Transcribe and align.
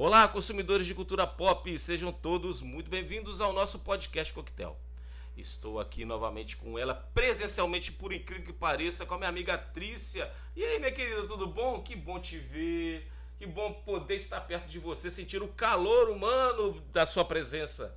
Olá, 0.00 0.28
consumidores 0.28 0.86
de 0.86 0.94
cultura 0.94 1.26
pop, 1.26 1.76
sejam 1.76 2.12
todos 2.12 2.62
muito 2.62 2.88
bem-vindos 2.88 3.40
ao 3.40 3.52
nosso 3.52 3.80
podcast 3.80 4.32
Coquetel. 4.32 4.76
Estou 5.36 5.80
aqui 5.80 6.04
novamente 6.04 6.56
com 6.56 6.78
ela, 6.78 6.94
presencialmente, 6.94 7.90
por 7.90 8.12
incrível 8.12 8.44
que 8.44 8.52
pareça, 8.52 9.04
com 9.04 9.14
a 9.14 9.18
minha 9.18 9.28
amiga 9.28 9.58
Trícia. 9.58 10.32
E 10.54 10.62
aí, 10.62 10.78
minha 10.78 10.92
querida, 10.92 11.26
tudo 11.26 11.48
bom? 11.48 11.82
Que 11.82 11.96
bom 11.96 12.20
te 12.20 12.38
ver. 12.38 13.10
Que 13.40 13.44
bom 13.44 13.72
poder 13.72 14.14
estar 14.14 14.40
perto 14.42 14.68
de 14.68 14.78
você, 14.78 15.10
sentir 15.10 15.42
o 15.42 15.48
calor 15.48 16.10
humano 16.10 16.80
da 16.92 17.04
sua 17.04 17.24
presença. 17.24 17.92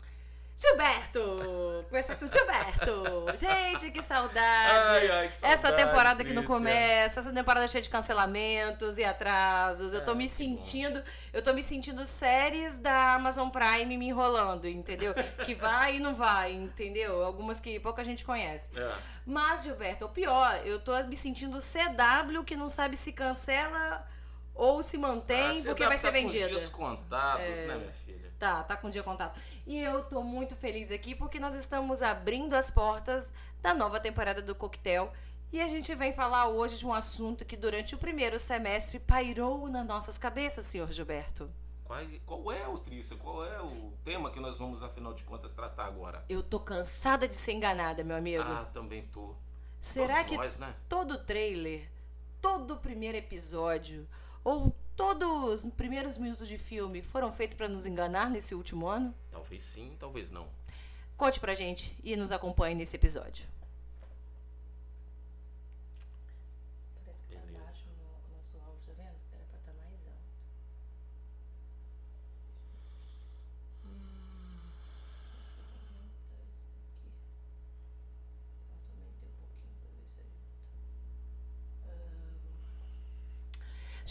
Gilberto! 0.55 1.85
Começar 1.89 2.15
com 2.15 2.25
o 2.25 2.27
Gilberto! 2.27 3.25
Gente, 3.37 3.89
que 3.91 4.01
saudade! 4.01 4.37
Ai, 4.77 5.09
ai, 5.09 5.27
que 5.27 5.35
saudade, 5.37 5.53
essa 5.59 5.71
temporada 5.73 6.23
que 6.23 6.33
não 6.33 6.43
começa, 6.43 7.19
essa 7.19 7.33
temporada 7.33 7.67
cheia 7.67 7.81
de 7.81 7.89
cancelamentos 7.89 8.97
e 8.99 9.03
atrasos. 9.03 9.91
Eu 9.91 10.03
tô 10.05 10.11
É, 10.11 10.15
me 10.15 10.29
sentindo, 10.29 11.01
eu 11.33 11.41
tô 11.41 11.51
me 11.53 11.63
sentindo 11.63 12.05
séries 12.05 12.77
da 12.77 13.13
Amazon 13.15 13.49
Prime 13.49 13.97
me 13.97 14.07
enrolando, 14.09 14.67
entendeu? 14.67 15.13
Que 15.45 15.55
vai 15.55 15.95
e 15.95 15.99
não 15.99 16.13
vai, 16.13 16.51
entendeu? 16.53 17.23
Algumas 17.23 17.59
que 17.59 17.79
pouca 17.79 18.03
gente 18.03 18.23
conhece. 18.23 18.69
É. 18.75 18.91
Mas, 19.25 19.63
Gilberto, 19.63 20.05
o 20.05 20.09
pior, 20.09 20.61
eu 20.63 20.79
tô 20.79 20.95
me 21.05 21.15
sentindo 21.15 21.57
CW 21.59 22.43
que 22.45 22.55
não 22.55 22.69
sabe 22.69 22.95
se 22.97 23.11
cancela 23.11 24.07
ou 24.53 24.83
se 24.83 24.95
mantém 24.97 25.59
Ah, 25.59 25.63
porque 25.65 25.83
tá- 25.83 25.89
vai 25.89 25.97
ser 25.97 26.07
tá 26.11 26.13
com 26.13 26.23
vendida. 26.29 26.49
dias 26.49 26.69
contados, 26.69 27.43
né, 27.45 27.75
minha 27.77 27.91
filha? 27.93 28.20
Tá, 28.41 28.63
tá 28.63 28.75
com 28.75 28.87
o 28.87 28.89
dia 28.89 29.03
contado. 29.03 29.39
E 29.67 29.77
eu 29.77 30.03
tô 30.03 30.23
muito 30.23 30.55
feliz 30.55 30.89
aqui 30.89 31.13
porque 31.13 31.39
nós 31.39 31.53
estamos 31.53 32.01
abrindo 32.01 32.55
as 32.55 32.71
portas 32.71 33.31
da 33.61 33.71
nova 33.71 33.99
temporada 33.99 34.41
do 34.41 34.55
Coquetel. 34.55 35.13
E 35.53 35.61
a 35.61 35.67
gente 35.67 35.93
vem 35.93 36.11
falar 36.11 36.47
hoje 36.47 36.79
de 36.79 36.87
um 36.87 36.91
assunto 36.91 37.45
que 37.45 37.55
durante 37.55 37.93
o 37.93 37.99
primeiro 37.99 38.39
semestre 38.39 38.97
pairou 38.97 39.69
nas 39.69 39.85
nossas 39.85 40.17
cabeças, 40.17 40.65
senhor 40.65 40.91
Gilberto. 40.91 41.51
Qual, 41.83 41.99
qual 42.25 42.51
é, 42.51 42.67
o 42.67 42.79
Trícia? 42.79 43.15
Qual 43.15 43.45
é 43.45 43.61
o 43.61 43.93
tema 44.03 44.31
que 44.31 44.39
nós 44.39 44.57
vamos, 44.57 44.81
afinal 44.81 45.13
de 45.13 45.23
contas, 45.23 45.53
tratar 45.53 45.85
agora? 45.85 46.25
Eu 46.27 46.41
tô 46.41 46.59
cansada 46.59 47.27
de 47.27 47.35
ser 47.35 47.51
enganada, 47.51 48.03
meu 48.03 48.17
amigo. 48.17 48.41
Ah, 48.41 48.65
também 48.73 49.03
tô. 49.03 49.35
Será 49.79 50.15
todos 50.15 50.29
que 50.29 50.37
nós, 50.37 50.57
né? 50.57 50.73
todo 50.89 51.23
trailer, 51.23 51.91
todo 52.41 52.77
primeiro 52.77 53.19
episódio 53.19 54.09
ou 54.43 54.75
todos 54.95 55.63
os 55.63 55.73
primeiros 55.73 56.17
minutos 56.17 56.47
de 56.47 56.57
filme 56.57 57.01
foram 57.01 57.31
feitos 57.31 57.57
pra 57.57 57.67
nos 57.67 57.85
enganar 57.85 58.29
nesse 58.29 58.53
último 58.55 58.87
ano? 58.87 59.13
Talvez 59.31 59.63
sim, 59.63 59.95
talvez 59.99 60.31
não. 60.31 60.47
Conte 61.17 61.39
pra 61.39 61.53
gente 61.53 61.95
e 62.03 62.15
nos 62.15 62.31
acompanhe 62.31 62.75
nesse 62.75 62.95
episódio. 62.95 63.45
Parece 67.05 67.23
que 67.23 67.35
tá 67.35 67.39
Beleza. 67.41 67.63
baixo 67.63 67.85
no 67.87 68.35
nosso 68.35 68.57
áudio, 68.65 68.81
tá 68.87 68.93
vendo? 68.93 69.15
Era 69.33 69.45
pra 69.49 69.57
estar 69.59 69.73
mais 69.73 69.99
alto. 70.07 70.21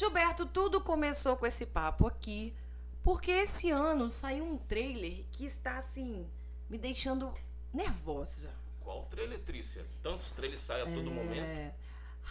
Gilberto, 0.00 0.46
tudo 0.46 0.80
começou 0.80 1.36
com 1.36 1.44
esse 1.44 1.66
papo 1.66 2.06
aqui, 2.06 2.54
porque 3.02 3.30
esse 3.30 3.70
ano 3.70 4.08
saiu 4.08 4.46
um 4.46 4.56
trailer 4.56 5.26
que 5.30 5.44
está 5.44 5.76
assim 5.76 6.26
me 6.70 6.78
deixando 6.78 7.34
nervosa. 7.70 8.50
Qual 8.80 9.04
trailer, 9.10 9.38
Trícia? 9.40 9.84
Tantos 10.02 10.30
trailers 10.30 10.62
saem 10.62 10.84
a 10.84 10.86
todo 10.86 11.10
momento. 11.10 11.42
É, 11.42 11.74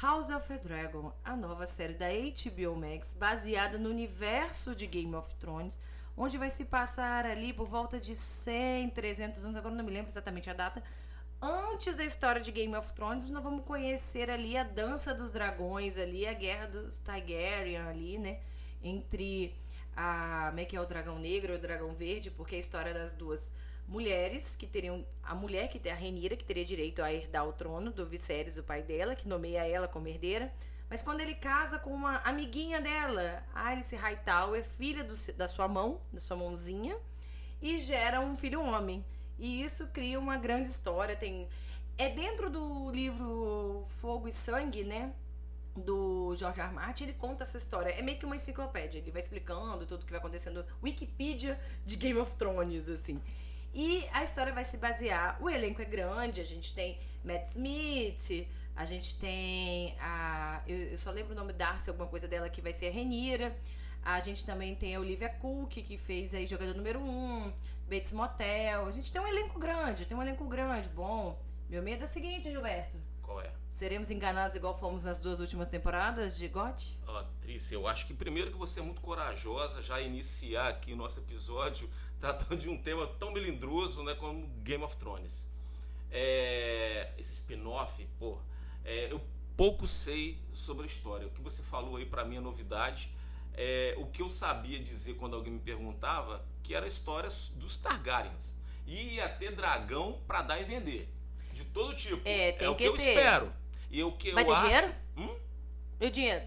House 0.01 0.31
of 0.31 0.47
the 0.47 0.57
Dragon, 0.57 1.13
a 1.23 1.35
nova 1.35 1.67
série 1.67 1.93
da 1.93 2.07
HBO 2.07 2.75
Max, 2.75 3.13
baseada 3.13 3.77
no 3.77 3.91
universo 3.91 4.73
de 4.73 4.87
Game 4.87 5.13
of 5.13 5.35
Thrones, 5.35 5.79
onde 6.17 6.39
vai 6.39 6.49
se 6.49 6.65
passar 6.65 7.23
ali 7.23 7.53
por 7.53 7.67
volta 7.67 7.99
de 7.99 8.15
100, 8.15 8.89
300 8.89 9.45
anos, 9.45 9.55
agora 9.55 9.75
não 9.75 9.85
me 9.85 9.91
lembro 9.91 10.09
exatamente 10.09 10.49
a 10.49 10.55
data. 10.55 10.83
Antes 11.41 11.95
da 11.95 12.03
história 12.03 12.41
de 12.41 12.51
Game 12.51 12.75
of 12.75 12.91
Thrones, 12.91 13.29
nós 13.29 13.41
vamos 13.41 13.63
conhecer 13.63 14.29
ali 14.29 14.57
a 14.57 14.63
dança 14.63 15.13
dos 15.13 15.31
dragões 15.31 15.97
ali, 15.97 16.27
a 16.27 16.33
guerra 16.33 16.67
dos 16.67 16.99
Targaryen 16.99 17.77
ali, 17.77 18.17
né? 18.17 18.41
Entre 18.83 19.55
a, 19.95 20.47
como 20.49 20.59
é 20.59 20.65
que 20.65 20.75
é 20.75 20.81
o 20.81 20.85
dragão 20.85 21.17
negro 21.17 21.53
e 21.53 21.55
o 21.55 21.59
dragão 21.59 21.93
verde, 21.93 22.29
porque 22.29 22.55
é 22.55 22.57
a 22.57 22.59
história 22.59 22.93
das 22.93 23.13
duas 23.13 23.53
mulheres 23.87 24.57
que 24.57 24.67
teriam 24.67 25.05
a 25.23 25.33
mulher 25.33 25.69
que 25.69 25.79
tem 25.79 25.93
a 25.93 25.95
Renira 25.95 26.35
que 26.35 26.43
teria 26.43 26.65
direito 26.65 27.01
a 27.01 27.11
herdar 27.11 27.47
o 27.47 27.53
trono 27.53 27.89
do 27.89 28.05
Viserys, 28.05 28.57
o 28.57 28.63
pai 28.63 28.83
dela, 28.83 29.15
que 29.15 29.25
nomeia 29.25 29.65
ela 29.65 29.87
como 29.87 30.09
herdeira. 30.09 30.53
Mas 30.89 31.01
quando 31.01 31.21
ele 31.21 31.35
casa 31.35 31.79
com 31.79 31.91
uma 31.93 32.17
amiguinha 32.17 32.81
dela, 32.81 33.41
Alice 33.55 33.95
Hightower, 33.95 34.61
filha 34.61 35.05
do 35.05 35.13
da 35.37 35.47
sua 35.47 35.69
mão, 35.69 36.01
da 36.11 36.19
sua 36.19 36.35
mãozinha, 36.35 36.97
e 37.61 37.79
gera 37.79 38.19
um 38.19 38.35
filho 38.35 38.61
homem. 38.61 39.05
E 39.39 39.63
isso 39.63 39.87
cria 39.87 40.19
uma 40.19 40.37
grande 40.37 40.69
história. 40.69 41.15
Tem 41.15 41.47
é 41.97 42.09
dentro 42.09 42.49
do 42.49 42.91
livro 42.91 43.83
Fogo 43.87 44.27
e 44.27 44.33
Sangue, 44.33 44.83
né? 44.83 45.13
Do 45.75 46.33
George 46.35 46.59
R. 46.59 46.73
Martin, 46.73 47.03
ele 47.03 47.13
conta 47.13 47.43
essa 47.43 47.57
história. 47.57 47.91
É 47.91 48.01
meio 48.01 48.17
que 48.17 48.25
uma 48.25 48.35
enciclopédia. 48.35 48.99
Ele 48.99 49.11
vai 49.11 49.21
explicando 49.21 49.85
tudo 49.85 50.05
que 50.05 50.11
vai 50.11 50.19
acontecendo. 50.19 50.65
Wikipedia 50.83 51.59
de 51.85 51.95
Game 51.95 52.19
of 52.19 52.35
Thrones, 52.35 52.89
assim. 52.89 53.21
E 53.73 54.05
a 54.11 54.23
história 54.23 54.53
vai 54.53 54.63
se 54.63 54.77
basear. 54.77 55.37
O 55.41 55.49
elenco 55.49 55.81
é 55.81 55.85
grande, 55.85 56.41
a 56.41 56.45
gente 56.45 56.73
tem 56.73 56.97
Matt 57.23 57.45
Smith, 57.45 58.47
a 58.75 58.85
gente 58.85 59.19
tem 59.19 59.95
a. 59.99 60.63
Eu, 60.67 60.77
eu 60.91 60.97
só 60.97 61.11
lembro 61.11 61.33
o 61.33 61.35
nome 61.35 61.53
Darcy, 61.53 61.89
alguma 61.89 62.07
coisa 62.07 62.27
dela 62.27 62.49
que 62.49 62.61
vai 62.61 62.73
ser 62.73 62.87
a 62.87 62.91
Renira. 62.91 63.55
A 64.01 64.19
gente 64.21 64.45
também 64.45 64.73
tem 64.73 64.95
a 64.95 64.99
Olivia 64.99 65.29
Cook, 65.29 65.69
que 65.69 65.97
fez 65.97 66.33
aí 66.33 66.47
jogador 66.47 66.73
número 66.73 66.99
1, 66.99 67.03
um, 67.03 67.53
Bates 67.89 68.11
Motel. 68.11 68.85
A 68.85 68.91
gente 68.91 69.11
tem 69.11 69.19
um 69.19 69.27
elenco 69.27 69.59
grande, 69.59 70.05
tem 70.05 70.15
um 70.15 70.21
elenco 70.21 70.45
grande, 70.45 70.87
bom. 70.89 71.41
Meu 71.67 71.81
medo 71.81 72.03
é 72.03 72.05
o 72.05 72.07
seguinte, 72.07 72.49
Gilberto. 72.49 72.97
Qual 73.23 73.41
é? 73.41 73.51
Seremos 73.67 74.11
enganados 74.11 74.55
igual 74.55 74.77
fomos 74.77 75.05
nas 75.05 75.19
duas 75.19 75.39
últimas 75.39 75.67
temporadas 75.67 76.37
de 76.37 76.47
GOT? 76.47 76.97
Ó, 77.07 77.23
Trícia, 77.41 77.75
eu 77.75 77.87
acho 77.87 78.05
que 78.05 78.13
primeiro 78.13 78.51
que 78.51 78.57
você 78.57 78.79
é 78.79 78.83
muito 78.83 79.01
corajosa 79.01 79.81
já 79.81 79.99
iniciar 79.99 80.67
aqui 80.67 80.93
o 80.93 80.95
nosso 80.95 81.19
episódio 81.19 81.89
tratando 82.19 82.57
de 82.57 82.69
um 82.69 82.77
tema 82.77 83.07
tão 83.19 83.31
melindroso, 83.31 84.03
né, 84.03 84.13
como 84.15 84.47
Game 84.63 84.83
of 84.83 84.95
Thrones. 84.97 85.47
É, 86.11 87.11
esse 87.17 87.33
spin-off, 87.33 88.07
pô, 88.17 88.37
é, 88.83 89.11
eu 89.11 89.21
pouco 89.57 89.85
sei 89.87 90.39
sobre 90.53 90.83
a 90.83 90.85
história. 90.85 91.27
O 91.27 91.31
que 91.31 91.41
você 91.41 91.61
falou 91.61 91.97
aí 91.97 92.05
pra 92.05 92.23
mim 92.23 92.37
é 92.37 92.39
novidade. 92.39 93.11
É, 93.53 93.95
o 93.97 94.05
que 94.05 94.21
eu 94.21 94.29
sabia 94.29 94.79
dizer 94.79 95.15
quando 95.15 95.35
alguém 95.35 95.53
me 95.53 95.59
perguntava 95.59 96.45
que 96.69 96.75
era 96.75 96.85
a 96.85 96.87
história 96.87 97.27
dos 97.55 97.77
Targaryens. 97.77 98.55
E 98.85 99.15
ia 99.15 99.27
ter 99.27 99.55
dragão 99.55 100.19
pra 100.27 100.43
dar 100.43 100.61
e 100.61 100.65
vender. 100.65 101.11
De 101.51 101.65
todo 101.65 101.95
tipo. 101.95 102.21
É, 102.23 102.51
tem 102.51 102.67
o 102.67 102.75
que, 102.75 102.83
que 102.83 102.89
eu 102.89 102.93
ter. 102.95 103.09
espero. 103.09 103.51
E 103.89 104.03
o 104.03 104.11
que 104.11 104.31
Vai 104.33 104.43
eu 104.43 104.47
ter 104.49 104.53
acho. 104.53 104.65
dinheiro? 104.65 104.93
Hum? 105.17 105.35
E 105.99 106.05
o 106.05 106.11
dinheiro? 106.11 106.45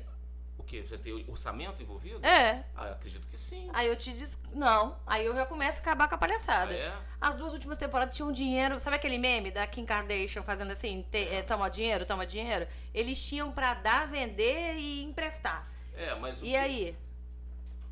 O 0.57 0.63
quê? 0.63 0.81
Você 0.87 0.97
tem 0.97 1.25
orçamento 1.29 1.83
envolvido? 1.83 2.25
É. 2.25 2.65
Ah, 2.77 2.87
eu 2.87 2.93
acredito 2.93 3.27
que 3.27 3.37
sim. 3.37 3.69
Aí 3.73 3.89
eu 3.89 3.97
te 3.97 4.13
diz. 4.13 4.39
Não. 4.55 4.97
Aí 5.05 5.27
eu 5.27 5.35
já 5.35 5.45
começo 5.45 5.81
a 5.81 5.83
acabar 5.83 6.09
com 6.09 6.15
a 6.15 6.19
palhaçada. 6.19 6.73
Ah, 6.73 6.77
é? 6.77 6.95
As 7.21 7.35
duas 7.35 7.53
últimas 7.53 7.77
temporadas 7.79 8.15
tinham 8.15 8.31
dinheiro. 8.31 8.79
Sabe 8.79 8.95
aquele 8.95 9.19
meme 9.19 9.51
da 9.51 9.67
Kim 9.67 9.85
Kardashian 9.85 10.45
fazendo 10.45 10.71
assim, 10.71 11.05
te- 11.11 11.27
é, 11.31 11.43
toma 11.43 11.69
dinheiro, 11.69 12.07
toma 12.07 12.25
dinheiro? 12.25 12.69
Eles 12.95 13.21
tinham 13.27 13.51
pra 13.51 13.75
dar, 13.75 14.07
vender 14.07 14.77
e 14.77 15.03
emprestar. 15.03 15.69
É, 15.97 16.15
mas 16.15 16.39
E 16.41 16.45
que, 16.45 16.57
aí? 16.57 16.97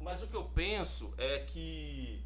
Mas 0.01 0.23
o 0.23 0.27
que 0.27 0.35
eu 0.35 0.45
penso 0.45 1.13
é 1.19 1.41
que 1.41 2.23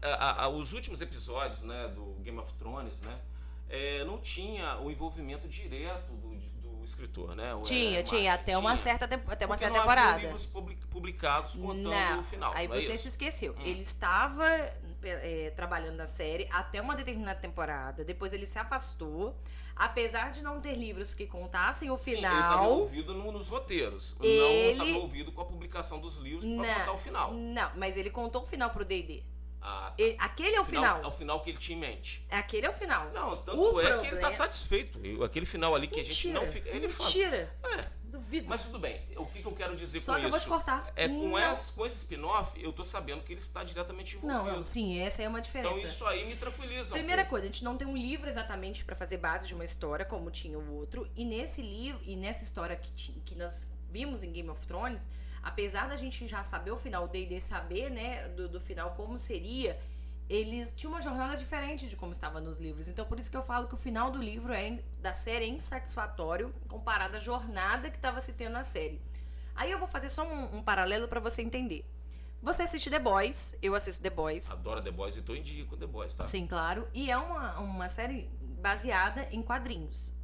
a- 0.00 0.44
a- 0.44 0.48
os 0.48 0.72
últimos 0.72 1.00
episódios, 1.00 1.62
né, 1.62 1.88
do 1.88 2.14
Game 2.22 2.38
of 2.38 2.52
Thrones, 2.54 3.00
né, 3.00 3.20
é, 3.68 4.04
não 4.04 4.18
tinha 4.18 4.78
o 4.78 4.90
envolvimento 4.90 5.46
direto 5.48 6.12
do, 6.12 6.36
do 6.62 6.84
escritor, 6.84 7.34
né? 7.36 7.54
o, 7.54 7.60
é, 7.60 7.62
Tinha, 7.62 8.02
tinha, 8.02 8.30
Martin. 8.30 8.42
até 8.42 8.58
uma 8.58 8.70
Tinha. 8.72 8.82
certa, 8.82 9.06
tempo- 9.08 9.30
até 9.30 9.44
uma 9.46 9.54
Porque 9.54 9.64
certa 9.64 9.78
não 9.78 9.82
havia 9.90 9.94
temporada. 10.02 10.22
livros 10.22 10.46
public- 10.46 10.86
publicados 10.86 11.56
contando 11.56 11.90
Não, 11.90 12.20
o 12.20 12.24
final. 12.24 12.52
aí 12.54 12.64
é 12.64 12.68
você 12.68 12.92
isso? 12.94 13.02
se 13.04 13.08
esqueceu. 13.08 13.52
Hum. 13.54 13.62
Ele 13.62 13.80
estava 13.80 14.44
é, 15.04 15.50
trabalhando 15.54 15.96
na 15.96 16.06
série 16.06 16.48
até 16.50 16.80
uma 16.80 16.94
determinada 16.96 17.38
temporada. 17.40 18.04
Depois 18.04 18.32
ele 18.32 18.46
se 18.46 18.58
afastou. 18.58 19.36
Apesar 19.74 20.30
de 20.30 20.42
não 20.42 20.60
ter 20.60 20.74
livros 20.74 21.14
que 21.14 21.26
contassem 21.26 21.90
o 21.90 21.96
Sim, 21.96 22.10
ele 22.12 22.16
final. 22.20 22.36
estava 22.42 22.64
envolvido 22.66 23.14
no- 23.14 23.32
nos 23.32 23.48
roteiros. 23.48 24.14
Não 24.20 24.26
Ele- 24.26 24.72
estava 24.72 24.90
envolvido 24.90 25.32
com 25.32 25.40
a 25.40 25.44
publicação 25.46 25.98
dos 25.98 26.16
livros 26.18 26.44
para 26.44 26.54
Não, 26.54 26.74
contar 26.80 26.92
o 26.92 26.98
final. 26.98 27.32
Não, 27.32 27.72
mas 27.76 27.96
ele 27.96 28.10
contou 28.10 28.42
o 28.42 28.44
final 28.44 28.68
pro 28.68 28.84
D&D. 28.84 29.22
Ah, 29.62 29.94
tá. 29.96 30.24
Aquele 30.24 30.56
é 30.56 30.60
o 30.60 30.64
final. 30.64 31.02
É 31.02 31.06
o 31.06 31.10
final 31.10 31.40
que 31.40 31.50
ele 31.50 31.58
tinha 31.58 31.78
em 31.78 31.80
mente. 31.80 32.26
Aquele 32.30 32.66
é 32.66 32.70
o 32.70 32.72
final. 32.72 33.10
Não, 33.14 33.36
tanto 33.42 33.60
O 33.60 33.80
é 33.80 33.84
que 33.84 33.88
ele 33.90 33.98
problema- 34.00 34.20
tá 34.20 34.32
satisfeito. 34.32 35.24
Aquele 35.24 35.46
final 35.46 35.74
ali 35.74 35.86
que 35.88 36.00
a 36.00 36.04
gente 36.04 36.28
não 36.28 36.46
fica. 36.46 36.68
Ele 36.68 36.88
fala. 36.88 37.08
Mentira. 37.08 37.56
É, 37.64 38.01
Duvido. 38.12 38.46
mas 38.48 38.64
tudo 38.64 38.78
bem. 38.78 39.00
O 39.16 39.24
que, 39.26 39.40
que 39.40 39.46
eu 39.48 39.52
quero 39.52 39.74
dizer 39.74 39.98
Só 40.00 40.12
com 40.14 40.20
que 40.20 40.26
eu 40.26 40.28
isso? 40.28 40.38
vou 40.38 40.46
te 40.46 40.48
cortar. 40.48 40.92
É 40.94 41.08
com, 41.08 41.30
Não. 41.30 41.38
esse, 41.52 41.72
com 41.72 41.86
esse 41.86 41.96
spin-off, 41.96 42.62
eu 42.62 42.72
tô 42.72 42.84
sabendo 42.84 43.22
que 43.24 43.32
ele 43.32 43.40
está 43.40 43.64
diretamente 43.64 44.16
envolvido. 44.16 44.44
Não, 44.44 44.56
não, 44.56 44.62
sim, 44.62 44.98
essa 45.00 45.22
é 45.22 45.28
uma 45.28 45.40
diferença. 45.40 45.74
Então 45.74 45.84
isso 45.84 46.06
aí 46.06 46.24
me 46.26 46.36
tranquiliza. 46.36 46.90
um 46.90 46.98
Primeira 46.98 47.22
pouco. 47.22 47.30
coisa, 47.30 47.46
a 47.46 47.48
gente 47.48 47.64
não 47.64 47.76
tem 47.76 47.88
um 47.88 47.96
livro 47.96 48.28
exatamente 48.28 48.84
pra 48.84 48.94
fazer 48.94 49.16
base 49.16 49.46
de 49.48 49.54
uma 49.54 49.64
história, 49.64 50.04
como 50.04 50.30
tinha 50.30 50.58
o 50.58 50.74
outro. 50.76 51.08
E 51.16 51.24
nesse 51.24 51.62
livro, 51.62 52.00
e 52.04 52.14
nessa 52.16 52.44
história 52.44 52.76
que, 52.76 53.12
que 53.24 53.34
nós 53.34 53.66
vimos 53.90 54.22
em 54.22 54.30
Game 54.30 54.48
of 54.50 54.66
Thrones, 54.66 55.08
apesar 55.42 55.88
da 55.88 55.96
gente 55.96 56.26
já 56.28 56.44
saber 56.44 56.70
o 56.70 56.76
final, 56.76 57.04
o 57.04 57.08
D&D 57.08 57.40
saber, 57.40 57.90
né, 57.90 58.28
do, 58.28 58.48
do 58.48 58.60
final 58.60 58.90
como 58.92 59.18
seria, 59.18 59.78
eles 60.32 60.72
tinham 60.72 60.94
uma 60.94 61.02
jornada 61.02 61.36
diferente 61.36 61.86
de 61.86 61.94
como 61.94 62.10
estava 62.10 62.40
nos 62.40 62.56
livros. 62.56 62.88
Então, 62.88 63.04
por 63.04 63.20
isso 63.20 63.30
que 63.30 63.36
eu 63.36 63.42
falo 63.42 63.68
que 63.68 63.74
o 63.74 63.76
final 63.76 64.10
do 64.10 64.18
livro 64.18 64.50
é 64.54 64.78
da 64.98 65.12
série 65.12 65.44
é 65.44 65.48
insatisfatório 65.48 66.54
comparado 66.68 67.18
à 67.18 67.20
jornada 67.20 67.90
que 67.90 67.96
estava 67.96 68.18
se 68.18 68.32
tendo 68.32 68.52
na 68.52 68.64
série. 68.64 68.98
Aí 69.54 69.70
eu 69.70 69.78
vou 69.78 69.86
fazer 69.86 70.08
só 70.08 70.26
um, 70.26 70.56
um 70.56 70.62
paralelo 70.62 71.06
para 71.06 71.20
você 71.20 71.42
entender. 71.42 71.84
Você 72.40 72.62
assiste 72.62 72.88
The 72.88 72.98
Boys, 72.98 73.54
eu 73.60 73.74
assisto 73.74 74.02
The 74.02 74.08
Boys. 74.08 74.50
Adoro 74.50 74.82
The 74.82 74.90
Boys 74.90 75.18
e 75.18 75.22
tô 75.22 75.34
em 75.34 75.42
dia 75.42 75.66
com 75.66 75.76
The 75.76 75.86
Boys, 75.86 76.14
tá? 76.14 76.24
Sim, 76.24 76.46
claro. 76.46 76.88
E 76.94 77.10
é 77.10 77.16
uma, 77.18 77.58
uma 77.58 77.88
série 77.90 78.30
baseada 78.40 79.28
em 79.30 79.42
quadrinhos 79.42 80.14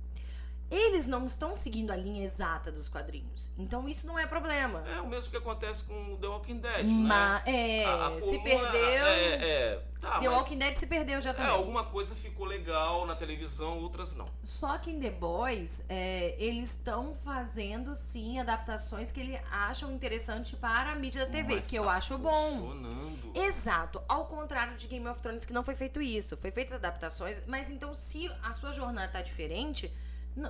eles 0.70 1.06
não 1.06 1.26
estão 1.26 1.54
seguindo 1.54 1.90
a 1.90 1.96
linha 1.96 2.24
exata 2.24 2.70
dos 2.70 2.88
quadrinhos. 2.88 3.50
Então 3.56 3.88
isso 3.88 4.06
não 4.06 4.18
é 4.18 4.26
problema. 4.26 4.84
É 4.86 5.00
o 5.00 5.08
mesmo 5.08 5.30
que 5.30 5.36
acontece 5.36 5.84
com 5.84 6.16
The 6.16 6.26
Walking 6.26 6.58
Dead, 6.58 6.84
Ma 6.84 7.34
né? 7.38 7.42
É, 7.46 7.84
a, 7.86 8.08
a 8.08 8.20
se 8.20 8.38
perdeu. 8.40 9.06
É, 9.06 9.34
é, 9.34 9.84
tá, 9.98 10.18
The 10.20 10.28
Walking 10.28 10.58
Dead 10.58 10.74
se 10.74 10.86
perdeu 10.86 11.22
já 11.22 11.30
é, 11.30 11.32
também. 11.32 11.50
É, 11.50 11.54
alguma 11.54 11.84
coisa 11.84 12.14
ficou 12.14 12.44
legal 12.44 13.06
na 13.06 13.14
televisão, 13.14 13.78
outras 13.78 14.14
não. 14.14 14.26
Só 14.42 14.76
que 14.76 14.90
em 14.90 15.00
The 15.00 15.10
Boys, 15.10 15.82
é, 15.88 16.34
eles 16.38 16.72
estão 16.72 17.14
fazendo 17.14 17.94
sim 17.94 18.38
adaptações 18.38 19.10
que 19.10 19.20
eles 19.20 19.40
acham 19.50 19.90
interessante 19.90 20.54
para 20.54 20.92
a 20.92 20.94
mídia 20.94 21.24
da 21.24 21.32
TV, 21.32 21.56
Mas 21.56 21.66
que 21.66 21.76
tá 21.76 21.82
eu 21.82 21.88
acho 21.88 22.18
funcionando. 22.18 23.32
bom. 23.32 23.40
Exato. 23.40 24.02
Ao 24.06 24.26
contrário 24.26 24.76
de 24.76 24.86
Game 24.86 25.08
of 25.08 25.20
Thrones, 25.20 25.46
que 25.46 25.52
não 25.52 25.64
foi 25.64 25.74
feito 25.74 26.02
isso. 26.02 26.36
Foi 26.36 26.50
feitas 26.50 26.74
adaptações, 26.74 27.42
mas 27.46 27.70
então 27.70 27.94
se 27.94 28.30
a 28.42 28.52
sua 28.52 28.72
jornada 28.72 29.08
tá 29.12 29.22
diferente 29.22 29.90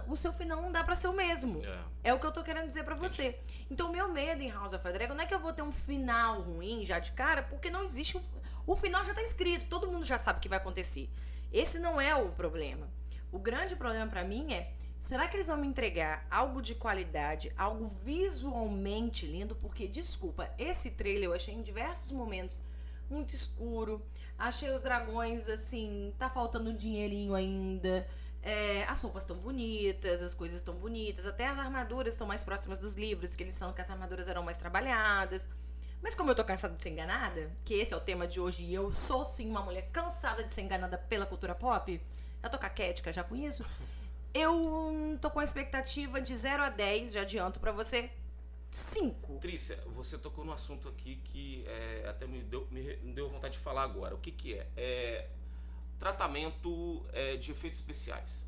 o 0.06 0.17
seu 0.17 0.32
final 0.32 0.61
não 0.61 0.73
dá 0.73 0.85
para 0.85 0.94
ser 0.94 1.08
o 1.08 1.12
mesmo. 1.12 1.64
É. 1.64 2.11
é. 2.11 2.14
o 2.14 2.19
que 2.19 2.26
eu 2.26 2.32
tô 2.32 2.43
querendo 2.43 2.67
dizer 2.67 2.85
para 2.85 2.94
você. 2.94 3.38
Então, 3.70 3.90
meu 3.90 4.08
medo 4.08 4.43
em 4.43 4.50
House 4.50 4.73
of 4.73 4.82
the 4.82 4.93
Dragon 4.93 5.14
não 5.14 5.23
é 5.23 5.26
que 5.26 5.35
eu 5.35 5.40
vou 5.40 5.52
ter 5.52 5.62
um 5.62 5.73
final 5.73 6.40
ruim 6.40 6.85
já 6.85 6.99
de 6.99 7.12
cara, 7.12 7.43
porque 7.43 7.70
não 7.70 7.82
existe 7.82 8.17
um. 8.17 8.23
O 8.67 8.76
final 8.76 9.05
já 9.05 9.14
tá 9.14 9.23
escrito, 9.23 9.67
todo 9.69 9.90
mundo 9.90 10.05
já 10.05 10.19
sabe 10.19 10.38
o 10.38 10.43
que 10.43 10.49
vai 10.49 10.58
acontecer. 10.58 11.08
Esse 11.52 11.79
não 11.79 12.00
é 12.00 12.14
o 12.14 12.31
problema. 12.31 12.88
O 13.32 13.38
grande 13.38 13.76
problema 13.76 14.11
para 14.11 14.25
mim 14.25 14.52
é. 14.52 14.73
Será 14.99 15.29
que 15.29 15.37
eles 15.37 15.46
vão 15.46 15.56
me 15.56 15.67
entregar 15.67 16.26
algo 16.29 16.61
de 16.61 16.75
qualidade, 16.75 17.52
algo 17.56 17.87
visualmente 17.87 19.26
lindo? 19.26 19.55
Porque, 19.55 19.87
desculpa, 19.87 20.52
esse 20.58 20.90
trailer 20.90 21.25
eu 21.25 21.35
achei 21.35 21.55
em 21.55 21.62
diversos 21.62 22.11
momentos 22.11 22.61
muito 23.08 23.35
escuro. 23.35 24.05
Achei 24.38 24.70
os 24.70 24.82
dragões 24.82 25.49
assim, 25.49 26.14
tá 26.19 26.29
faltando 26.29 26.73
dinheirinho 26.73 27.35
ainda. 27.35 28.06
É, 28.43 28.85
as 28.85 29.00
roupas 29.00 29.23
estão 29.23 29.37
bonitas, 29.37 30.23
as 30.23 30.32
coisas 30.32 30.58
estão 30.58 30.75
bonitas, 30.75 31.26
até 31.26 31.46
as 31.46 31.58
armaduras 31.58 32.14
estão 32.14 32.26
mais 32.26 32.44
próximas 32.44 32.81
dos 32.81 32.94
livros, 32.94 33.35
que 33.35 33.43
eles 33.43 33.55
são 33.55 33.73
que 33.73 33.81
as 33.81 33.90
armaduras 33.90 34.29
eram 34.29 34.43
mais 34.43 34.58
trabalhadas. 34.58 35.49
Mas 36.00 36.14
como 36.14 36.31
eu 36.31 36.35
tô 36.35 36.44
cansada 36.44 36.75
de 36.76 36.82
ser 36.82 36.90
enganada, 36.90 37.50
que 37.64 37.75
esse 37.75 37.93
é 37.93 37.96
o 37.96 38.00
tema 38.00 38.26
de 38.26 38.40
hoje, 38.40 38.64
e 38.64 38.73
eu 38.73 38.90
sou 38.93 39.25
sim 39.25 39.50
uma 39.50 39.62
mulher 39.62 39.88
cansada 39.90 40.44
de 40.44 40.52
ser 40.52 40.62
enganada 40.62 40.96
pela 40.96 41.26
cultura 41.26 41.55
pop, 41.55 42.00
eu 42.43 42.50
tô 42.50 42.56
caquética 42.56 43.12
já 43.12 43.25
com 43.25 43.35
isso, 43.35 43.64
eu 44.32 45.19
tô 45.20 45.31
com 45.31 45.40
a 45.40 45.44
expectativa 45.44 46.20
de 46.20 46.37
0 46.37 46.62
a 46.62 46.69
10, 46.69 47.12
já 47.12 47.23
adianto 47.23 47.58
para 47.58 47.73
você, 47.73 48.11
5. 48.70 49.38
Trícia, 49.38 49.76
você 49.87 50.19
tocou 50.19 50.44
num 50.44 50.52
assunto 50.52 50.88
aqui 50.88 51.17
que 51.25 51.64
é, 51.67 52.06
até 52.08 52.26
me 52.26 52.43
deu, 52.43 52.67
me 52.70 52.94
deu 53.12 53.29
vontade 53.29 53.55
de 53.55 53.61
falar 53.61 53.82
agora. 53.82 54.14
O 54.14 54.19
que 54.19 54.31
que 54.31 54.55
é? 54.55 54.67
É 54.76 55.29
tratamento 55.98 57.04
é, 57.12 57.36
de 57.36 57.50
efeitos 57.52 57.78
especiais. 57.78 58.44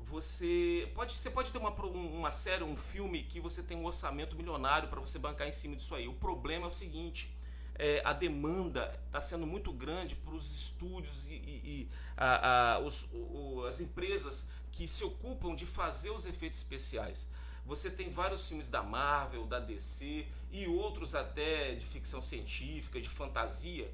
Você 0.00 0.90
pode, 0.94 1.12
você 1.12 1.30
pode 1.30 1.52
ter 1.52 1.58
uma, 1.58 1.70
uma 1.70 2.30
série, 2.30 2.62
um 2.62 2.76
filme 2.76 3.24
que 3.24 3.40
você 3.40 3.62
tem 3.62 3.76
um 3.76 3.84
orçamento 3.84 4.36
milionário 4.36 4.88
para 4.88 5.00
você 5.00 5.18
bancar 5.18 5.48
em 5.48 5.52
cima 5.52 5.74
disso 5.74 5.94
aí. 5.94 6.06
O 6.06 6.14
problema 6.14 6.64
é 6.64 6.68
o 6.68 6.70
seguinte: 6.70 7.34
é, 7.74 8.00
a 8.04 8.12
demanda 8.12 8.98
está 9.06 9.20
sendo 9.20 9.46
muito 9.46 9.72
grande 9.72 10.14
para 10.14 10.34
os 10.34 10.62
estúdios 10.62 11.28
e, 11.28 11.34
e, 11.34 11.38
e 11.64 11.88
a, 12.16 12.74
a, 12.74 12.78
os, 12.78 13.08
o, 13.12 13.64
as 13.68 13.80
empresas 13.80 14.48
que 14.70 14.86
se 14.86 15.02
ocupam 15.02 15.54
de 15.54 15.66
fazer 15.66 16.10
os 16.10 16.24
efeitos 16.24 16.58
especiais. 16.58 17.26
Você 17.64 17.90
tem 17.90 18.08
vários 18.08 18.46
filmes 18.48 18.70
da 18.70 18.82
Marvel, 18.82 19.44
da 19.44 19.58
DC 19.58 20.24
e 20.52 20.68
outros 20.68 21.16
até 21.16 21.74
de 21.74 21.84
ficção 21.84 22.22
científica, 22.22 23.00
de 23.00 23.08
fantasia, 23.08 23.92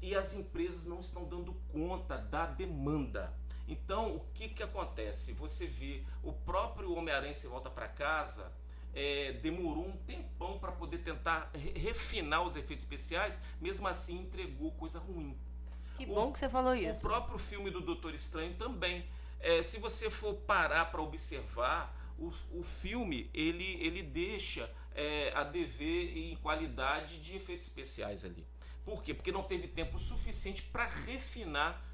e 0.00 0.14
as 0.14 0.34
empresas 0.34 0.86
não 0.86 1.00
estão 1.00 1.24
dando 1.24 1.54
conta 1.72 2.16
da 2.16 2.46
demanda. 2.46 3.34
Então, 3.66 4.16
o 4.16 4.20
que, 4.32 4.48
que 4.48 4.62
acontece? 4.62 5.32
Você 5.32 5.66
vê 5.66 6.02
o 6.22 6.32
próprio 6.32 6.94
Homem-Aranha 6.94 7.34
se 7.34 7.46
volta 7.46 7.68
para 7.68 7.86
casa, 7.86 8.50
é, 8.94 9.32
demorou 9.34 9.86
um 9.86 9.96
tempão 9.96 10.58
para 10.58 10.72
poder 10.72 10.98
tentar 10.98 11.50
refinar 11.74 12.42
os 12.42 12.56
efeitos 12.56 12.84
especiais, 12.84 13.38
mesmo 13.60 13.86
assim 13.86 14.20
entregou 14.20 14.72
coisa 14.72 14.98
ruim. 14.98 15.38
Que 15.96 16.06
bom 16.06 16.32
que 16.32 16.38
você 16.38 16.48
falou 16.48 16.74
isso. 16.74 17.06
O 17.06 17.10
próprio 17.10 17.38
filme 17.38 17.70
do 17.70 17.80
Doutor 17.80 18.14
Estranho 18.14 18.54
também. 18.54 19.04
É, 19.40 19.62
se 19.62 19.78
você 19.78 20.10
for 20.10 20.34
parar 20.34 20.86
para 20.86 21.02
observar, 21.02 21.94
o, 22.18 22.32
o 22.52 22.62
filme 22.62 23.30
ele, 23.34 23.78
ele 23.80 24.02
deixa 24.02 24.70
é, 24.94 25.32
a 25.34 25.44
dever 25.44 26.16
em 26.16 26.36
qualidade 26.36 27.20
de 27.20 27.36
efeitos 27.36 27.66
especiais 27.66 28.24
ali. 28.24 28.46
Por 28.88 29.02
quê? 29.02 29.12
Porque 29.12 29.30
não 29.30 29.42
teve 29.42 29.68
tempo 29.68 29.98
suficiente 29.98 30.62
para 30.62 30.86
refinar 30.86 31.84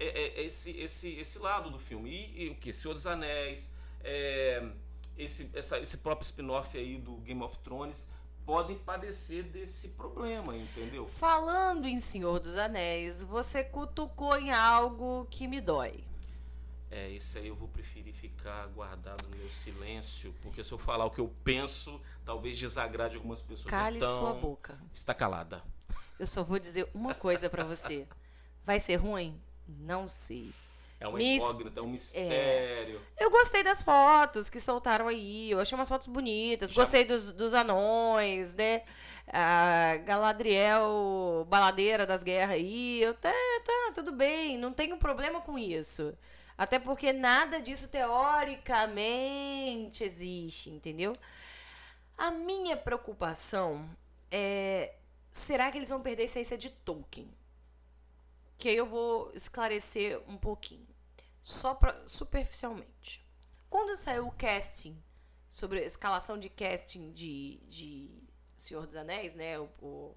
é, 0.00 0.06
é, 0.06 0.42
esse, 0.42 0.72
esse, 0.72 1.08
esse 1.12 1.38
lado 1.38 1.70
do 1.70 1.78
filme. 1.78 2.10
E, 2.10 2.46
e 2.46 2.50
o 2.50 2.56
que? 2.56 2.72
Senhor 2.72 2.92
dos 2.92 3.06
Anéis, 3.06 3.70
é, 4.02 4.68
esse, 5.16 5.48
essa, 5.54 5.78
esse 5.78 5.98
próprio 5.98 6.24
spin-off 6.24 6.76
aí 6.76 6.98
do 6.98 7.18
Game 7.18 7.40
of 7.40 7.56
Thrones 7.60 8.04
podem 8.44 8.76
padecer 8.76 9.44
desse 9.44 9.90
problema, 9.90 10.56
entendeu? 10.56 11.06
Falando 11.06 11.86
em 11.86 12.00
Senhor 12.00 12.40
dos 12.40 12.56
Anéis, 12.56 13.22
você 13.22 13.62
cutucou 13.62 14.36
em 14.36 14.50
algo 14.50 15.28
que 15.30 15.46
me 15.46 15.60
dói. 15.60 16.02
É, 16.90 17.10
isso 17.10 17.38
aí 17.38 17.46
eu 17.46 17.54
vou 17.54 17.68
preferir 17.68 18.12
ficar 18.12 18.66
guardado 18.66 19.22
no 19.28 19.36
meu 19.36 19.48
silêncio, 19.48 20.34
porque 20.42 20.64
se 20.64 20.72
eu 20.72 20.78
falar 20.78 21.04
o 21.04 21.12
que 21.12 21.20
eu 21.20 21.32
penso, 21.44 22.00
talvez 22.24 22.58
desagrade 22.58 23.14
algumas 23.14 23.40
pessoas. 23.40 23.70
Cale 23.70 23.98
então, 23.98 24.16
sua 24.16 24.34
boca. 24.34 24.76
Está 24.92 25.14
calada. 25.14 25.62
Eu 26.20 26.26
só 26.26 26.44
vou 26.44 26.58
dizer 26.58 26.86
uma 26.92 27.14
coisa 27.14 27.48
para 27.48 27.64
você. 27.64 28.06
Vai 28.62 28.78
ser 28.78 28.96
ruim? 28.96 29.40
Não 29.66 30.06
sei. 30.06 30.52
É 31.00 31.08
uma 31.08 31.16
Miss... 31.16 31.42
incógnita, 31.42 31.80
é 31.80 31.82
um 31.82 31.88
mistério. 31.88 33.00
É. 33.16 33.24
Eu 33.24 33.30
gostei 33.30 33.62
das 33.62 33.82
fotos 33.82 34.50
que 34.50 34.60
soltaram 34.60 35.08
aí. 35.08 35.50
Eu 35.50 35.58
achei 35.58 35.74
umas 35.74 35.88
fotos 35.88 36.08
bonitas. 36.08 36.72
Já... 36.72 36.82
Gostei 36.82 37.06
dos, 37.06 37.32
dos 37.32 37.54
anões, 37.54 38.54
né? 38.54 38.82
A 39.32 39.96
Galadriel, 40.04 41.46
baladeira 41.48 42.06
das 42.06 42.22
guerras 42.22 42.56
aí. 42.56 43.02
Eu, 43.02 43.14
tá, 43.14 43.32
tá, 43.64 43.92
tudo 43.94 44.12
bem. 44.12 44.58
Não 44.58 44.74
tenho 44.74 44.98
problema 44.98 45.40
com 45.40 45.58
isso. 45.58 46.12
Até 46.58 46.78
porque 46.78 47.14
nada 47.14 47.62
disso 47.62 47.88
teoricamente 47.88 50.04
existe, 50.04 50.68
entendeu? 50.68 51.16
A 52.18 52.30
minha 52.30 52.76
preocupação 52.76 53.88
é 54.30 54.96
será 55.30 55.70
que 55.70 55.78
eles 55.78 55.88
vão 55.88 56.02
perder 56.02 56.22
a 56.22 56.24
essência 56.26 56.58
de 56.58 56.70
Tolkien? 56.70 57.32
Que 58.58 58.68
aí 58.68 58.76
eu 58.76 58.86
vou 58.86 59.30
esclarecer 59.34 60.20
um 60.28 60.36
pouquinho. 60.36 60.86
Só 61.42 61.74
pra, 61.74 62.06
superficialmente. 62.06 63.24
Quando 63.68 63.96
saiu 63.96 64.26
o 64.26 64.32
casting, 64.32 65.00
sobre 65.50 65.80
a 65.80 65.84
escalação 65.84 66.38
de 66.38 66.48
casting 66.48 67.12
de, 67.12 67.58
de 67.68 68.08
Senhor 68.56 68.86
dos 68.86 68.94
Anéis, 68.94 69.34
né? 69.34 69.58
O, 69.58 69.68
o 69.80 70.16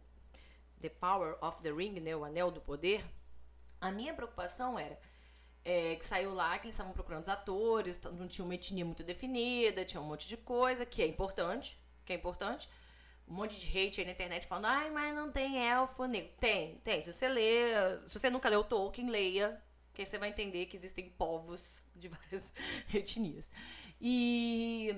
The 0.79 0.89
Power 0.89 1.38
of 1.41 1.62
the 1.62 1.72
Ring, 1.72 2.00
né? 2.00 2.15
O 2.15 2.24
Anel 2.24 2.51
do 2.51 2.62
Poder. 2.62 3.03
A 3.82 3.91
minha 3.91 4.13
preocupação 4.13 4.77
era 4.77 4.98
é, 5.65 5.96
que 5.96 6.05
saiu 6.05 6.34
lá 6.34 6.58
que 6.60 6.65
eles 6.65 6.75
estavam 6.75 6.93
procurando 6.93 7.24
os 7.24 7.29
atores, 7.29 8.00
não 8.01 8.27
tinha 8.27 8.46
uma 8.46 8.55
etnia 8.55 8.86
muito 8.86 9.03
definida, 9.03 9.84
tinha 9.84 10.00
um 10.00 10.05
monte 10.05 10.27
de 10.27 10.38
coisa, 10.38 10.86
que 10.86 11.01
é 11.01 11.08
importante, 11.08 11.79
que 12.05 12.13
é 12.13 12.15
importante 12.15 12.70
um 13.27 13.34
monte 13.34 13.60
de 13.60 13.68
hate 13.68 14.01
aí 14.01 14.06
na 14.06 14.12
internet 14.12 14.48
falando, 14.48 14.65
ai, 14.65 14.89
mas 14.92 15.15
não 15.15 15.32
tem 15.32 15.68
elfo 15.68 16.06
negro. 16.06 16.32
Tem, 16.39 16.75
tem. 16.84 17.03
Se 17.03 17.13
você 17.13 17.27
lê, 17.27 17.98
se 18.06 18.18
você 18.18 18.30
nunca 18.30 18.50
leu 18.50 18.63
Tolkien, 18.63 19.10
leia, 19.10 19.62
que 19.94 20.01
aí 20.01 20.06
você 20.06 20.18
vai 20.18 20.30
entender 20.30 20.65
que 20.65 20.75
existem 20.75 21.10
povos 21.10 21.84
de 21.96 22.08
várias 22.10 22.53
etnias. 22.94 23.50
E 24.01 24.96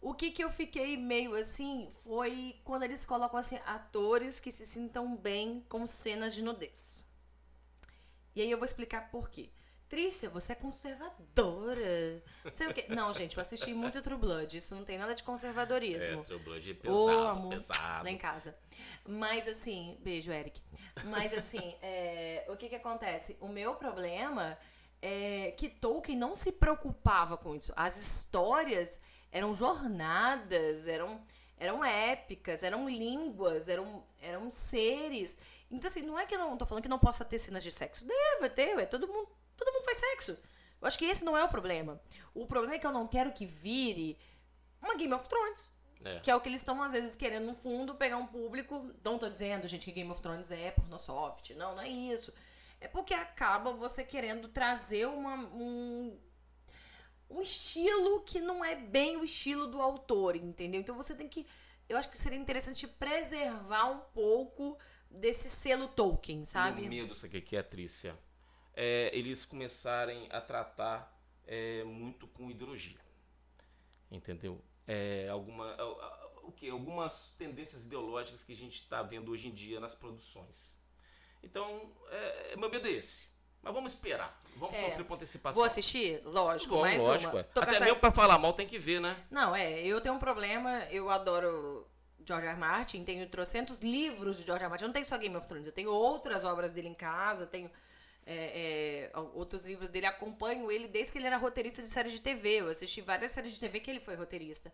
o 0.00 0.14
que 0.14 0.30
que 0.30 0.42
eu 0.42 0.50
fiquei 0.50 0.96
meio 0.96 1.34
assim 1.34 1.88
foi 1.90 2.60
quando 2.64 2.84
eles 2.84 3.04
colocam 3.04 3.38
assim 3.38 3.58
atores 3.66 4.40
que 4.40 4.50
se 4.50 4.64
sintam 4.64 5.16
bem 5.16 5.64
com 5.68 5.86
cenas 5.86 6.34
de 6.34 6.42
nudez. 6.42 7.04
E 8.34 8.40
aí 8.40 8.50
eu 8.50 8.58
vou 8.58 8.64
explicar 8.64 9.10
por 9.10 9.28
quê. 9.28 9.50
Trícia, 9.88 10.28
você 10.28 10.52
é 10.52 10.54
conservadora. 10.54 12.22
Não 12.44 12.54
sei 12.54 12.66
o 12.68 12.74
quê. 12.74 12.86
Não, 12.88 13.12
gente, 13.14 13.36
eu 13.36 13.40
assisti 13.40 13.72
muito 13.72 14.02
True 14.02 14.18
Blood. 14.18 14.58
Isso 14.58 14.74
não 14.74 14.84
tem 14.84 14.98
nada 14.98 15.14
de 15.14 15.22
conservadorismo. 15.22 16.20
É, 16.20 16.24
True 16.24 16.38
Blood 16.40 16.70
é 16.70 16.74
pesado, 16.74 16.98
Ô, 16.98 17.28
amor, 17.28 17.50
pesado. 17.50 18.04
Lá 18.04 18.10
em 18.10 18.18
casa. 18.18 18.56
Mas 19.06 19.48
assim, 19.48 19.96
beijo, 20.00 20.30
Eric. 20.30 20.60
Mas 21.04 21.32
assim, 21.32 21.74
é, 21.80 22.44
o 22.48 22.56
que 22.56 22.68
que 22.68 22.74
acontece? 22.74 23.36
O 23.40 23.48
meu 23.48 23.74
problema 23.76 24.58
é 25.00 25.52
que 25.52 25.68
Tolkien 25.68 26.18
não 26.18 26.34
se 26.34 26.52
preocupava 26.52 27.36
com 27.36 27.54
isso. 27.54 27.72
As 27.74 27.96
histórias 27.96 29.00
eram 29.32 29.54
jornadas, 29.54 30.86
eram 30.86 31.22
eram 31.60 31.84
épicas, 31.84 32.62
eram 32.62 32.88
línguas, 32.88 33.68
eram, 33.68 34.04
eram 34.22 34.50
seres. 34.50 35.36
Então, 35.70 35.88
assim, 35.88 36.02
não 36.02 36.18
é 36.18 36.24
que 36.24 36.34
eu 36.34 36.38
não 36.38 36.56
tô 36.56 36.64
falando 36.64 36.82
que 36.82 36.88
não 36.88 36.98
possa 36.98 37.24
ter 37.24 37.38
cenas 37.38 37.64
de 37.64 37.72
sexo. 37.72 38.06
Deve 38.06 38.48
ter, 38.50 38.76
ué, 38.76 38.86
todo 38.86 39.08
mundo, 39.08 39.28
todo 39.58 39.72
mundo 39.72 39.84
faz 39.84 39.98
sexo. 39.98 40.38
Eu 40.80 40.86
acho 40.86 40.98
que 40.98 41.04
esse 41.04 41.24
não 41.24 41.36
é 41.36 41.44
o 41.44 41.48
problema. 41.48 42.00
O 42.32 42.46
problema 42.46 42.76
é 42.76 42.78
que 42.78 42.86
eu 42.86 42.92
não 42.92 43.06
quero 43.06 43.32
que 43.32 43.44
vire 43.44 44.16
uma 44.80 44.94
Game 44.94 45.12
of 45.12 45.28
Thrones. 45.28 45.70
É. 46.04 46.20
Que 46.20 46.30
é 46.30 46.36
o 46.36 46.40
que 46.40 46.48
eles 46.48 46.60
estão, 46.60 46.80
às 46.80 46.92
vezes, 46.92 47.16
querendo, 47.16 47.46
no 47.46 47.54
fundo, 47.54 47.94
pegar 47.94 48.16
um 48.16 48.26
público. 48.26 48.90
Não 49.04 49.18
tô 49.18 49.28
dizendo, 49.28 49.66
gente, 49.66 49.84
que 49.84 49.92
Game 49.92 50.10
of 50.10 50.22
Thrones 50.22 50.50
é 50.50 50.70
pornosoft. 50.70 51.54
Não, 51.54 51.74
não 51.74 51.82
é 51.82 51.88
isso. 51.88 52.32
É 52.80 52.86
porque 52.86 53.12
acaba 53.12 53.72
você 53.72 54.04
querendo 54.04 54.46
trazer 54.46 55.06
uma, 55.08 55.34
um, 55.34 56.16
um 57.28 57.42
estilo 57.42 58.20
que 58.20 58.40
não 58.40 58.64
é 58.64 58.76
bem 58.76 59.16
o 59.16 59.24
estilo 59.24 59.66
do 59.66 59.82
autor, 59.82 60.36
entendeu? 60.36 60.80
Então 60.80 60.94
você 60.94 61.14
tem 61.14 61.28
que. 61.28 61.44
Eu 61.88 61.98
acho 61.98 62.08
que 62.08 62.18
seria 62.18 62.38
interessante 62.38 62.86
preservar 62.86 63.86
um 63.86 63.98
pouco 64.14 64.78
desse 65.10 65.48
selo 65.48 65.88
Tolkien, 65.88 66.44
sabe? 66.44 66.82
O 66.82 66.88
medo, 66.88 67.14
sabe 67.14 67.38
o 67.38 67.42
que 67.42 67.56
é, 67.56 67.62
Trícia? 67.62 68.16
É 68.80 69.10
eles 69.12 69.44
começarem 69.44 70.28
a 70.30 70.40
tratar 70.40 71.12
é, 71.46 71.82
muito 71.82 72.28
com 72.28 72.48
ideologia. 72.48 72.96
Entendeu? 74.10 74.62
É, 74.86 75.28
alguma, 75.30 75.76
o 76.44 76.52
que? 76.52 76.70
Algumas 76.70 77.30
tendências 77.36 77.84
ideológicas 77.84 78.44
que 78.44 78.52
a 78.52 78.56
gente 78.56 78.76
está 78.80 79.02
vendo 79.02 79.32
hoje 79.32 79.48
em 79.48 79.52
dia 79.52 79.80
nas 79.80 79.94
produções. 79.96 80.78
Então, 81.42 81.92
é, 82.10 82.56
meu 82.56 82.70
medo 82.70 82.86
é 82.86 82.92
esse. 82.92 83.26
Mas 83.60 83.74
vamos 83.74 83.92
esperar. 83.94 84.40
Vamos 84.56 84.76
É. 84.76 84.84
sofrer 84.88 85.04
por 85.04 85.14
antecipação. 85.14 85.56
Vou 85.56 85.64
assistir? 85.64 86.22
Lógico, 86.24 86.74
Bom, 86.76 86.82
mais 86.82 87.02
lógico. 87.02 87.32
uma. 87.32 87.40
é. 87.40 87.46
Até 87.56 87.70
essa- 87.72 87.80
mesmo 87.84 87.98
pra 87.98 88.12
falar 88.12 88.38
mal 88.38 88.52
tem 88.52 88.66
que 88.66 88.78
ver, 88.78 89.00
né? 89.00 89.16
Não, 89.28 89.54
é, 89.56 89.80
eu 89.82 90.00
tenho 90.00 90.14
um 90.14 90.18
problema, 90.20 90.84
eu 90.90 91.10
adoro 91.10 91.84
George 92.24 92.46
R. 92.46 92.52
R. 92.52 92.60
Martin, 92.60 93.02
tenho 93.04 93.28
trocentos 93.28 93.80
livros 93.80 94.38
de 94.38 94.44
George 94.46 94.62
R. 94.62 94.66
R. 94.66 94.70
Martin, 94.70 94.84
eu 94.84 94.88
não 94.88 94.92
tenho 94.94 95.04
só 95.04 95.18
Game 95.18 95.34
of 95.36 95.46
Thrones, 95.48 95.66
eu 95.66 95.72
tenho 95.72 95.90
outras 95.90 96.44
obras 96.44 96.72
dele 96.72 96.88
em 96.88 96.94
casa, 96.94 97.44
tenho 97.46 97.68
é, 98.30 99.10
é, 99.14 99.18
outros 99.34 99.64
livros 99.64 99.88
dele, 99.90 100.04
acompanho 100.06 100.70
ele 100.70 100.86
desde 100.86 101.12
que 101.12 101.18
ele 101.18 101.26
era 101.26 101.38
roteirista 101.38 101.82
de 101.82 101.88
séries 101.88 102.12
de 102.12 102.20
TV, 102.20 102.60
eu 102.60 102.68
assisti 102.68 103.00
várias 103.00 103.30
séries 103.32 103.54
de 103.54 103.60
TV 103.60 103.80
que 103.80 103.90
ele 103.90 104.00
foi 104.00 104.14
roteirista. 104.16 104.70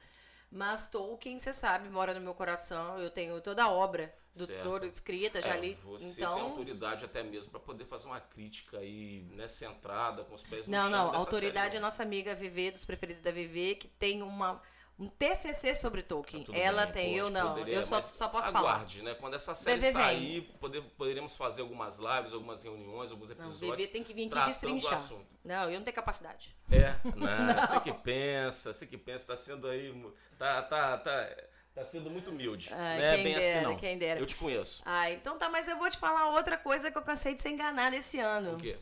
Mas 0.50 0.88
Tolkien, 0.88 1.38
você 1.38 1.52
sabe, 1.52 1.88
mora 1.88 2.14
no 2.14 2.20
meu 2.20 2.34
coração, 2.34 2.98
eu 3.00 3.10
tenho 3.10 3.40
toda 3.40 3.64
a 3.64 3.70
obra 3.70 4.12
do 4.34 4.46
toda 4.62 4.86
escrita, 4.86 5.40
já 5.40 5.56
É, 5.56 5.60
li. 5.60 5.74
Você 5.74 6.16
tem 6.16 6.24
então, 6.24 6.40
autoridade 6.40 7.04
até 7.04 7.22
mesmo 7.22 7.50
para 7.52 7.60
poder 7.60 7.84
fazer 7.84 8.06
uma 8.06 8.20
crítica 8.20 8.78
aí, 8.78 9.22
né, 9.32 9.48
centrada, 9.48 10.24
com 10.24 10.34
os 10.34 10.42
pés 10.42 10.66
no 10.66 10.72
Não, 10.72 10.82
chão 10.82 10.90
não, 10.90 11.06
dessa 11.06 11.18
autoridade 11.18 11.64
série, 11.66 11.76
é 11.76 11.80
nossa 11.80 12.02
amiga 12.02 12.34
Vivi, 12.34 12.70
dos 12.72 12.84
preferidos 12.84 13.22
da 13.22 13.30
Vivi, 13.30 13.76
que 13.76 13.88
tem 13.88 14.22
uma, 14.22 14.60
um 14.98 15.08
TCC 15.08 15.74
sobre 15.74 16.02
Tolkien. 16.02 16.44
Tá 16.44 16.56
Ela 16.56 16.84
bem, 16.86 16.92
tem, 16.92 17.16
eu 17.16 17.30
não. 17.30 17.50
poderia, 17.50 17.74
eu 17.74 17.82
só, 17.82 18.00
só 18.00 18.28
posso 18.28 18.50
falar. 18.52 18.70
aguarde, 18.70 19.02
né? 19.02 19.14
Quando 19.14 19.34
essa 19.34 19.54
série 19.54 19.80
sair, 19.90 20.42
poder, 20.60 20.82
poderemos 20.96 21.36
fazer 21.36 21.62
algumas 21.62 21.98
lives, 21.98 22.32
algumas 22.32 22.62
reuniões, 22.62 23.10
alguns 23.10 23.30
Não, 23.30 23.36
episódios. 23.36 23.76
Vivi 23.76 23.88
tem 23.88 24.04
que 24.04 24.14
vir 24.14 24.32
aqui 24.32 24.46
destrinchar. 24.46 25.00
Não, 25.44 25.64
eu 25.70 25.78
não 25.78 25.84
tenho 25.84 25.94
capacidade. 25.94 26.54
É, 26.70 26.94
não, 27.16 27.66
você 27.66 27.80
que 27.80 27.92
pensa, 27.92 28.72
você 28.72 28.86
que 28.86 28.96
pensa, 28.96 29.26
tá 29.26 29.36
sendo 29.36 29.66
aí, 29.66 29.92
tá, 30.38 30.62
tá, 30.62 30.98
tá, 30.98 31.36
tá 31.74 31.84
sendo 31.84 32.08
muito 32.08 32.30
humilde. 32.30 32.72
Ai, 32.72 32.98
não 32.98 33.04
é 33.04 33.16
bem 33.16 33.34
dera, 33.34 33.38
assim 33.38 33.66
não. 33.66 33.76
quem 33.76 33.98
dera. 33.98 34.20
Eu 34.20 34.26
te 34.26 34.36
conheço. 34.36 34.82
Ah, 34.86 35.10
então 35.10 35.36
tá, 35.36 35.48
mas 35.48 35.66
eu 35.66 35.76
vou 35.76 35.90
te 35.90 35.98
falar 35.98 36.30
outra 36.30 36.56
coisa 36.56 36.90
que 36.90 36.96
eu 36.96 37.02
cansei 37.02 37.34
de 37.34 37.42
ser 37.42 37.50
enganada 37.50 37.96
esse 37.96 38.20
ano. 38.20 38.54
O 38.54 38.58
quê? 38.58 38.78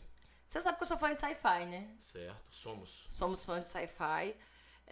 Você 0.47 0.61
sabe 0.61 0.77
que 0.77 0.83
eu 0.83 0.87
sou 0.87 0.99
fã 0.99 1.15
de 1.15 1.19
sci-fi, 1.19 1.65
né? 1.65 1.89
Certo, 1.99 2.37
somos. 2.51 3.07
Somos 3.09 3.43
fãs 3.43 3.65
de 3.65 3.71
sci-fi. 3.71 4.37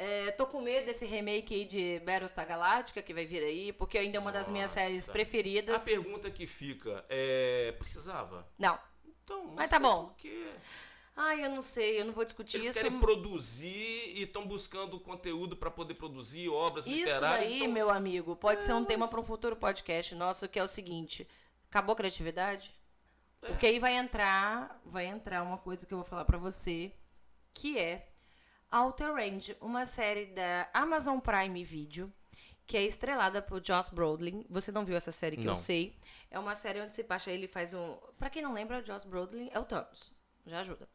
É, 0.03 0.31
tô 0.31 0.47
com 0.47 0.63
medo 0.63 0.87
desse 0.87 1.05
remake 1.05 1.55
aí 1.55 1.65
de 1.67 1.99
Battlestar 2.01 2.47
Galáctica 2.49 3.03
que 3.03 3.13
vai 3.13 3.27
vir 3.27 3.45
aí, 3.45 3.71
porque 3.71 3.99
ainda 3.99 4.17
é 4.17 4.21
uma 4.21 4.33
das 4.33 4.49
minhas 4.51 4.71
Nossa. 4.75 4.81
séries 4.87 5.07
A 5.09 5.13
preferidas. 5.13 5.85
pergunta 5.85 6.31
que 6.31 6.47
fica 6.47 7.05
é, 7.09 7.73
precisava? 7.79 8.49
Não. 8.59 8.79
Então, 9.23 9.45
não 9.49 9.55
Mas 9.57 9.69
tá 9.69 9.79
bom. 9.79 10.07
por 10.07 10.17
quê. 10.17 10.49
Ai, 11.15 11.45
eu 11.45 11.51
não 11.51 11.61
sei, 11.61 12.01
eu 12.01 12.07
não 12.07 12.15
vou 12.15 12.25
discutir 12.25 12.57
Eles 12.57 12.71
isso. 12.71 12.79
querem 12.81 12.99
produzir 12.99 13.69
e 14.17 14.23
estão 14.23 14.47
buscando 14.47 14.99
conteúdo 14.99 15.55
para 15.55 15.71
poder 15.71 15.93
produzir 15.95 16.49
obras 16.49 16.87
Isso 16.87 16.97
literárias. 16.97 17.51
daí, 17.51 17.59
então- 17.59 17.73
meu 17.73 17.91
amigo, 17.91 18.35
pode 18.37 18.63
ser 18.63 18.73
um 18.73 18.83
É, 18.83 18.87
tema 18.87 19.01
mas- 19.05 19.11
para 19.11 19.21
um 19.21 19.25
futuro 19.25 19.55
podcast 19.55 20.15
nosso, 20.15 20.49
que 20.49 20.59
é 20.59 20.63
o 20.63 20.69
seguinte: 20.69 21.29
acabou 21.69 21.93
a 21.93 21.97
criatividade? 21.97 22.75
É. 23.43 23.49
Porque 23.49 23.67
aí 23.67 23.79
vai 23.79 23.95
entrar, 23.99 24.81
vai 24.83 25.05
entrar 25.05 25.43
uma 25.43 25.59
coisa 25.59 25.85
que 25.87 25.93
eu 25.93 25.99
vou 25.99 26.07
falar 26.07 26.25
pra 26.25 26.39
você, 26.39 26.91
que 27.53 27.79
é 27.79 28.07
Outer 28.71 29.13
Range, 29.15 29.57
uma 29.61 29.85
série 29.85 30.27
da 30.27 30.69
Amazon 30.73 31.19
Prime 31.19 31.65
Video, 31.65 32.13
que 32.67 32.77
é 32.77 32.85
estrelada 32.85 33.43
por 33.43 33.61
Josh 33.61 33.89
Brolin. 33.89 34.45
Você 34.49 34.71
não 34.71 34.85
viu 34.85 34.97
essa 34.97 35.11
série 35.11 35.37
que 35.37 35.45
Não. 35.45 35.53
eu 35.53 35.57
sei? 35.57 35.97
É 36.31 36.39
uma 36.39 36.55
série 36.55 36.81
onde 36.81 36.95
se 36.95 37.03
passa 37.03 37.31
ele 37.31 37.49
faz 37.49 37.75
um, 37.75 37.97
Pra 38.19 38.31
quem 38.31 38.43
não 38.43 38.53
lembra, 38.53 38.79
o 38.79 38.83
Josh 38.83 39.05
Brolin 39.05 39.49
é 39.53 39.59
o 39.59 39.65
Thanos. 39.65 40.15
Já 40.47 40.61
ajuda. 40.61 40.89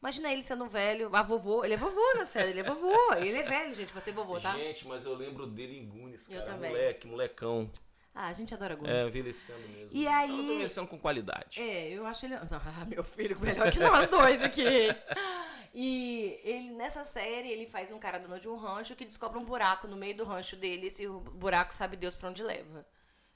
Imagina 0.00 0.32
ele 0.32 0.42
sendo 0.42 0.66
velho, 0.68 1.14
a 1.14 1.22
vovô, 1.22 1.64
ele 1.64 1.74
é 1.74 1.76
vovô 1.76 2.14
na 2.16 2.24
série, 2.24 2.50
ele 2.50 2.60
é 2.60 2.64
vovô, 2.64 3.14
ele 3.14 3.38
é 3.38 3.42
velho, 3.44 3.72
gente, 3.72 3.92
pra 3.92 4.00
ser 4.00 4.12
vovô, 4.12 4.38
tá? 4.40 4.52
Gente, 4.56 4.86
mas 4.86 5.04
eu 5.06 5.14
lembro 5.14 5.46
dele 5.46 5.78
em 5.78 6.12
Eu 6.28 6.40
cara. 6.40 6.52
também. 6.52 6.70
Moleque, 6.70 7.06
molecão. 7.06 7.70
Ah, 8.14 8.28
a 8.28 8.32
gente 8.32 8.52
adora 8.52 8.74
Goonies. 8.74 8.94
É, 8.94 9.08
envelhecendo 9.08 9.68
mesmo. 9.68 9.88
E 9.90 10.06
aí- 10.06 10.30
envelhecendo 10.30 10.86
com 10.86 10.98
qualidade. 10.98 11.60
É, 11.60 11.88
eu 11.90 12.04
acho 12.06 12.26
ele. 12.26 12.34
Ah, 12.34 12.84
meu 12.86 13.02
filho, 13.02 13.38
melhor 13.40 13.70
que 13.70 13.78
nós 13.80 14.08
dois 14.08 14.42
aqui. 14.42 14.62
E 15.74 16.38
ele, 16.44 16.74
nessa 16.74 17.02
série, 17.02 17.48
ele 17.48 17.66
faz 17.66 17.90
um 17.90 17.98
cara 17.98 18.18
dono 18.18 18.38
de 18.38 18.46
um 18.46 18.56
rancho 18.56 18.94
que 18.94 19.06
descobre 19.06 19.38
um 19.38 19.44
buraco 19.44 19.88
no 19.88 19.96
meio 19.96 20.14
do 20.14 20.22
rancho 20.24 20.54
dele. 20.54 20.88
Esse 20.88 21.08
buraco 21.08 21.72
sabe 21.72 21.96
Deus 21.96 22.14
pra 22.14 22.28
onde 22.28 22.42
leva. 22.42 22.86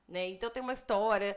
Né? 0.06 0.28
Então 0.28 0.50
tem 0.50 0.62
uma 0.62 0.74
história. 0.74 1.34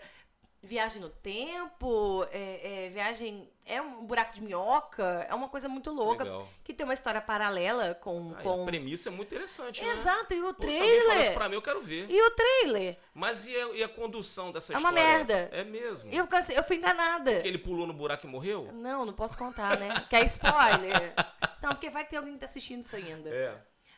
Viagem 0.62 1.02
no 1.02 1.10
tempo, 1.10 2.26
é, 2.32 2.86
é, 2.86 2.90
viagem. 2.90 3.50
É 3.66 3.82
um 3.82 4.04
buraco 4.06 4.34
de 4.34 4.42
minhoca, 4.42 5.26
é 5.30 5.34
uma 5.34 5.48
coisa 5.48 5.70
muito 5.70 5.90
louca. 5.90 6.26
Legal. 6.26 6.50
Que 6.66 6.74
tem 6.74 6.84
uma 6.84 6.94
história 6.94 7.22
paralela 7.22 7.96
com. 7.96 8.34
Com... 8.44 8.64
A 8.64 8.66
premissa 8.66 9.08
é 9.08 9.12
muito 9.12 9.34
interessante, 9.34 9.82
né? 9.82 9.92
Exato, 9.92 10.34
e 10.34 10.44
o 10.44 10.54
Pô, 10.54 10.64
se 10.64 10.70
isso 10.70 11.06
trailer. 11.08 11.34
pra 11.34 11.48
mim, 11.48 11.56
eu 11.56 11.62
quero 11.62 11.82
ver. 11.82 12.08
E 12.10 12.22
o 12.22 12.32
trailer? 12.32 12.98
Mas 13.14 13.46
e 13.46 13.56
a, 13.56 13.68
e 13.76 13.84
a 13.84 13.88
condução 13.88 14.52
dessa 14.52 14.74
É 14.74 14.78
uma 14.78 14.90
história? 14.90 15.10
merda. 15.18 15.50
É 15.54 15.64
mesmo. 15.64 16.12
Eu, 16.12 16.28
eu 16.54 16.64
fui 16.64 16.76
enganada. 16.76 17.40
Que 17.40 17.48
ele 17.48 17.58
pulou 17.58 17.88
no 17.88 17.94
buraco 17.94 18.28
e 18.28 18.30
morreu? 18.30 18.70
Não, 18.74 19.06
não 19.06 19.14
posso 19.14 19.38
contar, 19.38 19.80
né? 19.80 19.94
Que 20.10 20.18
é 20.18 20.26
spoiler. 20.26 21.14
Não, 21.62 21.70
porque 21.70 21.90
vai 21.90 22.06
ter 22.06 22.18
alguém 22.18 22.34
que 22.34 22.40
tá 22.40 22.46
assistindo 22.46 22.82
isso 22.82 22.96
ainda. 22.96 23.30
É. 23.30 23.56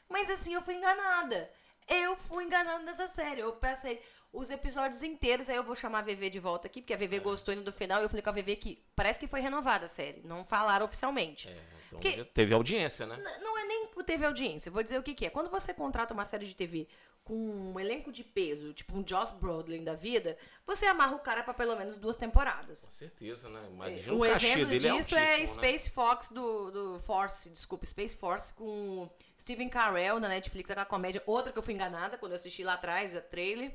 Mas 0.08 0.30
assim, 0.30 0.54
eu 0.54 0.62
fui 0.62 0.76
enganada. 0.76 1.50
Eu 1.88 2.16
fui 2.16 2.44
enganada 2.44 2.84
nessa 2.84 3.08
série. 3.08 3.42
Eu 3.42 3.54
pensei, 3.54 4.02
os 4.34 4.50
episódios 4.50 5.04
inteiros, 5.04 5.50
aí 5.50 5.56
eu 5.58 5.64
vou 5.64 5.76
chamar 5.76 6.00
a 6.00 6.02
VV 6.04 6.30
de 6.30 6.40
volta 6.40 6.68
aqui, 6.68 6.82
porque 6.82 6.94
a 6.94 6.96
É. 6.96 7.00
VV 7.00 7.20
gostou 7.20 7.54
indo 7.54 7.64
do 7.64 7.72
final, 7.74 8.00
e 8.02 8.06
eu 8.06 8.10
falei 8.10 8.22
com 8.24 8.30
a 8.30 8.34
VV 8.34 8.56
que 8.56 8.84
parece 8.96 9.20
que 9.20 9.28
foi 9.28 9.42
renovada 9.42 9.86
a 9.86 9.90
série. 9.90 10.22
Não 10.24 10.46
falaram 10.46 10.86
oficialmente. 10.86 11.50
É, 11.50 11.52
então 11.88 12.00
Porque- 12.00 12.24
teve 12.26 12.54
audiência, 12.54 13.06
né? 13.06 13.18
Não 13.42 13.58
é 13.58 13.66
nem 13.66 13.82
TV 14.06 14.26
audiência. 14.26 14.72
Vou 14.72 14.82
dizer 14.82 14.98
o 14.98 15.04
que, 15.04 15.14
que 15.14 15.26
é. 15.28 15.30
Quando 15.30 15.50
você 15.50 15.74
contrata 15.76 16.12
uma 16.14 16.26
série 16.26 16.46
de 16.46 16.56
TV 16.56 16.88
com 17.24 17.36
um 17.36 17.80
elenco 17.80 18.12
de 18.12 18.24
peso, 18.24 18.74
tipo 18.74 18.98
um 18.98 19.08
Joss 19.08 19.32
Brolin 19.34 19.84
da 19.84 19.94
vida, 19.94 20.36
você 20.66 20.88
amarra 20.88 21.16
o 21.16 21.20
cara 21.20 21.44
pra 21.44 21.54
pelo 21.54 21.76
menos 21.76 21.98
duas 22.00 22.18
temporadas. 22.18 22.86
Com 22.86 22.92
certeza, 22.92 23.48
né? 23.48 23.64
Imagina 23.72 24.14
Um 24.14 24.18
o 24.20 24.26
exemplo 24.26 24.66
dele 24.66 24.88
é 24.88 24.92
disso 24.98 25.16
é 25.16 25.38
né? 25.38 25.46
Space 25.46 25.92
Fox 25.92 26.30
do, 26.32 26.72
do 26.72 27.00
Force, 27.00 27.48
desculpa, 27.52 27.86
Space 27.86 28.18
Force 28.18 28.52
com 28.56 29.08
Steven 29.40 29.70
Carell 29.70 30.20
na 30.20 30.28
Netflix, 30.30 30.72
aquela 30.72 30.86
comédia, 30.86 31.22
outra 31.28 31.52
que 31.54 31.60
eu 31.60 31.64
fui 31.64 31.76
enganada 31.76 32.18
quando 32.18 32.32
eu 32.32 32.38
assisti 32.38 32.64
lá 32.64 32.74
atrás, 32.74 33.16
a 33.16 33.22
trailer, 33.22 33.72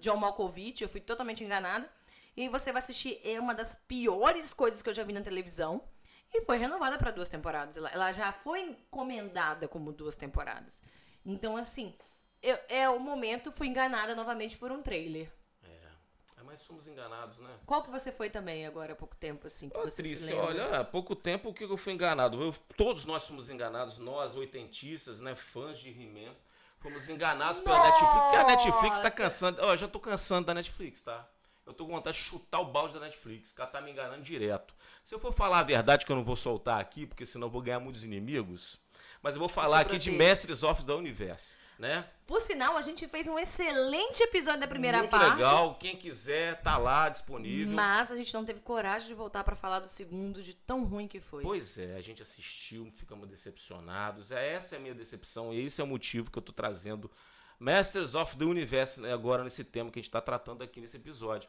John 0.00 0.16
Malkovich, 0.16 0.82
eu 0.82 0.88
fui 0.88 1.00
totalmente 1.00 1.44
enganada. 1.44 1.88
E 2.36 2.48
você 2.48 2.72
vai 2.72 2.80
assistir, 2.80 3.20
é 3.24 3.38
uma 3.38 3.54
das 3.54 3.74
piores 3.74 4.54
coisas 4.54 4.80
que 4.82 4.88
eu 4.88 4.94
já 4.94 5.02
vi 5.04 5.12
na 5.12 5.20
televisão. 5.20 5.84
E 6.32 6.42
foi 6.42 6.56
renovada 6.58 6.96
para 6.96 7.10
duas 7.10 7.28
temporadas. 7.28 7.76
Ela, 7.76 7.90
ela 7.90 8.12
já 8.12 8.32
foi 8.32 8.60
encomendada 8.60 9.66
como 9.66 9.92
duas 9.92 10.16
temporadas. 10.16 10.80
Então, 11.26 11.56
assim, 11.56 11.94
eu- 12.40 12.58
é 12.68 12.88
o 12.88 12.98
momento, 13.00 13.50
fui 13.50 13.66
enganada 13.66 14.14
novamente 14.14 14.56
por 14.56 14.70
um 14.70 14.80
trailer. 14.80 15.30
É, 15.64 16.42
mas 16.44 16.60
somos 16.60 16.86
enganados, 16.86 17.40
né? 17.40 17.50
Qual 17.66 17.82
que 17.82 17.90
você 17.90 18.12
foi 18.12 18.30
também 18.30 18.64
agora 18.64 18.92
há 18.92 18.96
pouco 18.96 19.16
tempo, 19.16 19.46
assim, 19.48 19.68
que 19.68 19.76
você 19.76 20.02
Trícia, 20.02 20.36
olha, 20.36 20.80
há 20.80 20.84
pouco 20.84 21.16
tempo 21.16 21.52
que 21.52 21.64
eu 21.64 21.76
fui 21.76 21.92
enganado. 21.92 22.40
Eu- 22.40 22.54
todos 22.76 23.04
nós 23.04 23.26
fomos 23.26 23.50
enganados, 23.50 23.98
nós, 23.98 24.36
oitentistas, 24.36 25.20
né? 25.20 25.34
Fãs 25.34 25.80
de 25.80 25.90
He-Man. 25.90 26.34
Fomos 26.80 27.08
enganados 27.08 27.60
pela 27.60 27.78
Nossa! 27.78 27.90
Netflix. 27.90 28.12
Porque 28.14 28.36
a 28.36 28.44
Netflix 28.44 29.00
tá 29.00 29.10
cansando. 29.10 29.58
Ó, 29.62 29.72
eu 29.72 29.76
já 29.76 29.86
tô 29.86 30.00
cansando 30.00 30.46
da 30.46 30.54
Netflix, 30.54 31.02
tá? 31.02 31.28
Eu 31.66 31.74
tô 31.74 31.86
com 31.86 31.92
vontade 31.92 32.16
de 32.16 32.22
chutar 32.24 32.58
o 32.60 32.64
balde 32.64 32.94
da 32.94 33.00
Netflix, 33.00 33.54
ela 33.56 33.66
tá 33.66 33.80
me 33.80 33.92
enganando 33.92 34.22
direto. 34.22 34.74
Se 35.04 35.14
eu 35.14 35.20
for 35.20 35.32
falar 35.32 35.60
a 35.60 35.62
verdade, 35.62 36.04
que 36.04 36.10
eu 36.10 36.16
não 36.16 36.24
vou 36.24 36.34
soltar 36.34 36.80
aqui, 36.80 37.06
porque 37.06 37.24
senão 37.24 37.46
eu 37.46 37.50
vou 37.50 37.62
ganhar 37.62 37.78
muitos 37.78 38.02
inimigos. 38.02 38.80
Mas 39.22 39.34
eu 39.34 39.40
vou 39.40 39.48
falar 39.48 39.80
aqui 39.80 39.98
de. 39.98 40.10
Mestres 40.10 40.62
of 40.62 40.84
the 40.84 40.92
Universe, 40.92 41.56
né? 41.80 42.06
Por 42.26 42.40
sinal, 42.40 42.76
a 42.76 42.82
gente 42.82 43.08
fez 43.08 43.26
um 43.26 43.38
excelente 43.38 44.22
episódio 44.22 44.60
da 44.60 44.68
primeira 44.68 44.98
Muito 44.98 45.10
parte. 45.10 45.36
legal. 45.36 45.74
Quem 45.76 45.96
quiser, 45.96 46.60
tá 46.62 46.76
lá 46.76 47.08
disponível. 47.08 47.74
Mas 47.74 48.10
a 48.10 48.16
gente 48.16 48.32
não 48.34 48.44
teve 48.44 48.60
coragem 48.60 49.08
de 49.08 49.14
voltar 49.14 49.42
pra 49.42 49.56
falar 49.56 49.80
do 49.80 49.88
segundo, 49.88 50.42
de 50.42 50.54
tão 50.54 50.84
ruim 50.84 51.08
que 51.08 51.20
foi. 51.20 51.42
Pois 51.42 51.78
é, 51.78 51.96
a 51.96 52.00
gente 52.00 52.22
assistiu, 52.22 52.92
ficamos 52.94 53.26
decepcionados. 53.26 54.30
É, 54.30 54.52
Essa 54.52 54.76
é 54.76 54.78
a 54.78 54.80
minha 54.80 54.94
decepção 54.94 55.52
e 55.52 55.64
esse 55.64 55.80
é 55.80 55.84
o 55.84 55.86
motivo 55.86 56.30
que 56.30 56.38
eu 56.38 56.42
tô 56.42 56.52
trazendo 56.52 57.10
Masters 57.58 58.14
of 58.14 58.36
the 58.36 58.44
Universe, 58.44 59.00
né, 59.00 59.12
agora 59.12 59.42
nesse 59.42 59.64
tema 59.64 59.90
que 59.90 59.98
a 59.98 60.02
gente 60.02 60.08
está 60.08 60.20
tratando 60.20 60.62
aqui 60.62 60.80
nesse 60.80 60.98
episódio. 60.98 61.48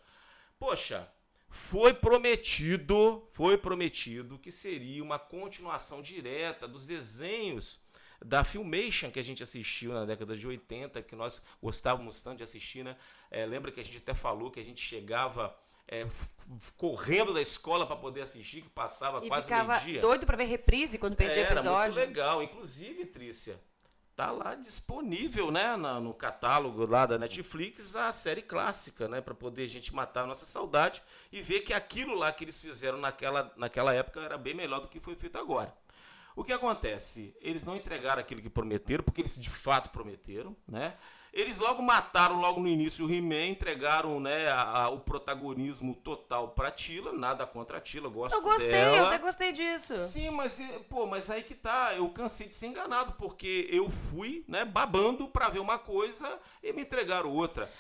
Poxa, 0.58 1.12
foi 1.50 1.94
prometido, 1.94 3.28
foi 3.34 3.58
prometido 3.58 4.40
que 4.40 4.52
seria 4.52 5.04
uma 5.04 5.20
continuação 5.20 6.02
direta 6.02 6.68
dos 6.68 6.86
desenhos 6.86 7.80
da 8.24 8.44
Filmation 8.44 9.10
que 9.12 9.20
a 9.20 9.24
gente 9.24 9.42
assistiu 9.42 9.94
na 9.94 10.06
década 10.06 10.36
de 10.36 10.46
80, 10.48 11.02
que 11.02 11.16
nós 11.16 11.42
gostávamos 11.62 12.22
tanto 12.22 12.38
de 12.38 12.44
assistir, 12.44 12.84
né? 12.84 12.96
É, 13.30 13.46
lembra 13.46 13.72
que 13.72 13.80
a 13.80 13.84
gente 13.84 13.98
até 13.98 14.14
falou 14.14 14.52
que 14.52 14.60
a 14.60 14.64
gente 14.64 14.80
chegava 14.82 15.56
é, 15.88 16.06
correndo 16.78 17.34
da 17.34 17.42
escola 17.42 17.86
para 17.86 17.96
poder 17.96 18.22
assistir, 18.22 18.62
que 18.62 18.70
passava 18.70 19.24
e 19.26 19.28
quase 19.28 19.44
ficava 19.48 19.74
meio-dia. 19.74 20.02
doido 20.02 20.26
para 20.26 20.38
ver 20.38 20.46
reprise 20.46 20.98
quando 20.98 21.16
perdia 21.16 21.42
Era 21.44 21.54
episódio. 21.54 21.94
muito 21.96 22.08
legal. 22.08 22.44
Inclusive, 22.44 23.06
Trícia, 23.06 23.60
tá 24.16 24.32
lá 24.32 24.56
disponível, 24.56 25.52
né, 25.52 25.76
na- 25.76 26.00
no 26.00 26.14
catálogo 26.14 26.86
lá 26.86 27.06
da 27.06 27.18
Netflix 27.18 27.96
a 27.96 28.14
série 28.14 28.42
clássica, 28.42 29.08
né, 29.08 29.20
para 29.22 29.34
poder 29.34 29.64
a 29.64 29.68
gente 29.68 29.94
matar 29.94 30.24
a 30.24 30.28
nossa 30.28 30.46
saudade 30.46 31.02
e 31.32 31.42
ver 31.42 31.62
que 31.62 31.74
aquilo 31.74 32.14
lá 32.16 32.32
que 32.32 32.44
eles 32.44 32.60
fizeram 32.62 32.98
naquela, 32.98 33.52
naquela 33.58 33.94
época 33.94 34.22
era 34.22 34.38
bem 34.38 34.54
melhor 34.54 34.80
do 34.82 34.88
que 34.88 35.00
foi 35.00 35.16
feito 35.16 35.38
agora. 35.38 35.74
O 36.36 36.44
que 36.44 36.54
acontece? 36.54 37.36
Eles 37.42 37.66
não 37.66 37.76
entregaram 37.76 38.22
aquilo 38.22 38.42
que 38.42 38.50
prometeram, 38.50 39.04
porque 39.04 39.22
eles 39.22 39.40
de 39.40 39.50
fato 39.50 39.90
prometeram, 39.90 40.56
né? 40.68 40.96
Eles 41.34 41.60
logo 41.60 41.82
mataram 41.82 42.42
logo 42.42 42.60
no 42.60 42.68
início 42.68 43.06
o 43.06 43.10
He-Man, 43.10 43.46
entregaram 43.48 44.20
né, 44.20 44.50
a- 44.50 44.84
a- 44.84 44.90
o 44.90 45.00
protagonismo 45.00 45.96
total 45.96 46.50
pra 46.50 46.70
Tila, 46.70 47.14
nada 47.14 47.48
contra 47.48 47.78
a 47.78 47.82
Tila, 47.82 48.10
gosto 48.10 48.36
Eu 48.36 48.42
gostei, 48.42 48.70
dela. 48.70 48.98
eu 48.98 49.06
até 49.06 49.18
gostei 49.18 49.54
disso. 49.54 49.98
Sim, 49.98 50.30
mas 50.32 50.60
eh, 50.60 50.80
pô, 50.90 51.06
mas 51.08 51.30
aí 51.30 51.42
que 51.42 51.56
tá, 51.56 51.94
eu 51.96 52.10
cansei 52.10 52.48
de 52.48 52.54
ser 52.54 52.68
enganado, 52.68 53.14
porque 53.14 53.66
eu 53.72 53.90
fui, 53.90 54.44
né, 54.46 54.66
babando 54.66 55.26
pra 55.30 55.48
ver 55.48 55.60
uma 55.60 55.80
coisa 55.80 56.38
e 56.62 56.74
me 56.74 56.82
entregaram 56.82 57.32
outra. 57.32 57.72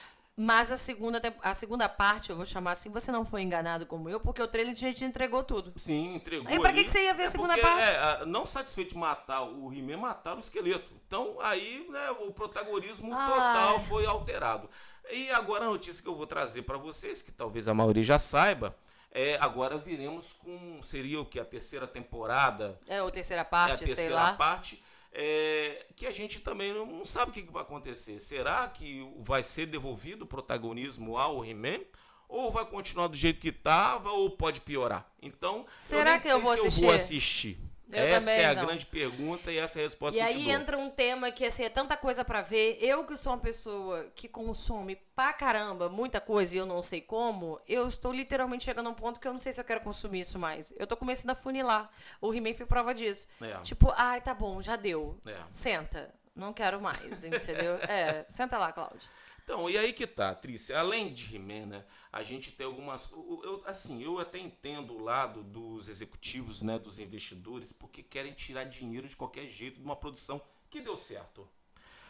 Mas 0.43 0.71
a 0.71 0.77
segunda, 0.77 1.21
a 1.43 1.53
segunda 1.53 1.87
parte, 1.87 2.31
eu 2.31 2.35
vou 2.35 2.45
chamar 2.47 2.71
assim, 2.71 2.89
você 2.89 3.11
não 3.11 3.23
foi 3.23 3.43
enganado 3.43 3.85
como 3.85 4.09
eu, 4.09 4.19
porque 4.19 4.41
o 4.41 4.47
trailer 4.47 4.75
já 4.75 4.91
te 4.91 5.05
entregou 5.05 5.43
tudo. 5.43 5.71
Sim, 5.75 6.15
entregou. 6.15 6.47
Aí 6.47 6.59
pra 6.59 6.73
que 6.73 6.83
que 6.83 6.89
você 6.89 7.03
ia 7.03 7.13
ver 7.13 7.23
a 7.23 7.25
É 7.25 7.29
segunda 7.29 7.53
porque, 7.53 7.61
parte? 7.67 7.83
é, 7.87 7.97
a- 7.97 8.25
não 8.25 8.43
satisfeito 8.45 8.89
de 8.93 8.97
matar 8.97 9.43
o 9.43 9.71
He-Man, 9.71 9.97
mataram 9.97 10.37
o 10.37 10.39
esqueleto. 10.39 10.91
Então 11.05 11.37
aí, 11.41 11.85
né, 11.91 12.09
o 12.21 12.31
protagonismo 12.31 13.13
Ai. 13.13 13.29
total 13.29 13.79
foi 13.81 14.03
alterado. 14.07 14.67
E 15.11 15.29
agora 15.29 15.65
a 15.65 15.69
notícia 15.69 16.01
que 16.01 16.09
eu 16.09 16.15
vou 16.15 16.25
trazer 16.25 16.63
pra 16.63 16.77
vocês, 16.77 17.21
que 17.21 17.31
talvez 17.31 17.67
a 17.67 17.73
maioria 17.75 18.01
já 18.03 18.17
saiba, 18.17 18.75
é 19.11 19.37
agora 19.39 19.77
viremos 19.77 20.33
com 20.33 20.81
seria 20.81 21.21
o 21.21 21.25
que 21.25 21.39
a 21.39 21.45
terceira 21.45 21.85
temporada 21.85 22.79
É, 22.87 23.03
ou 23.03 23.11
terceira 23.11 23.41
é 23.41 23.43
a 23.43 23.45
parte, 23.45 23.83
terceira 23.85 24.33
parte, 24.33 24.81
é, 25.11 25.85
que 25.95 26.05
a 26.05 26.11
gente 26.11 26.39
também 26.39 26.73
não, 26.73 26.85
não 26.85 27.05
sabe 27.05 27.31
o 27.31 27.33
que, 27.33 27.43
que 27.43 27.51
vai 27.51 27.61
acontecer. 27.61 28.19
Será 28.21 28.67
que 28.67 29.07
vai 29.19 29.43
ser 29.43 29.65
devolvido 29.65 30.23
o 30.23 30.27
protagonismo 30.27 31.17
ao 31.17 31.45
He-Man? 31.45 31.81
Ou 32.27 32.49
vai 32.49 32.65
continuar 32.65 33.07
do 33.07 33.17
jeito 33.17 33.41
que 33.41 33.49
estava, 33.49 34.09
ou 34.11 34.29
pode 34.29 34.61
piorar? 34.61 35.11
Então, 35.21 35.65
Será 35.69 36.11
nem 36.11 36.21
que 36.21 36.29
eu 36.29 36.39
vou 36.39 36.53
se 36.53 36.61
assistir? 36.61 36.81
eu 36.81 36.87
vou 36.87 36.95
assistir. 36.95 37.70
Eu 37.97 38.05
essa 38.05 38.31
é 38.31 38.45
a 38.45 38.53
não. 38.55 38.65
grande 38.65 38.85
pergunta 38.85 39.51
e 39.51 39.57
essa 39.57 39.79
é 39.79 39.81
a 39.81 39.83
resposta 39.85 40.17
E 40.19 40.21
que 40.21 40.27
eu 40.27 40.31
te 40.33 40.37
aí 40.37 40.43
dou. 40.45 40.53
entra 40.53 40.77
um 40.77 40.89
tema 40.89 41.31
que, 41.31 41.45
assim, 41.45 41.63
é 41.63 41.69
tanta 41.69 41.95
coisa 41.97 42.23
pra 42.25 42.41
ver. 42.41 42.77
Eu 42.81 43.05
que 43.05 43.17
sou 43.17 43.33
uma 43.33 43.39
pessoa 43.39 44.07
que 44.15 44.27
consome 44.27 44.95
pra 45.15 45.33
caramba 45.33 45.89
muita 45.89 46.19
coisa 46.21 46.55
e 46.55 46.57
eu 46.59 46.65
não 46.65 46.81
sei 46.81 47.01
como, 47.01 47.59
eu 47.67 47.87
estou 47.87 48.11
literalmente 48.13 48.63
chegando 48.65 48.87
a 48.87 48.89
um 48.89 48.93
ponto 48.95 49.19
que 49.19 49.27
eu 49.27 49.31
não 49.33 49.39
sei 49.39 49.51
se 49.53 49.59
eu 49.61 49.65
quero 49.65 49.81
consumir 49.81 50.21
isso 50.21 50.37
mais. 50.39 50.73
Eu 50.77 50.87
tô 50.87 50.95
começando 50.97 51.31
a 51.31 51.35
funilar. 51.35 51.89
O 52.19 52.33
He-Man 52.33 52.53
foi 52.53 52.65
prova 52.65 52.93
disso. 52.93 53.27
É. 53.41 53.57
Tipo, 53.61 53.91
ai, 53.95 54.21
tá 54.21 54.33
bom, 54.33 54.61
já 54.61 54.75
deu. 54.75 55.17
É. 55.25 55.35
Senta. 55.49 56.13
Não 56.35 56.53
quero 56.53 56.79
mais, 56.79 57.25
entendeu? 57.25 57.75
é, 57.89 58.25
senta 58.29 58.57
lá, 58.57 58.71
Cláudio. 58.71 59.09
Então, 59.43 59.69
e 59.69 59.77
aí 59.77 59.91
que 59.93 60.07
tá, 60.07 60.33
Trícia, 60.35 60.79
além 60.79 61.11
de 61.11 61.35
He-Man, 61.35 61.65
né, 61.65 61.85
a 62.11 62.23
gente 62.23 62.51
tem 62.51 62.65
algumas. 62.65 63.09
eu- 63.11 63.63
assim, 63.65 64.01
eu 64.03 64.19
até 64.19 64.37
entendo 64.39 64.93
o 64.93 64.99
lado 65.03 65.43
dos 65.43 65.87
executivos, 65.89 66.61
né, 66.61 66.77
dos 66.79 66.99
investidores, 66.99 67.73
porque 67.73 68.03
querem 68.03 68.33
tirar 68.33 68.63
dinheiro 68.65 69.07
de 69.07 69.15
qualquer 69.15 69.47
jeito 69.47 69.79
de 69.79 69.85
uma 69.85 69.95
produção 69.95 70.41
que 70.69 70.81
deu 70.81 70.95
certo. 70.95 71.47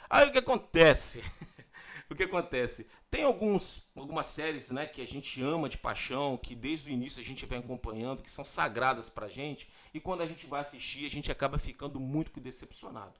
Aí 0.09 0.27
o 0.27 0.31
que 0.31 0.39
acontece? 0.39 1.23
o 2.09 2.15
que 2.15 2.23
acontece? 2.23 2.87
Tem 3.09 3.23
alguns, 3.23 3.83
algumas 3.95 4.27
séries 4.27 4.69
né, 4.71 4.85
que 4.85 5.01
a 5.01 5.07
gente 5.07 5.41
ama 5.41 5.69
de 5.69 5.77
paixão, 5.77 6.37
que 6.37 6.55
desde 6.55 6.89
o 6.89 6.93
início 6.93 7.21
a 7.21 7.25
gente 7.25 7.45
vem 7.45 7.59
acompanhando, 7.59 8.23
que 8.23 8.31
são 8.31 8.45
sagradas 8.45 9.09
pra 9.09 9.27
gente, 9.29 9.69
e 9.93 9.99
quando 9.99 10.21
a 10.21 10.27
gente 10.27 10.45
vai 10.47 10.61
assistir, 10.61 11.05
a 11.05 11.09
gente 11.09 11.31
acaba 11.31 11.57
ficando 11.57 11.99
muito 11.99 12.39
decepcionado. 12.39 13.19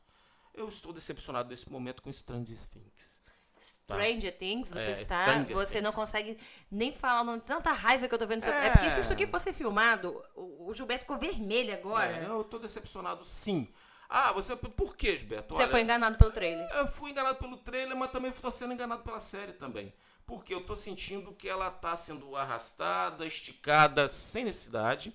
Eu 0.54 0.68
estou 0.68 0.94
decepcionado 0.94 1.50
nesse 1.50 1.70
momento 1.72 2.02
com 2.02 2.12
Stranger 2.12 2.60
Things. 2.68 3.22
Stranger 3.62 4.38
Things, 4.38 4.70
você 4.72 4.88
É, 4.88 4.92
está. 4.92 5.24
Stranger 5.26 5.54
você 5.56 5.82
não 5.82 5.92
Things. 5.92 5.96
consegue 6.04 6.38
nem 6.72 6.92
falar 6.92 7.22
o 7.22 7.24
nome 7.24 7.42
tanta 7.42 7.72
raiva 7.72 8.08
que 8.08 8.14
eu 8.16 8.20
tô 8.20 8.26
vendo. 8.26 8.44
É. 8.46 8.68
É. 8.68 8.70
porque 8.72 8.90
se 8.90 9.00
isso 9.00 9.14
aqui 9.14 9.28
fosse 9.28 9.54
filmado, 9.54 10.24
o, 10.36 10.70
o 10.70 10.74
Gilberto 10.74 11.04
ficou 11.04 11.18
vermelho 11.18 11.74
agora. 11.74 12.18
É, 12.18 12.26
eu 12.28 12.44
tô 12.44 12.58
decepcionado 12.58 13.24
sim. 13.24 13.68
Ah, 14.10 14.34
você. 14.34 14.56
Por 14.56 14.96
que, 14.96 15.16
Gilberto? 15.16 15.54
Você 15.54 15.62
Olha, 15.62 15.72
foi 15.72 15.82
enganado 15.82 16.18
pelo 16.18 16.32
trailer. 16.32 16.68
Eu 16.74 16.88
fui 16.88 17.12
enganado 17.12 17.38
pelo 17.38 17.58
trailer, 17.58 17.96
mas 17.96 18.12
também 18.12 18.30
estou 18.32 18.52
sendo 18.52 18.74
enganado 18.74 19.04
pela 19.04 19.20
série 19.22 19.54
também. 19.54 19.94
Porque 20.26 20.54
eu 20.54 20.66
tô 20.66 20.76
sentindo 20.76 21.34
que 21.34 21.48
ela 21.48 21.70
tá 21.72 21.96
sendo 21.96 22.36
arrastada, 22.36 23.26
esticada, 23.26 24.10
sem 24.10 24.44
necessidade. 24.46 25.14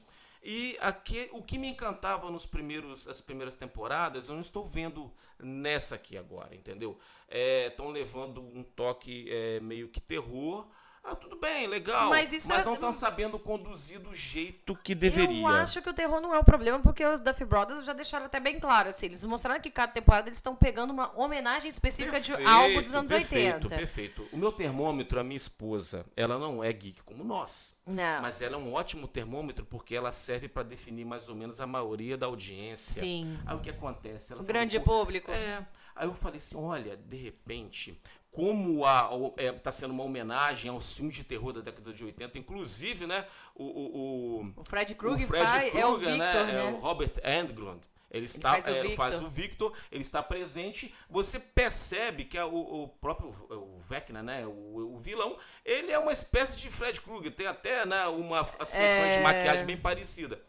E 0.48 0.78
aqui, 0.80 1.28
o 1.32 1.42
que 1.42 1.59
me 1.59 1.66
encantava 1.66 2.30
nos 2.30 2.46
primeiros, 2.46 3.09
as 3.09 3.20
primeiras 3.20 3.56
temporadas, 3.56 4.28
eu 4.28 4.35
não 4.37 4.42
estou 4.42 4.64
vendo 4.64 5.12
nessa 5.40 5.96
aqui 5.96 6.16
agora, 6.16 6.54
entendeu? 6.54 6.96
Estão 7.28 7.88
levando 7.90 8.40
um 8.40 8.62
toque 8.62 9.26
é, 9.28 9.59
meio 9.59 9.88
que 9.88 10.00
terror. 10.00 10.68
Ah, 11.09 11.14
tudo 11.14 11.37
bem, 11.37 11.69
legal. 11.69 12.11
Mas 12.11 12.33
isso 12.33 12.53
é- 12.53 12.64
não 12.64 12.75
estão 12.75 12.92
sabendo 12.92 13.38
conduzir 13.38 14.01
do 14.01 14.12
jeito 14.12 14.75
que 14.75 14.92
deveria. 14.92 15.40
Eu 15.40 15.47
acho 15.47 15.81
que 15.81 15.88
o 15.88 15.92
terror 15.95 16.21
não 16.21 16.35
é 16.35 16.38
o 16.38 16.45
problema, 16.45 16.81
porque 16.81 17.07
os 17.07 17.21
Duff 17.21 17.45
Brothers 17.45 17.85
já 17.85 17.92
deixaram 17.92 18.27
até 18.27 18.40
bem 18.40 18.59
claro. 18.59 18.88
Assim, 18.88 19.07
eles 19.07 19.25
mostraram 19.25 19.61
que 19.61 19.71
cada 19.71 19.92
temporada 19.92 20.29
eles 20.29 20.38
estão 20.38 20.57
pegando 20.57 20.92
uma 20.92 21.16
homenagem 21.16 21.71
específica 21.71 22.21
de 22.21 22.33
algo 22.45 22.83
dos 22.83 22.92
anos 22.95 23.11
perfeito, 23.11 23.55
80. 23.66 23.69
Perfeito. 23.77 24.29
O 24.33 24.37
meu 24.37 24.51
termômetro, 24.51 25.21
a 25.21 25.23
minha 25.25 25.37
esposa, 25.37 26.05
ela 26.16 26.38
não 26.38 26.62
é 26.64 26.73
geek 26.73 27.01
como 27.03 27.23
nós. 27.23 27.77
Não. 27.87 28.21
Mas 28.23 28.42
ela 28.42 28.57
é 28.57 28.59
um 28.59 28.73
ótimo 28.75 29.07
termômetro 29.07 29.64
porque 29.64 29.95
ela 29.95 30.11
serve 30.11 30.49
para 30.49 30.64
definir 30.64 31.05
mais 31.05 31.29
ou 31.29 31.37
menos 31.37 31.61
a 31.61 31.69
maioria 31.69 32.16
da 32.16 32.27
audiência. 32.27 33.01
Sim. 33.01 33.38
Aí 33.47 33.55
o 33.57 33.61
que 33.61 33.71
acontece? 33.71 34.33
Ela 34.33 34.42
O 34.42 34.45
grande 34.45 34.81
"Pô, 34.81 34.99
público. 34.99 35.31
É. 35.31 35.64
Aí 35.96 36.06
eu 36.06 36.14
falei 36.14 36.38
assim, 36.38 36.56
olha, 36.56 36.96
de 36.96 37.16
repente, 37.16 37.98
como 38.30 38.85
a, 38.85 39.14
o- 39.14 39.35
é, 39.37 39.50
tá 39.50 39.72
sendo 39.72 39.92
uma 39.92 40.04
homenagem 40.04 40.70
aos 40.70 40.94
filmes 40.96 41.14
de 41.14 41.24
terror 41.24 41.52
da 41.54 41.61
década 41.62 41.92
de 41.92 42.04
80, 42.04 42.38
inclusive, 42.38 43.06
né, 43.06 43.26
o, 43.54 43.64
o, 43.64 44.40
o- 44.42 44.52
O 44.56 44.64
Fred 44.64 44.92
o 44.92 44.96
Krueger 44.96 45.26
é 45.74 45.87
o 45.87 45.96
Victor, 45.96 46.46
né? 46.46 46.59
É 46.61 46.64
o 46.70 46.76
Robert 46.76 47.12
Englund. 47.24 47.80
Ele, 48.09 48.26
está, 48.26 48.50
faz 48.52 48.66
o 48.66 48.70
é, 48.70 48.82
Victor. 48.82 48.96
faz 48.96 49.20
o 49.20 49.28
Victor, 49.28 49.72
ele 49.90 50.00
está 50.02 50.22
presente. 50.22 50.94
Você 51.11 51.40
percebe 51.40 52.24
que 52.24 52.38
a- 52.38 52.46
o, 52.46 52.85
o 52.85 52.88
próprio 52.88 53.28
o 53.50 53.78
Vecna, 53.80 54.22
né, 54.22 54.46
o, 54.46 54.94
o 54.94 54.98
vilão, 54.98 55.37
ele 55.64 55.90
é 55.90 55.98
uma 55.98 56.12
espécie 56.12 56.56
de 56.59 56.70
Fred 56.70 57.00
Krueger. 57.00 57.32
Tem 57.35 57.46
até 57.46 57.85
né, 57.85 58.06
uma, 58.06 58.40
as 58.59 58.72
feições 58.74 59.12
de 59.14 59.18
É. 59.18 59.22
maquiagem 59.22 59.66
bem 59.66 59.76
parecida. 59.76 60.40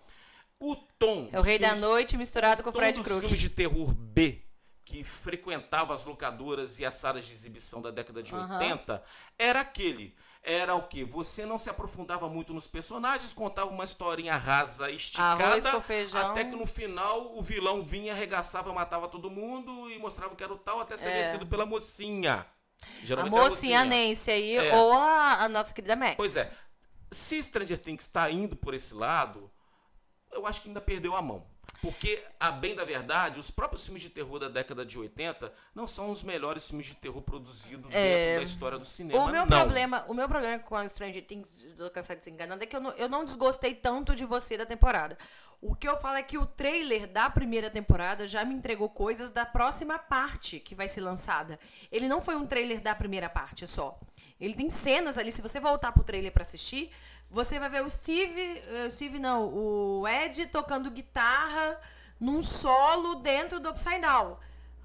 O 0.59 0.75
tom. 0.75 1.29
É 1.31 1.39
o 1.39 1.41
Rei 1.43 1.57
da 1.59 1.67
filmes- 1.69 1.81
Noite 1.81 2.17
misturado 2.17 2.63
com 2.63 2.69
o 2.69 2.73
Fred 2.73 2.99
Krueger. 2.99 3.21
filmes 3.21 3.39
de 3.39 3.49
terror 3.49 3.93
B 3.93 4.41
que 4.87 5.03
frequentava 5.03 5.93
as 5.93 6.05
locadoras 6.05 6.79
e 6.79 6.85
as 6.85 6.95
salas 6.95 7.25
de 7.25 7.33
exibição 7.33 7.81
da 7.81 7.91
década 7.91 8.23
de 8.23 8.33
Aham. 8.33 8.57
80 8.57 9.03
era 9.37 9.59
aquele. 9.59 10.15
Era 10.41 10.75
o 10.75 10.87
que? 10.87 11.03
Você 11.03 11.45
não 11.45 11.57
se 11.57 11.69
aprofundava 11.69 12.29
muito 12.29 12.53
nos 12.53 12.67
personagens, 12.69 13.33
contava 13.33 13.69
uma 13.69 13.83
historinha 13.83 14.37
rasa, 14.37 14.89
esticada, 14.89 15.43
Arroz 15.43 16.15
até 16.15 16.45
que 16.45 16.55
no 16.55 16.65
final 16.65 17.35
o 17.37 17.41
vilão 17.41 17.83
vinha, 17.83 18.13
arregaçava, 18.13 18.71
matava 18.71 19.09
todo 19.09 19.29
mundo 19.29 19.91
e 19.91 19.99
mostrava 19.99 20.33
que 20.37 20.43
era 20.43 20.53
o 20.53 20.57
tal, 20.57 20.79
até 20.79 20.95
ser 20.95 21.09
É. 21.09 21.23
vencido 21.23 21.45
pela 21.45 21.65
mocinha. 21.65 22.45
A 22.81 23.05
Geralmente 23.05 23.33
era 23.35 23.43
mocinha, 23.43 23.81
a 23.81 23.85
Nancy 23.85 24.31
aí, 24.31 24.55
É. 24.55 24.73
ou 24.73 24.93
a, 24.93 25.43
a 25.43 25.49
nossa 25.49 25.73
querida 25.73 25.97
Max. 25.97 26.15
Pois 26.15 26.37
é. 26.37 26.49
Se 27.11 27.43
Stranger 27.43 27.81
Things 27.81 28.03
está 28.05 28.31
indo 28.31 28.55
por 28.55 28.73
esse 28.73 28.93
lado, 28.93 29.51
eu 30.31 30.47
acho 30.47 30.61
que 30.61 30.69
ainda 30.69 30.79
perdeu 30.79 31.13
a 31.13 31.21
mão. 31.21 31.45
Porque, 31.81 32.23
a 32.39 32.51
bem 32.51 32.75
da 32.75 32.83
verdade, 32.83 33.39
os 33.39 33.51
próprios 33.51 33.85
filmes 33.85 34.01
de 34.01 34.09
terror 34.09 34.39
da 34.39 34.49
década 34.49 34.85
de 34.85 34.97
80 34.97 35.53
não 35.75 35.85
são 35.85 36.11
os 36.11 36.23
melhores 36.23 36.67
filmes 36.67 36.87
de 36.87 36.95
terror 36.95 37.21
produzidos 37.21 37.91
dentro 37.91 38.37
da 38.37 38.43
história 38.43 38.77
do 38.79 38.85
cinema. 38.85 39.23
O 39.23 39.27
meu, 39.27 39.45
não. 39.45 39.59
problema, 39.59 40.05
o 40.07 40.13
meu 40.13 40.27
problema 40.27 40.59
com 40.59 40.75
a 40.75 40.87
Stranger 40.87 41.23
Things, 41.25 41.57
do 41.77 41.89
Cansado 41.91 42.17
de 42.17 42.23
Se 42.23 42.31
Enganando, 42.31 42.63
é 42.63 42.67
que 42.67 42.75
eu 42.75 42.81
não, 42.81 42.91
eu 42.91 43.07
não 43.07 43.23
desgostei 43.23 43.75
tanto 43.75 44.15
de 44.15 44.25
você 44.25 44.57
da 44.57 44.65
temporada. 44.65 45.17
O 45.61 45.75
que 45.75 45.87
eu 45.87 45.97
falo 45.97 46.17
é 46.17 46.23
que 46.23 46.37
o 46.37 46.45
trailer 46.45 47.07
da 47.07 47.29
primeira 47.29 47.69
temporada 47.69 48.27
já 48.27 48.45
me 48.45 48.53
entregou 48.53 48.89
coisas 48.89 49.31
da 49.31 49.45
próxima 49.45 49.97
parte 49.97 50.59
que 50.59 50.75
vai 50.75 50.87
ser 50.87 51.01
lançada. 51.01 51.59
Ele 51.91 52.07
não 52.07 52.21
foi 52.21 52.35
um 52.35 52.45
trailer 52.45 52.79
da 52.79 52.93
primeira 52.93 53.27
parte 53.27 53.65
só. 53.65 53.99
Ele 54.39 54.53
tem 54.53 54.69
cenas 54.69 55.17
ali, 55.17 55.31
se 55.31 55.41
você 55.41 55.59
voltar 55.59 55.91
pro 55.91 56.03
trailer 56.03 56.31
pra 56.31 56.43
assistir, 56.43 56.91
você 57.29 57.59
vai 57.59 57.69
ver 57.69 57.83
o 57.83 57.89
Steve, 57.89 58.39
eh, 58.39 58.85
o 58.87 58.91
Steve 58.91 59.19
não, 59.19 59.47
o 59.47 60.07
Ed 60.07 60.45
tocando 60.47 60.91
guitarra 60.91 61.79
num 62.19 62.43
solo 62.43 63.15
dentro 63.15 63.59
do 63.59 63.69
Upside 63.69 64.01
Down. 64.01 64.37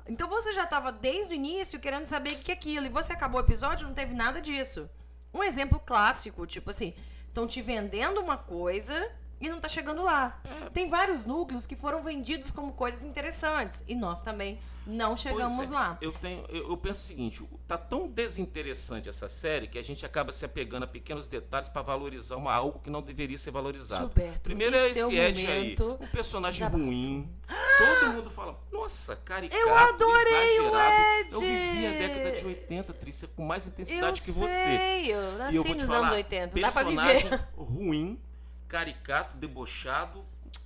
Então 0.07 0.29
você 0.29 0.53
já 0.53 0.67
tava 0.67 0.91
desde 0.91 1.33
o 1.33 1.37
início 1.37 1.79
querendo 1.79 2.07
saber 2.07 2.33
o 2.33 2.39
que 2.39 2.51
é 2.51 2.55
aquilo. 2.55 2.87
E 2.87 2.89
você 2.89 3.13
acabou 3.13 3.41
o 3.41 3.45
episódio 3.45 3.85
e 3.85 3.87
não 3.87 3.95
teve 3.95 4.15
nada 4.15 4.41
disso. 4.41 4.89
Um 5.33 5.43
exemplo 5.43 5.81
clássico, 5.81 6.47
tipo 6.47 6.71
assim, 6.71 6.95
estão 7.29 7.47
te 7.47 7.63
vendendo 7.63 8.21
uma 8.21 8.37
coisa 8.37 9.11
e 9.41 9.49
não 9.49 9.61
tá 9.61 9.69
chegando 9.69 10.03
lá. 10.03 10.41
É. 10.45 10.71
Tem 10.71 10.89
vários 10.89 11.25
núcleos 11.25 11.67
que 11.67 11.77
foram 11.77 12.03
vendidos 12.03 12.51
como 12.51 12.73
coisas 12.73 13.05
interessantes. 13.05 13.83
E 13.87 13.95
nós 13.95 14.21
também 14.21 14.61
não 14.87 15.17
chegamos 15.17 15.71
é, 15.71 15.73
lá. 15.73 15.99
Eu, 16.01 16.13
tenho, 16.13 16.45
eu, 16.49 16.71
eu 16.71 16.77
penso 16.77 17.01
o 17.01 17.05
seguinte: 17.07 17.49
tá 17.67 17.79
tão 17.79 18.09
desinteressante 18.09 19.09
essa 19.09 19.29
série 19.29 19.69
que 19.69 19.79
a 19.79 19.83
gente 19.83 20.05
acaba 20.05 20.33
se 20.33 20.45
apegando 20.45 20.85
a 20.85 20.87
pequenos 20.87 21.27
detalhes 21.29 21.69
para 21.69 21.83
valorizar 21.83 22.37
uma, 22.37 22.53
algo 22.53 22.79
que 22.81 22.91
não 22.91 23.03
deveria 23.03 23.39
ser 23.39 23.51
valorizado. 23.51 24.07
Gilberto, 24.07 24.41
Primeiro 24.41 24.77
é 24.77 24.89
esse 24.89 25.17
Ed 25.17 25.47
aí, 25.47 25.77
um 25.81 26.07
personagem 26.09 26.61
desabafo. 26.67 26.85
ruim. 26.85 27.31
Todo 27.79 28.13
mundo 28.13 28.31
fala, 28.31 28.59
nossa, 28.71 29.17
caricato, 29.17 29.61
Eu 29.61 29.75
adorei 29.75 30.61
o 30.61 30.67
exagerado. 30.69 31.35
Eu 31.35 31.43
Ed. 31.43 31.73
vivi 31.73 31.87
a 31.87 31.91
década 31.93 32.33
de 32.33 32.47
80, 32.47 32.93
Trícia, 32.93 33.29
com 33.35 33.45
mais 33.45 33.67
intensidade 33.67 34.21
eu 34.21 34.25
que 34.25 34.33
você. 34.33 34.49
sei, 34.53 35.15
eu 35.15 35.35
E 35.35 35.39
nasci 35.39 35.57
eu 35.57 35.65
vou 35.65 35.75
te 35.75 35.79
nos 35.81 35.89
falar, 35.89 36.07
anos 36.07 36.17
80. 36.17 36.61
Dá 36.61 36.71
pra 36.73 36.85
personagem 36.85 37.23
viver. 37.31 37.49
ruim, 37.57 38.21
caricato, 38.69 39.37
debochado. 39.37 40.25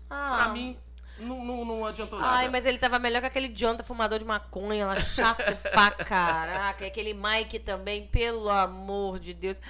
Ah. 0.09 0.37
Pra 0.37 0.49
mim, 0.51 0.79
não, 1.19 1.45
não, 1.45 1.65
não 1.65 1.87
adiantou 1.87 2.19
nada. 2.19 2.37
Ai, 2.37 2.49
mas 2.49 2.67
ele 2.67 2.79
tava 2.79 2.99
melhor 2.99 3.21
que 3.21 3.27
aquele 3.27 3.49
Jonathan 3.49 3.85
fumador 3.85 4.19
de 4.19 4.25
maconha 4.25 4.87
lá, 4.87 4.97
chato 5.01 5.43
pra 5.73 5.91
caraca. 5.93 6.85
E 6.85 6.89
Aquele 6.89 7.15
Mike 7.15 7.59
também, 7.61 8.07
pelo 8.07 8.49
amor 8.49 9.19
de 9.19 9.35
Deus. 9.35 9.61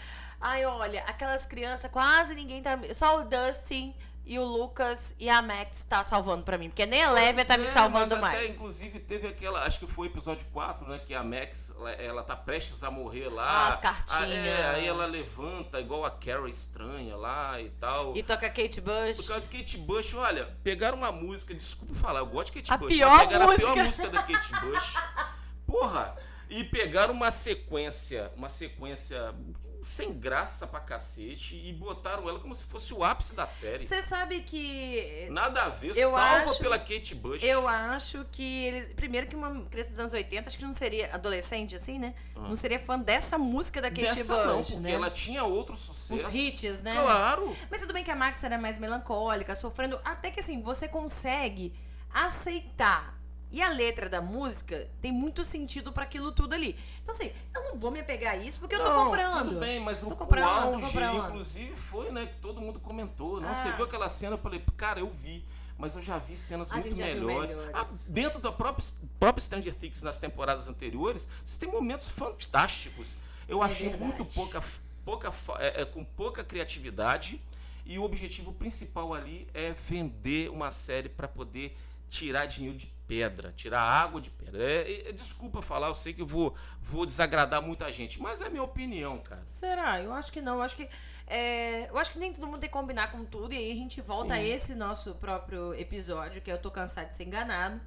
Ai, 0.41 0.65
olha, 0.67 1.03
aquelas 1.05 1.47
crianças, 1.47 1.91
quase 1.91 2.35
ninguém 2.35 2.63
tá. 2.63 2.79
Só 2.93 3.21
o 3.21 3.25
Dustin 3.25 3.95
e 4.27 4.41
o 4.41 4.45
Lucas 4.45 5.15
e 5.21 5.31
a 5.31 5.41
Max 5.41 5.85
tá 5.85 6.03
salvando 6.03 6.43
pra 6.43 6.59
mim. 6.59 6.69
Porque 6.69 6.85
nem 6.85 7.03
a 7.03 7.13
Levia 7.13 7.45
tá 7.45 7.57
me 7.57 7.65
é, 7.65 7.69
salvando 7.69 8.11
mas 8.17 8.21
mais. 8.21 8.39
Até, 8.39 8.49
inclusive, 8.49 8.99
teve 8.99 9.29
aquela. 9.29 9.63
Acho 9.63 9.79
que 9.79 9.87
foi 9.87 10.09
o 10.09 10.11
episódio 10.11 10.45
4, 10.53 10.89
né? 10.89 10.99
Que 10.99 11.15
a 11.15 11.23
Max, 11.23 11.73
ela, 11.77 11.93
ela 11.93 12.23
tá 12.25 12.35
prestes 12.35 12.83
a 12.83 12.91
morrer 12.91 13.29
lá. 13.29 13.47
Ah, 13.47 13.69
as 13.69 13.79
cartinhas. 13.79 14.21
Ah, 14.21 14.29
é, 14.29 14.75
aí 14.75 14.87
ela 14.87 15.07
levanta, 15.07 15.81
igual 15.81 16.05
a 16.05 16.11
Carrie 16.11 16.51
estranha 16.51 17.17
lá 17.17 17.61
e 17.61 17.71
tal. 17.71 18.17
E 18.17 18.23
toca 18.23 18.51
Kate 18.51 18.81
Bush. 18.81 19.19
De 19.19 19.41
Kate 19.43 19.79
Bush, 19.79 20.15
olha, 20.15 20.47
pegaram 20.65 20.99
uma 20.99 21.13
música, 21.13 21.55
desculpa 21.55 21.95
falar, 21.95 22.19
eu 22.19 22.27
gosto 22.27 22.53
de 22.53 22.61
Kate 22.61 22.73
A 22.73 22.77
Bush. 22.77 22.95
pior 22.95 23.11
mas 23.11 23.27
pegaram 23.29 23.47
música. 23.47 23.71
a 23.71 23.75
pior 23.75 23.85
música 23.87 24.09
da 24.09 24.23
Kate 24.25 24.53
Bush. 24.61 24.95
Porra! 25.67 26.17
E 26.49 26.65
pegaram 26.65 27.13
uma 27.13 27.31
sequência, 27.31 28.33
uma 28.37 28.49
sequência 28.49 29.35
sem 29.83 30.13
graça 30.13 30.67
pra 30.67 30.81
cacete 30.81 31.55
e 31.57 31.73
botaram 31.73 32.29
ela 32.29 32.39
como 32.41 32.55
se 32.55 32.65
fosse 32.65 32.93
o 32.95 33.05
ápice 33.05 33.35
da 33.35 33.47
série. 33.47 33.87
Você 33.87 34.03
sabe 34.03 34.41
que. 34.41 35.29
Nada 35.31 35.65
a 35.65 35.69
ver, 35.69 35.97
Eu 35.97 36.11
salva 36.11 36.51
acho- 36.51 36.59
pela 36.61 36.79
Kate 36.79 37.15
Bush. 37.15 37.43
Eu 37.43 37.67
acho 37.69 38.25
que 38.33 38.65
eles. 38.65 38.93
Primeiro 38.95 39.27
que 39.27 39.37
uma 39.37 39.65
criança 39.67 39.91
dos 39.91 39.99
anos 40.01 40.13
80, 40.13 40.49
acho 40.49 40.59
que 40.59 40.65
não 40.65 40.73
seria 40.73 41.15
adolescente 41.15 41.75
assim, 41.77 41.99
né? 41.99 42.15
Não 42.35 42.55
seria 42.57 42.79
fã 42.79 42.99
dessa 42.99 43.37
música 43.39 43.81
da 43.81 43.91
Kate 43.91 44.07
Ah. 44.07 44.15
Dessa 44.15 44.35
Bush, 44.37 44.47
não, 44.47 44.63
porque 44.65 44.77
né? 44.81 44.91
ela 44.93 45.11
tinha 45.11 45.45
outros 45.45 45.81
sucessos. 45.81 46.27
Uns 46.27 46.35
hits, 46.35 46.81
né? 46.83 46.93
Claro. 47.01 47.57
Mas 47.71 47.81
tudo 47.81 47.93
bem 47.93 48.03
que 48.05 48.11
a 48.11 48.17
Max 48.17 48.43
era 48.45 48.59
mais 48.59 48.79
melancólica, 48.79 49.55
sofrendo. 49.55 50.01
Até 50.05 50.31
que 50.31 50.41
assim, 50.41 50.61
você 50.63 50.89
consegue 50.89 51.73
aceitar. 52.13 53.16
E 53.57 53.63
a 53.63 53.71
letra 53.71 54.07
da 54.07 54.21
música 54.21 54.87
tem 55.01 55.11
muito 55.11 55.43
sentido 55.43 55.91
pra 55.91 56.03
aquilo 56.03 56.31
tudo 56.31 56.53
ali. 56.55 56.77
Então, 57.03 57.15
assim, 57.15 57.33
eu 57.55 57.63
não 57.65 57.79
vou 57.79 57.91
me 57.91 57.99
apegar 58.01 58.35
a 58.35 58.37
isso 58.37 58.61
porque 58.61 58.75
eu 58.75 58.83
tô 58.83 58.91
Não, 58.91 59.05
comprando. 59.07 59.49
Tudo 59.49 59.61
bem, 59.61 59.81
mas 59.81 60.01
Tô 60.01 60.09
o, 60.09 60.15
comprando, 60.15 60.45
o 60.45 60.49
auge, 60.75 60.87
comprando. 60.89 61.27
inclusive, 61.29 61.75
foi, 61.75 62.11
né, 62.13 62.27
que 62.27 62.39
todo 62.39 62.61
mundo 62.61 62.79
comentou. 62.79 63.41
Não, 63.41 63.49
Ah. 63.49 63.55
Você 63.55 63.73
viu 63.73 63.87
aquela 63.87 64.11
cena, 64.11 64.35
eu 64.35 64.39
falei, 64.39 64.63
cara, 64.77 65.01
eu 65.01 65.09
vi. 65.11 65.43
Mas 65.79 65.97
eu 65.97 66.03
já 66.03 66.19
vi 66.19 66.37
cenas 66.37 66.71
A 66.71 66.77
muito 66.77 66.95
melhores. 66.99 67.57
Ah, 67.73 67.87
dentro 68.09 68.39
da 68.41 68.53
própria, 68.53 68.87
própria 69.19 69.41
Stranger 69.43 69.75
Things 69.75 70.03
nas 70.03 70.19
temporadas 70.19 70.69
anteriores, 70.69 71.27
você 71.43 71.59
tem 71.59 71.71
momentos 71.71 72.11
fantásticos. 72.11 73.17
Eu 73.49 73.63
É 73.63 73.67
achei 73.67 73.89
verdade. 73.89 74.05
muito 74.05 74.25
pouca, 74.35 74.63
pouca 75.03 75.33
é, 75.61 75.81
é, 75.81 75.85
com 75.87 76.05
pouca 76.05 76.45
criatividade. 76.45 77.41
E 77.87 77.99
o 77.99 78.03
objetivo 78.03 78.53
principal 78.53 79.15
ali 79.15 79.49
é 79.55 79.71
vender 79.73 80.51
uma 80.51 80.71
série 80.71 81.09
para 81.09 81.27
poder 81.27 81.75
tirar 82.11 82.45
dinheiro 82.45 82.77
de 82.77 82.95
pedra, 83.07 83.53
tirar 83.57 83.81
água 83.81 84.21
de 84.21 84.31
pedra. 84.31 84.63
É, 84.63 85.09
é, 85.09 85.13
desculpa 85.13 85.63
falar, 85.63 85.89
eu 85.89 85.95
sei 85.95 86.13
que 86.13 86.23
eu 86.23 86.27
vou, 86.27 86.55
vou 86.81 87.07
desagradar 87.07 87.63
muita 87.63 87.91
gente, 87.93 88.21
mas 88.21 88.41
é 88.41 88.49
minha 88.49 88.63
opinião, 88.63 89.19
cara. 89.19 89.43
Será? 89.47 90.01
Eu 90.01 90.13
acho 90.13 90.33
que 90.33 90.41
não. 90.41 90.57
Eu 90.57 90.63
acho 90.63 90.77
que, 90.77 90.89
é, 91.27 91.89
eu 91.91 91.99
acho 91.99 92.13
que 92.13 92.19
nem 92.19 92.33
todo 92.33 92.47
mundo 92.47 92.59
tem 92.61 92.69
que 92.69 92.73
combinar 92.73 93.11
com 93.13 93.25
tudo. 93.25 93.53
E 93.55 93.57
aí 93.57 93.73
a 93.73 93.75
gente 93.75 94.01
volta 94.01 94.35
Sim. 94.35 94.41
a 94.41 94.43
esse 94.45 94.75
nosso 94.75 95.15
próprio 95.15 95.73
episódio, 95.75 96.41
que 96.43 96.51
é 96.51 96.55
eu 96.55 96.59
tô 96.59 96.71
cansado 96.71 97.09
de 97.09 97.17
ser 97.17 97.25
enganado. 97.25 97.81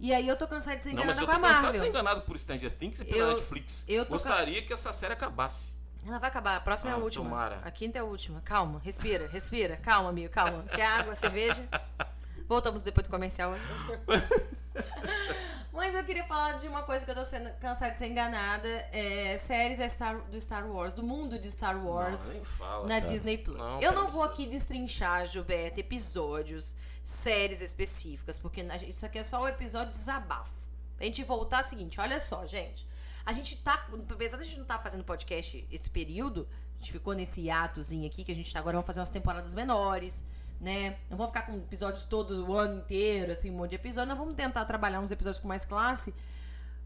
E 0.00 0.12
aí 0.12 0.28
eu 0.28 0.36
tô 0.36 0.46
cansado 0.46 0.76
de 0.78 0.84
ser 0.84 0.92
Não, 0.92 1.04
mas 1.04 1.18
com 1.18 1.24
a 1.24 1.26
cansado 1.26 1.40
de 1.46 1.62
Marvel. 1.62 1.80
ser 1.82 1.88
enganado 1.88 2.20
por 2.22 2.38
Stranger 2.38 2.70
Things 2.70 3.00
e 3.00 3.04
pela 3.04 3.18
Eu- 3.18 3.28
Netflix. 3.30 3.84
eu 3.88 4.06
Gostaria 4.06 4.62
que 4.62 4.72
essa 4.72 4.92
série 4.92 5.12
acabasse. 5.14 5.72
Ela 6.06 6.18
vai 6.20 6.28
acabar. 6.30 6.56
A 6.56 6.60
próxima 6.60 6.90
é 6.90 6.94
a 6.94 6.96
Ah, 6.96 7.00
última. 7.00 7.24
tomara. 7.24 7.60
A 7.64 7.70
quinta 7.72 7.98
é 7.98 8.00
a 8.00 8.04
última. 8.04 8.40
Calma, 8.42 8.80
respira, 8.84 9.26
respira. 9.26 9.76
Calma, 9.78 10.10
amigo, 10.10 10.32
calma. 10.32 10.62
Quer 10.72 10.86
água, 10.86 11.16
cerveja? 11.16 11.68
Voltamos 12.48 12.82
depois 12.84 13.06
do 13.06 13.10
comercial. 13.10 13.52
Mas 15.72 15.94
eu 15.94 16.02
queria 16.04 16.24
falar 16.24 16.52
de 16.54 16.66
uma 16.66 16.82
coisa 16.82 17.04
que 17.04 17.10
eu 17.10 17.14
tô 17.14 17.24
sendo 17.24 17.50
cansada 17.60 17.92
de 17.92 17.98
ser 17.98 18.08
enganada. 18.08 18.68
É, 18.90 19.36
séries 19.38 19.78
é 19.78 19.88
Star- 19.88 20.20
do 20.22 20.40
Star 20.40 20.66
Wars, 20.66 20.92
do 20.92 21.02
mundo 21.04 21.38
de 21.38 21.50
Star 21.50 21.78
Wars 21.84 22.36
Não, 22.36 22.44
fala, 22.44 22.82
na 22.88 23.00
cara. 23.00 23.12
Disney 23.12 23.38
Plus. 23.38 23.58
Não, 23.58 23.80
eu 23.80 23.92
não 23.92 24.10
vou 24.10 24.22
aqui 24.24 24.46
destrinchar, 24.46 25.26
Gilberto, 25.26 25.78
episódios, 25.78 26.74
séries 27.04 27.60
específicas, 27.60 28.38
porque 28.38 28.60
isso 28.88 29.06
aqui 29.06 29.18
é 29.18 29.24
só 29.24 29.40
o 29.42 29.48
episódio 29.48 29.92
de 29.92 29.98
desabafo. 29.98 30.66
A 30.98 31.04
gente 31.04 31.22
voltar 31.22 31.58
é 31.58 31.60
o 31.60 31.64
seguinte, 31.64 32.00
olha 32.00 32.18
só, 32.18 32.44
gente. 32.44 32.86
A 33.24 33.32
gente 33.32 33.56
tá, 33.58 33.86
apesar 34.10 34.38
de 34.38 34.42
a 34.42 34.46
gente 34.46 34.56
não 34.56 34.62
estar 34.62 34.78
fazendo 34.80 35.04
podcast 35.04 35.64
esse 35.70 35.88
período, 35.90 36.48
a 36.74 36.78
gente 36.80 36.92
ficou 36.92 37.14
nesse 37.14 37.42
hiatozinho 37.42 38.06
aqui, 38.06 38.24
que 38.24 38.32
a 38.32 38.34
gente 38.34 38.52
tá 38.52 38.58
agora 38.58 38.74
vamos 38.76 38.86
fazer 38.86 38.98
umas 39.00 39.10
temporadas 39.10 39.54
menores, 39.54 40.24
né? 40.60 40.96
Não 41.10 41.16
vamos 41.16 41.32
ficar 41.32 41.42
com 41.46 41.56
episódios 41.56 42.04
todo 42.04 42.46
o 42.46 42.56
ano 42.56 42.78
inteiro, 42.80 43.32
assim, 43.32 43.50
um 43.50 43.54
monte 43.54 43.70
de 43.70 43.76
episódio. 43.76 44.08
Nós 44.08 44.18
vamos 44.18 44.34
tentar 44.34 44.64
trabalhar 44.64 45.00
uns 45.00 45.10
episódios 45.10 45.40
com 45.40 45.48
mais 45.48 45.64
classe. 45.64 46.14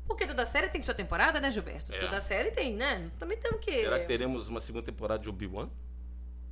Porque 0.07 0.27
toda 0.27 0.45
série 0.45 0.69
tem 0.69 0.83
sua 0.83 0.95
temporada, 0.95 1.41
né, 1.41 1.51
Gilberto? 1.51 1.93
É. 1.95 1.99
Toda 2.01 2.21
série 2.21 2.51
tem, 2.51 2.75
né? 2.75 3.11
Também 3.19 3.39
temos 3.39 3.61
que. 3.61 3.71
Será 3.73 3.99
que 4.01 4.07
teremos 4.07 4.49
uma 4.49 4.61
segunda 4.61 4.85
temporada 4.85 5.23
de 5.23 5.29
Obi-Wan? 5.29 5.71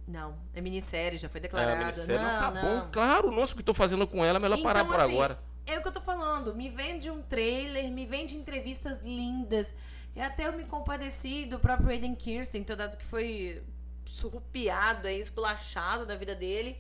Não, 0.07 0.37
é 0.55 0.61
minissérie, 0.61 1.19
já 1.19 1.29
foi 1.29 1.39
É, 1.39 1.43
declarada. 1.43 1.73
a 1.75 1.79
minissérie. 1.79 2.23
Não, 2.25 2.39
tá 2.39 2.51
não. 2.51 2.63
bom, 2.63 2.89
claro. 2.91 3.31
Nossa, 3.31 3.53
o 3.53 3.57
que 3.57 3.61
eu 3.63 3.67
tô 3.67 3.75
fazendo 3.75 4.07
com 4.07 4.25
ela 4.25 4.39
é 4.39 4.43
melhor 4.43 4.63
parar 4.63 4.81
Então, 4.81 4.93
por 4.93 5.01
assim, 5.01 5.13
agora. 5.13 5.39
É 5.67 5.79
o 5.79 5.83
que 5.83 5.89
eu 5.89 5.93
tô 5.93 6.01
falando. 6.01 6.55
Me 6.55 6.69
vende 6.69 7.11
um 7.11 7.23
trailer, 7.23 7.91
me 7.93 8.07
vende 8.07 8.37
entrevistas 8.37 9.03
lindas. 9.03 9.75
E 10.17 10.21
até 10.21 10.49
eu 10.49 10.53
me 10.53 10.65
compadeci 10.65 11.45
do 11.47 11.59
próprio 11.61 11.91
Aiden 11.91 12.15
Kirsten, 12.17 12.65
todo 12.65 12.79
dado 12.79 12.97
que 12.97 13.05
foi 13.05 13.63
surrupiado, 14.07 15.07
aí, 15.07 15.21
esculachado 15.21 16.05
da 16.05 16.17
vida 16.17 16.35
dele. 16.35 16.77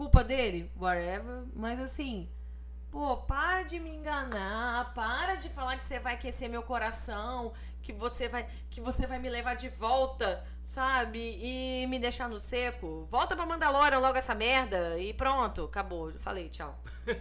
Culpa 0.00 0.24
dele? 0.24 0.72
Whatever. 0.80 1.44
Mas 1.54 1.78
assim, 1.78 2.26
pô, 2.90 3.18
para 3.18 3.64
de 3.64 3.78
me 3.78 3.94
enganar, 3.94 4.94
para 4.94 5.34
de 5.34 5.50
falar 5.50 5.76
que 5.76 5.84
você 5.84 6.00
vai 6.00 6.14
aquecer 6.14 6.48
meu 6.48 6.62
coração, 6.62 7.52
que 7.82 7.92
você 7.92 8.26
vai, 8.26 8.48
que 8.70 8.80
você 8.80 9.06
vai 9.06 9.18
me 9.18 9.28
levar 9.28 9.56
de 9.56 9.68
volta, 9.68 10.42
sabe? 10.62 11.18
E 11.42 11.86
me 11.86 11.98
deixar 11.98 12.30
no 12.30 12.40
seco. 12.40 13.06
Volta 13.10 13.36
pra 13.36 13.44
Mandalorian 13.44 13.98
logo 13.98 14.16
essa 14.16 14.34
merda 14.34 14.98
e 14.98 15.12
pronto, 15.12 15.64
acabou. 15.64 16.10
Falei, 16.12 16.48
tchau. 16.48 16.82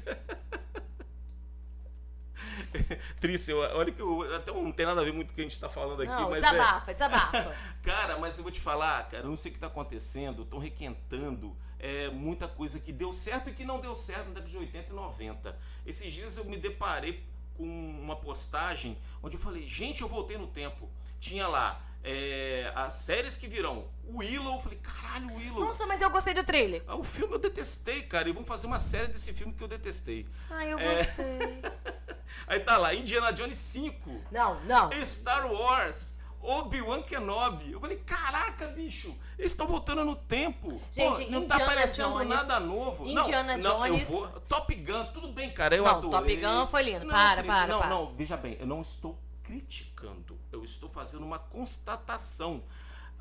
Eu- 3.49 3.59
olha 3.59 3.91
que 3.91 4.01
eu, 4.01 4.35
até 4.35 4.53
não 4.53 4.71
tem 4.71 4.85
nada 4.85 5.01
a 5.01 5.03
ver 5.03 5.11
muito 5.11 5.27
com 5.29 5.33
o 5.33 5.35
que 5.35 5.41
a 5.41 5.43
gente 5.43 5.59
tá 5.59 5.67
falando 5.67 6.01
aqui, 6.01 6.11
Não, 6.11 6.29
mas 6.29 6.41
é. 6.43 6.49
desabafa, 6.49 6.93
desabafa. 6.93 7.55
Cara, 7.83 8.17
mas 8.17 8.37
eu 8.37 8.43
vou 8.43 8.51
te 8.51 8.61
falar, 8.61 9.05
cara, 9.09 9.23
eu 9.23 9.29
não 9.29 9.35
sei 9.35 9.51
o 9.51 9.53
que 9.53 9.59
tá 9.59 9.67
acontecendo, 9.67 10.43
estão 10.43 10.59
requentando 10.59 11.53
é, 11.79 12.09
muita 12.09 12.47
coisa 12.47 12.79
que 12.79 12.91
deu 12.91 13.11
certo 13.13 13.49
e 13.49 13.53
que 13.53 13.63
não 13.65 13.79
deu 13.79 13.95
certo 13.95 14.27
na 14.27 14.33
década 14.35 14.49
de 14.49 14.57
80 14.57 14.89
e 14.91 14.93
90. 14.95 15.57
Esses 15.85 16.13
dias 16.13 16.37
eu 16.37 16.45
me 16.45 16.57
deparei 16.57 17.23
com 17.55 17.65
uma 17.65 18.15
postagem 18.15 18.97
onde 19.23 19.35
eu 19.35 19.41
falei, 19.41 19.67
gente, 19.67 20.01
eu 20.01 20.07
voltei 20.07 20.37
no 20.37 20.47
tempo. 20.47 20.89
Tinha 21.19 21.47
lá 21.47 21.81
é, 22.03 22.71
as 22.75 22.93
séries 22.93 23.35
que 23.35 23.47
virão. 23.47 23.87
O 24.05 24.19
Willow, 24.19 24.55
eu 24.55 24.61
falei, 24.61 24.79
caralho, 24.81 25.29
o 25.31 25.35
Willow. 25.35 25.59
Nossa, 25.65 25.85
mas 25.85 26.01
eu 26.01 26.09
gostei 26.09 26.33
do 26.33 26.43
trailer. 26.43 26.83
Ah, 26.87 26.95
o 26.95 27.03
filme 27.03 27.33
eu 27.33 27.39
detestei, 27.39 28.03
cara, 28.03 28.29
e 28.29 28.31
vão 28.31 28.45
fazer 28.45 28.67
uma 28.67 28.79
série 28.79 29.07
desse 29.07 29.33
filme 29.33 29.53
que 29.53 29.63
eu 29.63 29.67
detestei. 29.67 30.25
Ai, 30.49 30.71
eu 30.71 30.79
É. 30.79 30.95
gostei. 31.03 31.61
Aí 32.47 32.59
tá 32.61 32.77
lá, 32.77 32.93
Indiana 32.95 33.31
Jones 33.33 33.57
5. 33.57 34.21
Não, 34.31 34.59
não. 34.63 34.89
Star 35.03 35.51
Wars, 35.51 36.15
Obi-Wan 36.41 37.01
Kenobi. 37.03 37.71
Eu 37.73 37.79
falei, 37.79 37.97
caraca, 37.97 38.67
bicho, 38.67 39.13
eles 39.37 39.51
estão 39.51 39.67
voltando 39.67 40.03
no 40.05 40.15
tempo. 40.15 40.81
Gente, 40.91 41.25
Pô, 41.25 41.31
não 41.31 41.45
tá 41.45 41.55
Indiana 41.55 41.63
aparecendo 41.65 42.11
Jones- 42.13 42.29
nada 42.29 42.59
novo. 42.59 43.05
Indiana 43.07 43.57
não, 43.57 43.79
não, 43.79 43.85
eu 43.87 43.93
Jones- 43.93 44.09
vou. 44.09 44.27
Top 44.41 44.73
Gun, 44.75 45.05
tudo 45.13 45.27
bem, 45.33 45.51
cara, 45.51 45.75
eu 45.75 45.83
Não, 45.83 45.91
adorei. 45.91 46.37
Top 46.37 46.55
Gun 46.55 46.67
foi 46.67 46.83
lindo. 46.83 47.05
Não, 47.05 47.13
Para, 47.13 47.41
Trícia, 47.41 47.53
para, 47.59 47.67
Não, 47.67 47.79
para. 47.79 47.89
não, 47.89 48.15
veja 48.15 48.37
bem, 48.37 48.57
eu 48.59 48.67
não 48.67 48.81
estou 48.81 49.19
criticando. 49.43 50.37
Eu 50.51 50.63
estou 50.63 50.87
fazendo 50.89 51.23
uma 51.25 51.39
constatação. 51.39 52.63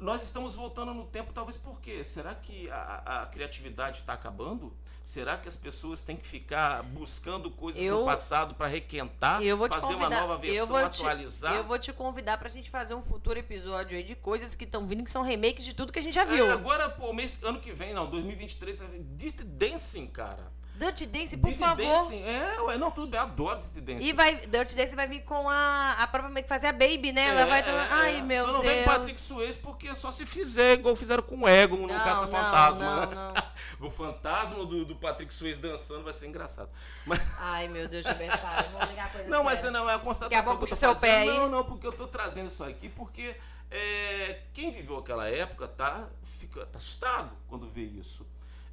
nós 0.00 0.22
estamos 0.22 0.54
voltando 0.54 0.94
no 0.94 1.04
tempo, 1.06 1.32
talvez 1.32 1.56
por 1.56 1.80
quê? 1.80 2.04
Será 2.04 2.32
que 2.32 2.70
a, 2.70 3.22
a 3.22 3.26
criatividade 3.26 3.98
está 3.98 4.12
acabando? 4.12 4.72
Será 5.08 5.38
que 5.38 5.48
as 5.48 5.56
pessoas 5.56 6.02
têm 6.02 6.18
que 6.18 6.26
ficar 6.26 6.82
buscando 6.82 7.50
coisas 7.50 7.82
Eu- 7.82 8.00
do 8.00 8.04
passado 8.04 8.54
para 8.54 8.66
requentar, 8.66 9.40
Eu 9.42 9.56
vou 9.56 9.66
te 9.66 9.74
fazer 9.74 9.94
convidar. 9.94 10.06
uma 10.06 10.20
nova 10.20 10.34
eu 10.34 10.38
versão, 10.40 10.66
vou 10.66 10.80
te, 10.90 11.00
atualizar? 11.00 11.54
eu 11.54 11.64
vou 11.64 11.78
te 11.78 11.92
convidar 11.94 12.36
pra 12.36 12.50
gente 12.50 12.68
fazer 12.68 12.92
um 12.92 13.00
futuro 13.00 13.38
episódio 13.38 13.96
aí 13.96 14.04
de 14.04 14.14
coisas 14.14 14.54
que 14.54 14.64
estão 14.64 14.86
vindo 14.86 15.02
que 15.02 15.10
são 15.10 15.22
remakes 15.22 15.64
de 15.64 15.72
tudo 15.72 15.94
que 15.94 15.98
a 15.98 16.02
gente 16.02 16.12
já 16.12 16.26
viu. 16.26 16.44
É, 16.44 16.50
agora, 16.50 16.90
pô, 16.90 17.10
mês, 17.14 17.38
ano 17.42 17.58
que 17.58 17.72
vem, 17.72 17.94
não, 17.94 18.04
2023, 18.10 18.82
Dirty 19.16 19.44
Dancing, 19.44 20.08
cara. 20.08 20.52
Dirty 20.78 21.06
Dance, 21.06 21.36
por 21.36 21.46
Dirty 21.48 21.58
favor. 21.58 21.76
Dancing, 21.84 22.22
é, 22.22 22.60
ué, 22.62 22.78
não, 22.78 22.90
tudo 22.90 23.08
bem, 23.10 23.18
adoro 23.20 23.60
Dirty 23.60 23.80
Dancing. 23.80 24.06
E 24.06 24.12
vai, 24.12 24.46
Dirty 24.46 24.74
Dance 24.76 24.94
vai 24.94 25.06
vir 25.08 25.22
com 25.24 25.48
a, 25.48 25.92
a 25.92 26.06
própria 26.06 26.42
que 26.42 26.48
fazer 26.48 26.68
a 26.68 26.72
Baby, 26.72 27.12
né? 27.12 27.28
Ela 27.28 27.40
É, 27.40 27.46
vai. 27.46 27.60
é, 27.60 27.86
Ai, 27.90 28.16
é. 28.18 28.22
meu 28.22 28.44
Só 28.46 28.52
não 28.52 28.60
Deus. 28.62 28.74
vem 28.74 28.84
Patrick 28.84 29.20
Swayze 29.20 29.58
porque 29.58 29.94
só 29.96 30.12
se 30.12 30.24
fizer 30.24 30.74
igual 30.74 30.94
fizeram 30.96 31.22
com 31.22 31.40
o 31.40 31.48
Ego 31.48 31.76
no 31.76 31.86
Não, 31.88 31.98
Caça 31.98 32.22
não, 32.22 32.28
Fantasma. 32.30 33.06
não, 33.06 33.34
o 33.88 33.90
fantasma 33.90 34.64
do, 34.64 34.84
do 34.84 34.96
Patrick 34.96 35.32
Swayze 35.34 35.60
dançando 35.60 36.04
vai 36.04 36.12
ser 36.12 36.26
engraçado. 36.28 36.70
Mas, 37.04 37.20
Ai, 37.40 37.68
meu 37.68 37.88
Deus, 37.88 38.04
Gilberto, 38.04 38.38
para. 38.38 38.62
Vamos 38.68 38.88
ligar 38.88 39.10
coisa 39.12 39.28
não, 39.28 39.44
mas 39.44 39.62
não, 39.64 39.88
é 39.88 39.92
a 39.92 39.96
a 39.96 39.98
constatação 39.98 40.56
que 40.56 40.64
eu 40.64 40.68
tô 40.68 40.76
seu 40.76 40.94
pé 40.96 41.18
aí. 41.22 41.26
Não, 41.26 41.48
não, 41.48 41.64
porque 41.64 41.86
eu 41.86 41.92
tô 41.92 42.06
trazendo 42.06 42.46
isso 42.48 42.62
aqui 42.62 42.88
porque 42.88 43.34
é, 43.70 44.42
quem 44.52 44.70
viveu 44.70 44.96
aquela 44.98 45.28
época 45.28 45.66
tá, 45.68 46.08
fica, 46.22 46.64
tá 46.66 46.78
assustado 46.78 47.30
quando 47.48 47.66
vê 47.66 47.82
isso. 47.82 48.26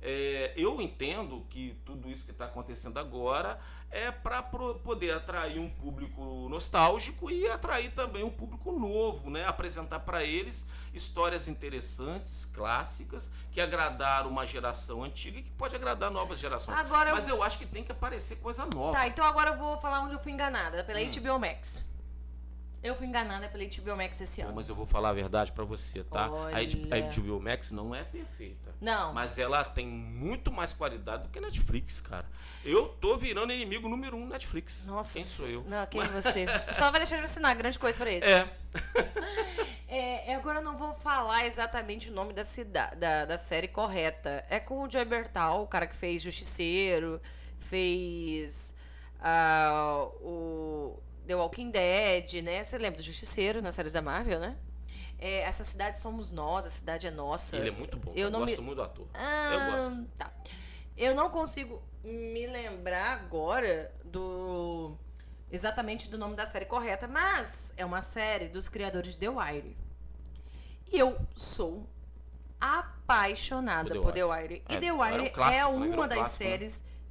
É, 0.07 0.53
eu 0.55 0.79
entendo 0.79 1.43
que 1.49 1.75
tudo 1.83 2.07
isso 2.11 2.25
que 2.25 2.31
está 2.31 2.45
acontecendo 2.45 2.99
agora 2.99 3.59
é 3.89 4.11
para 4.11 4.43
poder 4.43 5.09
atrair 5.11 5.57
um 5.59 5.67
público 5.67 6.47
nostálgico 6.47 7.31
e 7.31 7.47
atrair 7.49 7.91
também 7.91 8.23
um 8.23 8.29
público 8.29 8.71
novo, 8.71 9.31
né? 9.31 9.45
Apresentar 9.47 10.01
para 10.01 10.23
eles 10.23 10.67
histórias 10.93 11.47
interessantes, 11.47 12.45
clássicas, 12.45 13.31
que 13.51 13.59
agradaram 13.59 14.29
uma 14.29 14.45
geração 14.45 15.03
antiga 15.03 15.39
e 15.39 15.41
que 15.43 15.51
pode 15.51 15.75
agradar 15.75 16.11
novas 16.11 16.37
gerações. 16.37 16.77
Agora 16.77 17.09
eu- 17.09 17.15
Mas 17.15 17.27
eu 17.27 17.41
acho 17.41 17.57
que 17.57 17.65
tem 17.65 17.83
que 17.83 17.91
aparecer 17.91 18.35
coisa 18.37 18.63
nova. 18.67 18.93
Tá, 18.97 19.07
então 19.07 19.25
agora 19.25 19.51
eu 19.51 19.57
vou 19.57 19.75
falar 19.77 20.01
onde 20.01 20.13
eu 20.13 20.19
fui 20.19 20.31
enganada. 20.31 20.83
Pela 20.83 20.99
Hum. 20.99 21.09
HBO 21.09 21.39
Max. 21.39 21.83
Eu 22.83 22.93
fui 22.95 23.07
enganada 23.07 23.47
pela 23.49 23.63
HBO 23.63 23.95
Max 23.97 24.21
esse 24.21 24.41
Bom, 24.41 24.49
ano. 24.49 24.55
mas 24.57 24.69
eu 24.69 24.75
vou 24.75 24.85
falar 24.85 25.09
a 25.09 25.13
verdade 25.13 25.51
para 25.51 25.63
você, 25.63 26.03
tá? 26.03 26.25
A 26.25 26.31
Olha. 26.31 26.67
HBO 27.09 27.39
Max 27.41 27.71
não 27.71 27.95
é 27.95 28.03
perfeita. 28.03 28.64
Não. 28.81 29.13
Mas 29.13 29.37
ela 29.37 29.63
tem 29.63 29.87
muito 29.87 30.51
mais 30.51 30.73
qualidade 30.73 31.23
do 31.23 31.29
que 31.29 31.39
Netflix, 31.39 32.01
cara. 32.01 32.25
Eu 32.63 32.89
tô 32.99 33.17
virando 33.17 33.53
inimigo 33.53 33.87
número 33.87 34.17
um 34.17 34.27
Netflix. 34.27 34.85
Nossa. 34.85 35.13
Quem 35.13 35.25
sou 35.25 35.47
eu? 35.47 35.63
Não, 35.67 35.85
quem 35.85 36.01
é 36.01 36.07
você? 36.09 36.45
Só 36.71 36.91
vai 36.91 36.99
deixar 36.99 37.17
de 37.17 37.25
assinar, 37.25 37.55
grande 37.55 37.79
coisa 37.79 37.97
pra 37.97 38.11
ele. 38.11 38.25
É. 39.87 40.25
É, 40.27 40.35
agora 40.35 40.59
eu 40.59 40.63
não 40.63 40.77
vou 40.77 40.93
falar 40.93 41.45
exatamente 41.45 42.09
o 42.09 42.13
nome 42.13 42.33
da, 42.33 42.43
cida, 42.43 42.91
da, 42.97 43.23
da 43.23 43.37
série 43.37 43.67
correta. 43.67 44.43
É 44.49 44.59
com 44.59 44.81
o 44.81 44.89
Joy 44.89 45.05
Bertal, 45.05 45.63
o 45.63 45.67
cara 45.67 45.87
que 45.87 45.95
fez 45.95 46.21
Justiceiro, 46.21 47.21
fez 47.57 48.75
ah, 49.21 50.07
o 50.21 50.99
The 51.25 51.35
Walking 51.35 51.71
Dead, 51.71 52.43
né? 52.43 52.63
Você 52.63 52.77
lembra 52.77 52.97
do 52.97 53.03
Justiceiro 53.03 53.61
nas 53.61 53.75
séries 53.75 53.93
da 53.93 54.01
Marvel, 54.01 54.39
né? 54.39 54.57
É, 55.17 55.41
essa 55.41 55.63
cidade 55.63 55.97
somos 55.99 56.31
nós, 56.31 56.65
a 56.65 56.69
cidade 56.69 57.07
é 57.07 57.11
nossa. 57.11 57.55
Ele 57.57 57.69
é 57.69 57.71
muito 57.71 57.97
bom. 57.97 58.11
Eu 58.15 58.25
Eu, 58.25 58.29
não 58.31 58.39
gosto 58.41 58.57
me- 58.59 58.65
muito 58.65 58.75
do 58.77 58.83
ator. 58.83 59.07
Ah, 59.13 59.49
Eu 59.53 59.71
gosto. 59.71 60.05
Tá. 60.17 60.31
Eu 60.97 61.15
não 61.15 61.29
consigo 61.29 61.81
me 62.03 62.45
lembrar 62.47 63.13
agora 63.13 63.93
do. 64.03 64.95
Exatamente 65.51 66.09
do 66.09 66.17
nome 66.17 66.35
da 66.35 66.45
série 66.45 66.65
correta, 66.65 67.07
mas 67.07 67.73
é 67.77 67.85
uma 67.85 68.01
série 68.01 68.47
dos 68.49 68.67
criadores 68.67 69.11
de 69.13 69.17
The 69.19 69.29
Wire. 69.29 69.77
E 70.91 70.97
eu 70.99 71.17
sou 71.35 71.87
apaixonada 72.59 73.89
Por 73.89 74.01
por 74.01 74.11
The 74.13 74.19
The 74.19 74.25
Wire. 74.25 74.63
E 74.69 74.75
É, 74.75 74.79
The 74.79 74.85
era 74.87 74.93
um 74.95 74.99
Wire 75.01 75.29
clássico, 75.29 75.61
é 75.61 75.65
uma 75.65 75.85
um 76.05 76.07
das 76.07 76.17
clássico, 76.17 76.43
né? 76.43 76.49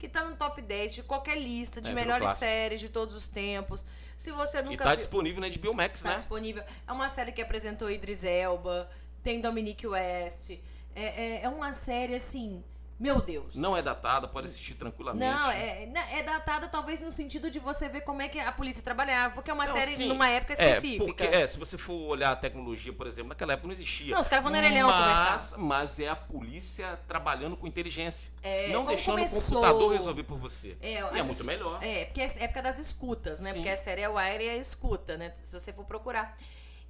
Que 0.05 0.09
tá 0.11 0.23
no 0.23 0.37
top 0.37 0.61
10 0.61 0.95
de 0.97 1.03
qualquer 1.03 1.39
lista 1.41 1.81
de 1.81 1.91
É, 1.91 1.95
melhores 1.95 2.33
séries 2.37 2.79
de 2.79 2.91
todos 2.91 3.15
os 3.15 3.27
tempos. 3.27 3.83
Se 4.19 4.31
você 4.31 4.59
E 4.59 4.63
nunca 4.63 4.85
tá 4.85 4.91
viu- 4.91 4.97
disponível 4.99 5.41
na 5.41 5.49
HBO 5.49 5.75
Max, 5.75 6.03
Tá 6.03 6.11
né? 6.11 6.15
disponível. 6.17 6.63
É 6.87 6.93
uma 6.93 7.09
série 7.09 7.33
que 7.33 7.41
apresentou 7.41 7.91
Idris 7.91 8.23
Elba, 8.23 8.89
tem 9.23 9.41
Dominique 9.41 9.87
West. 9.87 10.51
É, 10.95 11.05
é, 11.05 11.41
é 11.45 11.49
uma 11.49 11.73
série 11.73 12.15
assim, 12.17 12.63
meu 13.05 13.21
Deus. 13.21 13.55
Não 13.55 13.77
é 13.77 13.83
datada, 13.83 14.27
pode 14.27 14.47
assistir 14.47 14.75
tranquilamente. 14.75 15.25
Não, 15.31 15.51
é, 15.51 15.85
é 16.19 16.23
datada 16.23 16.69
talvez 16.69 17.01
no 17.03 17.11
sentido 17.11 17.51
de 17.51 17.59
você 17.59 17.89
ver 17.89 18.01
como 18.01 18.23
é 18.23 18.29
que 18.29 18.41
a 18.41 18.51
polícia 18.51 18.83
trabalhava, 18.83 19.35
porque 19.35 19.51
é 19.51 19.55
uma 19.55 19.67
Não, 19.67 19.73
série 19.75 19.95
sim. 19.95 20.09
numa 20.09 20.29
época 20.29 20.55
É, 20.55 20.57
específica. 20.71 21.05
porque, 21.05 21.23
é, 21.23 21.47
se 21.47 21.59
você 21.59 21.77
for 21.77 21.95
olhar 22.09 22.33
a 22.33 22.37
tecnologia, 22.37 22.93
por 22.93 23.07
exemplo, 23.07 23.29
naquela 23.29 23.53
época 23.53 23.67
não 23.69 23.75
existia. 23.75 24.15
Não, 24.15 24.21
os 24.23 24.29
caras 24.29 24.43
vão 24.43 24.51
no 24.53 24.59
orelhão 24.59 24.89
mas, 24.89 25.23
conversar. 25.51 25.59
mas 25.59 26.01
é 26.01 26.09
a 26.09 26.17
polícia 26.17 26.99
trabalhando 27.07 27.57
com 27.57 27.67
inteligência. 27.67 28.33
É, 28.43 28.69
não 28.73 28.85
deixando 28.87 29.17
começou- 29.19 29.39
o 29.39 29.43
computador 29.43 29.93
resolver 29.93 30.23
por 30.25 30.39
você. 30.39 30.77
É, 30.81 30.95
é 30.95 31.23
muito 31.23 31.41
es- 31.41 31.47
melhor. 31.47 31.83
É, 31.85 32.07
porque 32.07 32.21
é 32.23 32.45
época 32.45 32.63
das 32.63 32.79
escutas, 32.79 33.39
né? 33.41 33.51
Sim. 33.51 33.57
Porque 33.57 33.69
a 33.69 33.77
série 33.77 34.01
é 34.01 34.09
Wire 34.09 34.45
e 34.45 34.49
a 34.49 34.57
escuta, 34.57 35.17
né? 35.19 35.33
Se 35.45 35.53
você 35.59 35.73
for 35.73 35.85
procurar. 35.85 36.37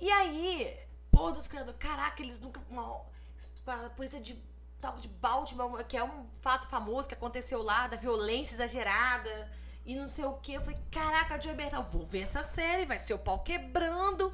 E 0.01 0.11
aí, 0.11 0.77
pô, 1.11 1.31
dos 1.33 1.47
criadores, 1.49 1.79
caraca, 1.79 2.23
eles 2.23 2.41
nunca. 2.41 2.61
Uma, 2.71 3.01
a 3.67 3.91
polícia 3.91 4.21
de 4.21 4.39
tal 4.85 4.99
de 4.99 5.09
Baltimore, 5.09 5.83
que 5.85 5.97
é 5.97 6.05
um 6.05 6.27
fato 6.43 6.69
famoso 6.69 7.09
que 7.09 7.15
aconteceu 7.15 7.63
lá, 7.63 7.87
da 7.87 7.97
violência 7.97 8.55
exagerada 8.55 9.51
e 9.87 9.97
não 9.97 10.07
sei 10.07 10.27
o 10.27 10.35
que. 10.35 10.53
Eu 10.53 10.61
falei, 10.61 10.79
caraca, 10.91 11.41
Joey 11.41 11.57
Bertal, 11.57 11.83
vou 11.91 12.05
ver 12.05 12.21
essa 12.21 12.43
série, 12.43 12.85
vai 12.85 12.99
ser 12.99 13.15
o 13.15 13.19
pau 13.19 13.39
quebrando. 13.39 14.33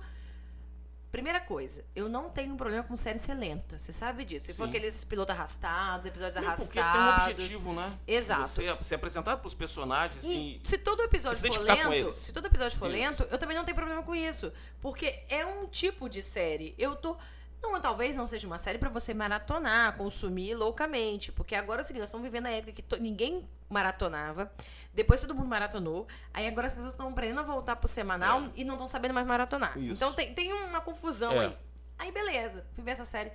Primeira 1.13 1.41
coisa, 1.41 1.85
eu 1.95 2.09
não 2.09 2.31
tenho 2.31 2.53
um 2.55 2.57
problema 2.57 2.83
com 2.85 2.97
série 2.97 3.19
ser 3.19 3.35
lenta. 3.35 3.79
Você 3.79 3.93
sabe 3.93 4.25
disso. 4.25 4.47
Se 4.47 4.55
for 4.55 4.69
aqueles 4.69 5.05
pilotos 5.05 5.35
arrastados, 5.35 6.07
episódios 6.07 6.37
arrastados. 6.37 6.67
porque 6.67 6.81
tem 6.81 7.01
um 7.01 7.33
objetivo, 7.33 7.73
né? 7.73 7.99
Exato. 8.07 8.49
Você 8.49 8.77
ser 8.83 8.95
apresentado 8.97 9.41
pros 9.41 9.55
personagens, 9.55 10.23
E 10.25 10.27
assim. 10.27 10.61
se 10.65 10.79
todo 10.79 11.03
episódio 11.03 11.39
se 11.39 11.47
for 11.49 11.61
lento, 11.65 12.13
se 12.13 12.33
todo 12.33 12.47
episódio 12.47 12.77
for 12.79 12.91
Isso. 12.91 12.97
lento, 12.97 13.23
eu 13.31 13.39
também 13.39 13.57
não 13.57 13.65
tenho 13.65 13.77
problema 13.77 14.03
com 14.03 14.15
isso, 14.15 14.53
porque 14.81 15.25
é 15.29 15.45
um 15.47 15.67
tipo 15.67 16.09
de 16.09 16.23
série. 16.23 16.75
Eu 16.79 16.95
tô 16.95 17.17
não, 17.62 17.81
talvez 17.81 18.16
não 18.16 18.27
seja 18.27 18.46
uma 18.46 18.59
série 18.59 18.79
pra 18.79 18.88
você 18.88 19.12
maratonar, 19.14 19.96
consumir 19.96 20.55
loucamente, 20.55 21.31
porque 21.33 21.55
agora 21.55 21.81
é 21.81 21.85
o 21.85 21.87
seguinte, 21.87 22.01
nós 22.01 22.09
estamos 22.11 22.25
vivendo 22.25 22.46
a 22.46 22.51
época 22.51 22.73
que 22.73 23.01
ninguém 23.01 23.49
maratonava, 23.68 24.53
depois 24.92 25.20
todo 25.20 25.35
mundo 25.35 25.46
maratonou, 25.49 26.07
aí 26.35 26.46
agora 26.49 26.66
as 26.66 26.75
pessoas 26.75 26.92
estão 26.92 27.09
aprendendo 27.09 27.40
a 27.40 27.44
voltar 27.44 27.77
pro 27.77 27.87
semanal 27.88 28.42
É. 28.42 28.51
e 28.57 28.64
não 28.64 28.75
estão 28.75 28.88
sabendo 28.88 29.14
mais 29.14 29.27
maratonar. 29.27 29.79
Isso. 29.79 29.92
Então 29.92 30.12
tem, 30.12 30.35
tem 30.35 30.53
uma 30.53 30.81
confusão 30.81 31.33
É. 31.33 31.46
aí. 31.46 31.57
Aí 31.99 32.12
beleza, 32.12 32.64
fui 32.75 32.83
ver 32.83 32.92
essa 32.92 33.05
série. 33.05 33.31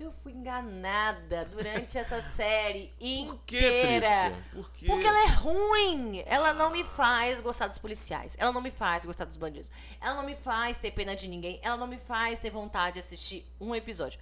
Eu 0.00 0.12
fui 0.12 0.32
enganada 0.32 1.44
durante 1.46 1.98
essa 1.98 2.20
série 2.22 2.92
Por 3.26 3.38
que, 3.44 3.56
inteira. 3.58 4.44
Por 4.52 4.70
quê? 4.70 4.86
Porque 4.86 5.06
ela 5.06 5.24
é 5.24 5.26
ruim. 5.26 6.22
Ela 6.24 6.54
não 6.54 6.70
me 6.70 6.84
faz 6.84 7.40
gostar 7.40 7.66
dos 7.66 7.78
policiais. 7.78 8.36
Ela 8.38 8.52
não 8.52 8.60
me 8.60 8.70
faz 8.70 9.04
gostar 9.04 9.24
dos 9.24 9.36
bandidos. 9.36 9.70
Ela 10.00 10.14
não 10.14 10.24
me 10.24 10.36
faz 10.36 10.78
ter 10.78 10.92
pena 10.92 11.16
de 11.16 11.26
ninguém. 11.26 11.58
Ela 11.62 11.76
não 11.76 11.88
me 11.88 11.98
faz 11.98 12.38
ter 12.38 12.50
vontade 12.50 12.94
de 12.94 12.98
assistir 13.00 13.44
um 13.60 13.74
episódio. 13.74 14.20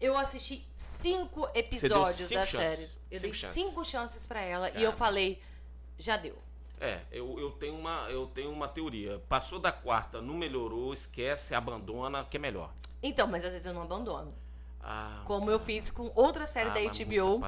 Eu 0.00 0.16
assisti 0.16 0.64
cinco 0.74 1.48
episódios 1.54 2.28
cinco 2.28 2.40
da 2.40 2.46
chances. 2.46 2.68
série. 2.78 2.90
Eu 3.10 3.20
Cinco 3.20 3.22
dei 3.22 3.32
chances. 3.32 3.54
cinco 3.54 3.84
chances 3.84 4.26
pra 4.26 4.40
ela 4.42 4.70
e 4.70 4.82
eu 4.82 4.92
falei, 4.92 5.42
já 5.98 6.16
deu. 6.16 6.36
É, 6.78 7.00
eu, 7.10 7.40
eu, 7.40 7.50
tenho 7.52 7.74
uma, 7.74 8.06
eu 8.10 8.26
tenho 8.26 8.52
uma 8.52 8.68
teoria. 8.68 9.18
Passou 9.28 9.58
da 9.58 9.72
quarta, 9.72 10.20
não 10.20 10.34
melhorou, 10.34 10.92
esquece, 10.92 11.54
abandona, 11.54 12.24
que 12.26 12.36
é 12.36 12.40
melhor. 12.40 12.72
Então, 13.02 13.26
mas 13.26 13.44
às 13.44 13.52
vezes 13.52 13.66
eu 13.66 13.72
não 13.72 13.82
abandono. 13.82 14.34
Ah, 14.88 15.22
Como 15.24 15.50
eu 15.50 15.58
fiz 15.58 15.90
com 15.90 16.12
outra 16.14 16.46
série 16.46 16.70
ah, 16.70 16.74
da 16.74 16.80
HBO. 16.80 17.40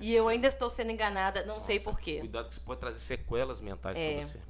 E 0.00 0.12
eu 0.12 0.26
ainda 0.26 0.48
estou 0.48 0.68
sendo 0.68 0.90
enganada, 0.90 1.44
não 1.44 1.60
sei 1.60 1.76
Nossa, 1.76 1.90
porquê. 1.90 2.18
Cuidado 2.18 2.46
que 2.48 2.52
isso 2.54 2.60
pode 2.62 2.80
trazer 2.80 2.98
sequelas 2.98 3.60
mentais 3.60 3.96
É. 3.96 4.14
pra 4.14 4.22
você. 4.26 4.40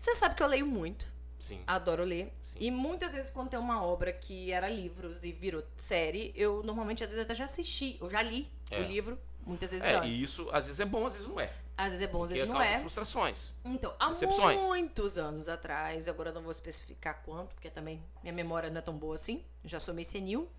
Você 0.00 0.14
sabe 0.16 0.34
que 0.34 0.42
eu 0.42 0.48
leio 0.48 0.66
muito. 0.66 1.06
Sim. 1.38 1.62
Adoro 1.68 2.02
ler. 2.02 2.32
Sim. 2.42 2.58
E 2.60 2.68
muitas 2.70 3.12
vezes, 3.12 3.30
quando 3.30 3.50
tem 3.50 3.58
uma 3.60 3.84
obra 3.84 4.12
que 4.12 4.50
era 4.50 4.68
livros 4.68 5.24
e 5.24 5.30
virou 5.30 5.62
série, 5.76 6.32
eu 6.34 6.62
normalmente, 6.64 7.04
às 7.04 7.10
vezes, 7.10 7.24
até 7.24 7.32
já 7.34 7.44
assisti. 7.44 7.96
Eu 8.00 8.10
já 8.10 8.22
li 8.22 8.50
É. 8.72 8.80
o 8.80 8.82
livro, 8.82 9.16
muitas 9.46 9.70
vezes 9.70 9.86
É, 9.86 9.94
antes. 9.96 10.08
e 10.10 10.22
isso 10.24 10.48
às 10.52 10.66
vezes 10.66 10.80
é 10.80 10.84
bom, 10.84 11.06
às 11.06 11.12
vezes 11.12 11.28
não 11.28 11.38
é. 11.38 11.52
Às 11.76 11.92
vezes 11.92 12.08
é 12.08 12.10
bom, 12.10 12.24
às 12.24 12.30
vezes 12.32 12.48
não 12.48 12.60
é. 12.60 12.80
frustrações. 12.80 13.54
Então, 13.64 13.94
há 14.00 14.08
decepções. 14.08 14.60
muitos 14.60 15.16
anos 15.18 15.48
atrás, 15.48 16.08
agora 16.08 16.30
eu 16.30 16.34
não 16.34 16.42
vou 16.42 16.52
especificar 16.52 17.22
quanto, 17.24 17.54
porque 17.54 17.70
também 17.70 18.02
minha 18.22 18.32
memória 18.32 18.68
não 18.70 18.78
é 18.78 18.82
tão 18.82 18.96
boa 18.96 19.14
assim. 19.14 19.44
Já 19.64 19.78
sou 19.78 19.94
meio 19.94 20.06
senil. 20.06 20.50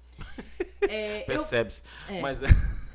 É, 0.90 1.22
eu 1.22 1.26
Percebe-se. 1.26 1.82
é. 2.10 2.22
Mas 2.22 2.44
é. 2.44 2.48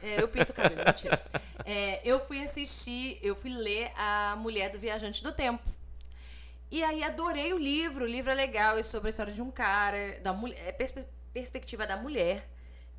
Eu 0.02 0.28
pinto 0.28 0.52
o 0.52 0.54
cabelo, 0.54 0.82
mentira. 0.84 1.22
É, 1.64 2.00
eu 2.02 2.20
fui 2.20 2.42
assistir, 2.42 3.18
eu 3.22 3.36
fui 3.36 3.50
ler 3.50 3.92
A 3.96 4.34
Mulher 4.36 4.70
do 4.70 4.78
Viajante 4.78 5.22
do 5.22 5.30
Tempo. 5.30 5.62
E 6.70 6.82
aí 6.82 7.02
adorei 7.02 7.52
o 7.52 7.58
livro, 7.58 8.04
o 8.04 8.08
livro 8.08 8.30
é 8.30 8.34
legal, 8.34 8.78
é 8.78 8.82
sobre 8.82 9.08
a 9.08 9.10
história 9.10 9.32
de 9.32 9.42
um 9.42 9.50
cara, 9.50 10.18
da 10.22 10.32
mulher, 10.32 10.58
é 10.68 10.72
perspe- 10.72 11.04
perspectiva 11.34 11.86
da 11.86 11.96
mulher, 11.96 12.48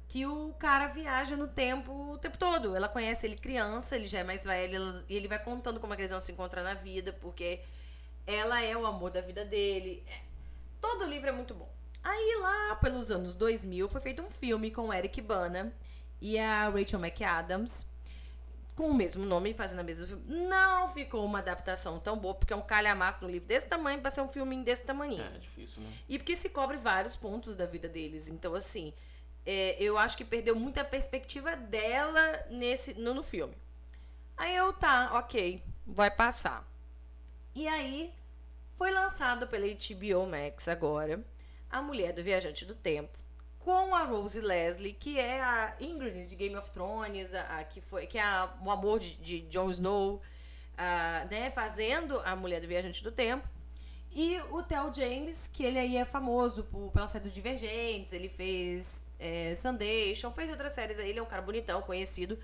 que 0.09 0.25
o 0.25 0.53
cara 0.59 0.87
viaja 0.87 1.37
no 1.37 1.47
tempo 1.47 1.91
o 2.13 2.17
tempo 2.17 2.37
todo. 2.37 2.75
Ela 2.75 2.89
conhece 2.89 3.25
ele 3.25 3.35
criança, 3.37 3.95
ele 3.95 4.07
já 4.07 4.19
é 4.19 4.23
mais 4.23 4.43
velho, 4.43 5.03
e 5.07 5.15
ele 5.15 5.27
vai 5.27 5.39
contando 5.39 5.79
como 5.79 5.93
é 5.93 5.95
que 5.95 6.01
eles 6.01 6.11
vão 6.11 6.19
se 6.19 6.33
encontrar 6.33 6.63
na 6.63 6.73
vida, 6.73 7.13
porque 7.13 7.61
ela 8.27 8.61
é 8.61 8.75
o 8.75 8.85
amor 8.85 9.09
da 9.09 9.21
vida 9.21 9.45
dele. 9.45 10.03
É, 10.05 10.19
Todo 10.81 11.05
livro 11.05 11.29
é 11.29 11.31
muito 11.31 11.53
bom. 11.53 11.70
Aí 12.03 12.39
lá 12.41 12.75
pelos 12.75 13.11
anos 13.11 13.35
2000 13.35 13.87
foi 13.87 14.01
feito 14.01 14.21
um 14.21 14.29
filme 14.29 14.71
com 14.71 14.87
o 14.87 14.93
Eric 14.93 15.21
Bana 15.21 15.73
e 16.19 16.37
a 16.37 16.69
Rachel 16.69 16.99
McAdams 16.99 17.85
com 18.75 18.89
o 18.89 18.93
mesmo 18.93 19.25
nome, 19.25 19.53
fazendo 19.53 19.79
a 19.79 19.83
mesma 19.83 20.07
filme. 20.07 20.23
Não 20.27 20.87
ficou 20.91 21.23
uma 21.25 21.39
adaptação 21.39 21.99
tão 21.99 22.17
boa, 22.17 22.33
porque 22.33 22.53
é 22.53 22.55
um 22.55 22.61
calhamaço 22.61 23.23
no 23.23 23.29
livro 23.29 23.47
desse 23.47 23.67
tamanho 23.67 24.01
pra 24.01 24.09
ser 24.09 24.21
um 24.21 24.27
filminho 24.27 24.63
desse 24.63 24.83
tamanho. 24.83 25.21
É, 25.21 25.37
difícil, 25.37 25.83
né? 25.83 25.93
E 26.09 26.17
porque 26.17 26.35
se 26.35 26.49
cobre 26.49 26.77
vários 26.77 27.15
pontos 27.15 27.55
da 27.55 27.65
vida 27.65 27.87
deles. 27.87 28.29
Então, 28.29 28.55
assim, 28.55 28.93
é, 29.45 29.75
eu 29.79 29.97
acho 29.97 30.17
que 30.17 30.25
perdeu 30.25 30.55
muita 30.55 30.83
perspectiva 30.83 31.55
dela 31.55 32.45
nesse 32.49 32.93
no, 32.95 33.13
no 33.13 33.23
filme. 33.23 33.55
Aí 34.37 34.55
eu, 34.55 34.73
tá, 34.73 35.11
ok, 35.13 35.63
vai 35.85 36.09
passar. 36.09 36.67
E 37.53 37.67
aí, 37.67 38.11
foi 38.69 38.91
lançado 38.91 39.47
pela 39.47 39.67
HBO 39.67 40.25
Max 40.25 40.67
agora, 40.67 41.23
A 41.71 41.81
Mulher 41.81 42.13
do 42.13 42.21
Viajante 42.21 42.65
do 42.65 42.75
Tempo, 42.75 43.17
com 43.59 43.95
a 43.95 44.03
Rose 44.03 44.41
Leslie, 44.41 44.93
que 44.93 45.19
é 45.19 45.41
a 45.41 45.75
Ingrid 45.79 46.25
de 46.25 46.35
Game 46.35 46.55
of 46.55 46.69
Thrones, 46.71 47.33
a, 47.33 47.59
a 47.59 47.63
que 47.63 47.79
foi 47.79 48.07
que 48.07 48.17
é 48.17 48.23
a, 48.23 48.53
o 48.63 48.71
amor 48.71 48.99
de, 48.99 49.15
de 49.17 49.41
Jon 49.41 49.69
Snow, 49.69 50.21
a, 50.77 51.25
né, 51.29 51.49
fazendo 51.51 52.19
a 52.21 52.35
Mulher 52.35 52.59
do 52.59 52.67
Viajante 52.67 53.03
do 53.03 53.11
Tempo. 53.11 53.47
E 54.13 54.37
o 54.49 54.61
Theo 54.61 54.93
James, 54.93 55.47
que 55.47 55.63
ele 55.63 55.79
aí 55.79 55.95
é 55.95 56.03
famoso 56.03 56.65
por, 56.65 56.91
pela 56.91 57.07
série 57.07 57.23
do 57.23 57.31
Divergentes, 57.31 58.11
ele 58.11 58.27
fez 58.27 59.09
é, 59.17 59.55
Sundation, 59.55 60.31
fez 60.31 60.49
outras 60.49 60.73
séries 60.73 60.99
aí, 60.99 61.11
ele 61.11 61.19
é 61.19 61.23
um 61.23 61.27
cara 61.27 61.41
bonitão, 61.41 61.81
conhecido. 61.81 62.37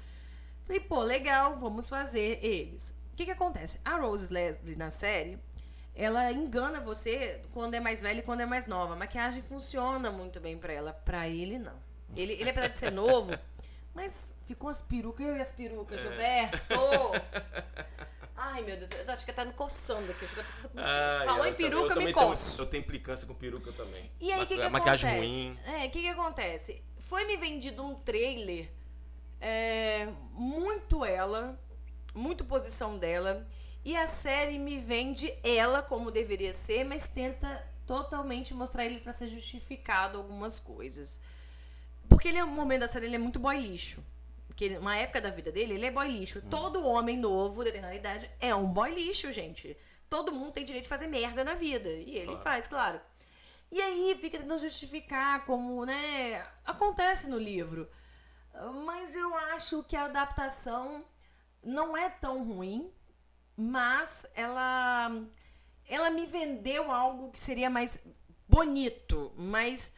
Falei, 0.63 0.79
pô, 0.79 1.01
legal, 1.01 1.57
vamos 1.57 1.89
fazer 1.89 2.39
eles. 2.41 2.95
O 3.11 3.17
que 3.17 3.25
que 3.25 3.31
acontece? 3.31 3.79
A 3.83 3.97
Rose 3.97 4.31
Leslie 4.31 4.77
na 4.77 4.89
série, 4.89 5.39
ela 5.97 6.31
engana 6.31 6.79
você 6.79 7.41
quando 7.53 7.73
é 7.73 7.79
mais 7.79 8.01
velha 8.01 8.19
e 8.19 8.23
quando 8.23 8.41
é 8.41 8.45
mais 8.45 8.67
nova. 8.67 8.93
A 8.93 8.97
maquiagem 8.97 9.41
funciona 9.41 10.11
muito 10.11 10.39
bem 10.39 10.57
pra 10.57 10.71
ela. 10.71 10.93
Pra 10.93 11.27
ele, 11.27 11.57
não. 11.57 11.73
Ele, 12.15 12.33
ele 12.33 12.49
apesar 12.51 12.67
de 12.67 12.77
ser 12.77 12.91
novo, 12.91 13.37
mas 13.93 14.31
ficou 14.45 14.69
as 14.69 14.81
perucas, 14.81 15.25
eu 15.27 15.35
e 15.35 15.41
as 15.41 15.51
perucas, 15.51 15.99
Gilberto! 15.99 16.57
Ai, 18.39 18.61
meu 18.63 18.77
Deus, 18.77 18.91
eu 18.91 19.11
acho 19.11 19.25
que 19.25 19.33
tá 19.33 19.43
me 19.43 19.51
coçando 19.53 20.11
aqui. 20.11 20.25
Ai, 20.75 21.25
Falou 21.25 21.45
eu 21.45 21.51
em 21.51 21.55
peruca, 21.55 21.77
eu 21.77 21.81
me 21.83 21.89
também 21.89 22.13
tenho- 22.13 22.27
coço. 22.27 22.61
eu 22.61 22.65
tenho 22.67 22.81
implicância 22.81 23.25
com 23.27 23.33
peruca 23.33 23.71
também. 23.73 24.11
E 24.21 24.31
aí, 24.31 24.43
o 24.43 24.47
que, 24.47 24.55
que 24.55 24.69
Maquiagem 24.69 25.09
acontece? 25.09 25.27
ruim. 25.33 25.59
É, 25.65 25.85
o 25.87 25.89
que, 25.89 26.01
que 26.01 26.07
acontece? 26.07 26.83
Foi 26.99 27.25
me 27.25 27.35
vendido 27.35 27.83
um 27.83 27.95
trailer, 27.95 28.69
é, 29.41 30.07
muito 30.31 31.03
ela, 31.03 31.59
muito 32.13 32.45
posição 32.45 32.97
dela, 32.99 33.45
e 33.87 33.95
a 33.95 34.05
série 34.05 34.59
me 34.59 34.77
vende 34.79 35.33
ela 35.41 35.81
como 35.81 36.11
deveria 36.11 36.51
ser, 36.51 36.83
mas 36.83 37.07
tenta 37.07 37.47
totalmente 37.85 38.53
mostrar 38.53 38.85
ele 38.85 38.99
pra 38.99 39.13
ser 39.13 39.29
justificado 39.29 40.17
algumas 40.17 40.59
coisas. 40.59 41.21
Porque 42.09 42.27
ele 42.27 42.37
é 42.37 42.43
um 42.43 42.49
momento 42.51 42.81
da 42.81 42.87
série, 42.89 43.05
ele 43.05 43.15
é 43.15 43.19
muito 43.19 43.39
boy 43.39 43.57
lixo. 43.57 44.03
Porque 44.45 44.65
ele- 44.65 44.77
uma 44.77 44.97
época 44.97 45.21
da 45.21 45.29
vida 45.29 45.53
dele, 45.53 45.73
ele 45.75 45.85
é 45.85 45.91
boy 45.91 46.05
lixo. 46.09 46.41
Todo 46.49 46.85
homem 46.85 47.15
novo, 47.15 47.59
de 47.63 47.65
determinada 47.71 47.95
idade, 47.95 48.29
é 48.41 48.53
um 48.53 48.67
boy 48.67 48.93
lixo, 48.93 49.31
gente. 49.31 49.77
Todo 50.09 50.33
mundo 50.33 50.51
tem 50.51 50.65
direito 50.65 50.83
de 50.83 50.89
fazer 50.89 51.07
merda 51.07 51.43
na 51.45 51.53
vida. 51.53 51.87
E 51.89 52.17
ele 52.17 52.25
Claro. 52.25 52.41
faz, 52.41 52.67
claro. 52.67 52.99
E 53.71 53.81
aí 53.81 54.17
fica 54.19 54.37
tentando 54.37 54.59
justificar 54.59 55.45
como, 55.45 55.85
né? 55.85 56.45
Acontece 56.65 57.29
no 57.29 57.37
livro. 57.37 57.87
Mas 58.85 59.15
eu 59.15 59.33
acho 59.53 59.81
que 59.83 59.95
a 59.95 60.05
adaptação 60.05 61.05
não 61.63 61.95
é 61.95 62.09
tão 62.09 62.43
ruim, 62.43 62.91
mas 63.57 64.27
ela 64.35 65.11
ela 65.89 66.11
me 66.11 66.25
vendeu 66.25 66.91
algo 66.91 67.31
que 67.31 67.39
seria 67.39 67.69
mais 67.69 67.97
bonito, 68.47 69.33
mais 69.35 69.91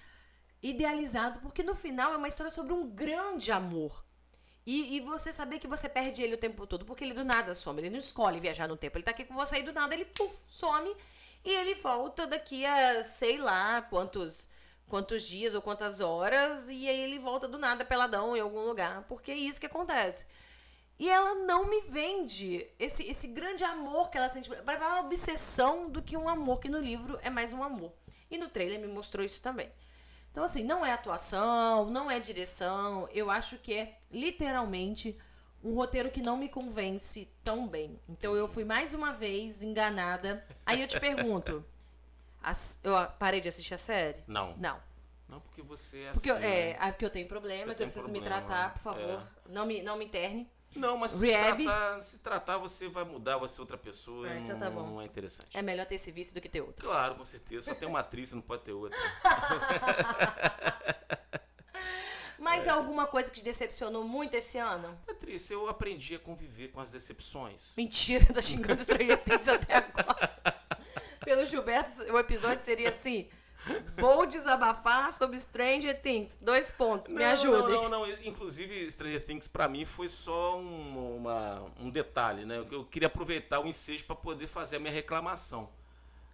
idealizado, 0.61 1.39
porque 1.39 1.63
no 1.63 1.75
final 1.75 2.13
é 2.13 2.17
uma 2.17 2.27
história 2.27 2.51
sobre 2.51 2.73
um 2.73 2.87
grande 2.89 3.51
amor. 3.51 4.05
E, 4.65 4.97
e 4.97 4.99
você 4.99 5.31
saber 5.31 5.59
que 5.59 5.67
você 5.67 5.89
perde 5.89 6.21
ele 6.21 6.35
o 6.35 6.37
tempo 6.37 6.67
todo, 6.67 6.85
porque 6.85 7.03
ele 7.03 7.13
do 7.13 7.23
nada 7.23 7.55
some, 7.55 7.81
ele 7.81 7.89
não 7.89 7.97
escolhe 7.97 8.39
viajar 8.39 8.67
no 8.67 8.77
tempo, 8.77 8.97
ele 8.97 9.03
tá 9.03 9.11
aqui 9.11 9.25
com 9.25 9.33
você 9.33 9.59
e 9.59 9.63
do 9.63 9.73
nada 9.73 9.95
ele 9.95 10.05
puf, 10.05 10.43
some 10.47 10.95
e 11.43 11.49
ele 11.49 11.73
volta 11.75 12.27
daqui 12.27 12.65
a 12.65 13.03
sei 13.03 13.37
lá 13.37 13.81
quantos 13.81 14.47
quantos 14.87 15.23
dias 15.23 15.55
ou 15.55 15.61
quantas 15.61 16.01
horas 16.01 16.69
e 16.69 16.87
aí 16.87 16.99
ele 17.01 17.19
volta 17.19 17.47
do 17.47 17.57
nada 17.57 17.85
peladão 17.85 18.35
em 18.35 18.39
algum 18.39 18.65
lugar, 18.65 19.05
porque 19.07 19.31
é 19.31 19.35
isso 19.35 19.59
que 19.59 19.65
acontece. 19.65 20.27
E 20.99 21.09
ela 21.09 21.33
não 21.35 21.65
me 21.65 21.79
vende 21.81 22.67
esse, 22.77 23.03
esse 23.09 23.27
grande 23.27 23.63
amor 23.63 24.09
que 24.09 24.17
ela 24.17 24.27
sente. 24.27 24.49
Vai 24.49 24.77
uma 24.77 24.99
obsessão 24.99 25.89
do 25.89 26.01
que 26.01 26.17
um 26.17 26.27
amor, 26.27 26.59
que 26.59 26.67
no 26.69 26.79
livro 26.79 27.17
é 27.21 27.29
mais 27.29 27.53
um 27.53 27.63
amor. 27.63 27.93
E 28.29 28.37
no 28.37 28.49
trailer 28.49 28.79
me 28.79 28.87
mostrou 28.87 29.25
isso 29.25 29.41
também. 29.41 29.71
Então, 30.29 30.43
assim, 30.43 30.63
não 30.63 30.85
é 30.85 30.91
atuação, 30.91 31.89
não 31.89 32.11
é 32.11 32.19
direção. 32.19 33.07
Eu 33.13 33.31
acho 33.31 33.57
que 33.57 33.73
é 33.73 33.97
literalmente 34.11 35.17
um 35.63 35.73
roteiro 35.73 36.11
que 36.11 36.21
não 36.21 36.37
me 36.37 36.47
convence 36.49 37.27
tão 37.43 37.67
bem. 37.67 37.99
Então, 38.07 38.35
eu 38.35 38.47
fui 38.47 38.63
mais 38.65 38.93
uma 38.93 39.11
vez 39.13 39.63
enganada. 39.63 40.45
Aí 40.65 40.81
eu 40.81 40.87
te 40.87 40.99
pergunto: 40.99 41.65
as- 42.43 42.77
eu 42.83 42.93
parei 43.17 43.41
de 43.41 43.47
assistir 43.47 43.73
a 43.73 43.77
série? 43.77 44.19
Não. 44.27 44.55
Não. 44.57 44.79
Não, 45.27 45.39
porque 45.41 45.61
você 45.61 46.03
é 46.03 46.11
Porque, 46.11 46.29
eu, 46.31 46.35
assim, 46.35 46.45
é, 46.45 46.73
né? 46.73 46.77
ah, 46.79 46.91
porque 46.91 47.05
eu 47.05 47.09
tenho 47.09 47.27
problemas, 47.27 47.77
Você 47.77 47.83
eu 47.83 47.87
preciso 47.87 48.11
me 48.11 48.19
problema, 48.19 48.47
tratar, 48.47 48.73
por 48.73 48.79
favor. 48.81 49.01
é. 49.47 49.49
Não, 49.51 49.65
me, 49.65 49.81
não 49.81 49.95
me 49.95 50.05
interne. 50.05 50.49
Não, 50.75 50.97
mas 50.97 51.11
se 51.11 51.25
Rehab? 51.25 51.63
tratar, 51.63 52.01
se 52.01 52.19
tratar, 52.19 52.57
você 52.57 52.87
vai 52.87 53.03
mudar, 53.03 53.37
vai 53.37 53.49
ser 53.49 53.61
outra 53.61 53.77
pessoa. 53.77 54.27
E 54.27 54.39
então 54.39 54.57
não, 54.57 54.67
tá 54.67 54.69
bom. 54.69 54.85
não 54.85 55.01
é 55.01 55.05
interessante. 55.05 55.57
É 55.57 55.61
melhor 55.61 55.85
ter 55.85 55.95
esse 55.95 56.11
vício 56.11 56.33
do 56.33 56.41
que 56.41 56.49
ter 56.49 56.61
outro. 56.61 56.85
Claro, 56.85 57.15
com 57.15 57.25
certeza. 57.25 57.63
Só 57.63 57.75
tem 57.75 57.87
uma 57.87 57.99
atriz, 57.99 58.31
não 58.33 58.41
pode 58.41 58.63
ter 58.63 58.73
outra. 58.73 58.97
Mas 62.37 62.67
alguma 62.67 63.05
coisa 63.05 63.29
que 63.29 63.39
te 63.39 63.43
decepcionou 63.43 64.03
muito 64.03 64.33
esse 64.33 64.57
ano? 64.57 64.97
Patrícia, 65.05 65.53
eu 65.53 65.67
aprendi 65.67 66.15
a 66.15 66.19
conviver 66.19 66.69
com 66.69 66.79
as 66.79 66.89
decepções. 66.89 67.73
Mentira, 67.75 68.25
tá 68.33 68.41
xingando 68.41 68.83
Things 68.85 69.47
até 69.47 69.75
agora. 69.75 70.39
Pelo 71.23 71.45
Gilberto, 71.45 72.01
o 72.11 72.17
episódio 72.17 72.63
seria 72.63 72.89
assim: 72.89 73.29
Vou 73.97 74.25
desabafar 74.25 75.11
sobre 75.11 75.39
Stranger 75.39 75.99
Things. 76.01 76.37
Dois 76.41 76.69
pontos, 76.71 77.09
me 77.09 77.15
Não, 77.19 77.25
ajudem. 77.25 77.75
Não, 77.75 77.89
não, 77.89 78.07
não. 78.07 78.09
Inclusive, 78.23 78.89
Stranger 78.91 79.25
Things 79.25 79.47
pra 79.47 79.67
mim 79.67 79.85
foi 79.85 80.07
só 80.09 80.57
um, 80.57 81.17
uma- 81.17 81.65
um 81.79 81.89
detalhe, 81.89 82.45
né? 82.45 82.65
Eu 82.71 82.85
queria 82.85 83.07
aproveitar 83.07 83.59
o 83.59 83.67
ensejo 83.67 84.05
pra 84.05 84.15
poder 84.15 84.47
fazer 84.47 84.77
a 84.77 84.79
minha 84.79 84.93
reclamação. 84.93 85.69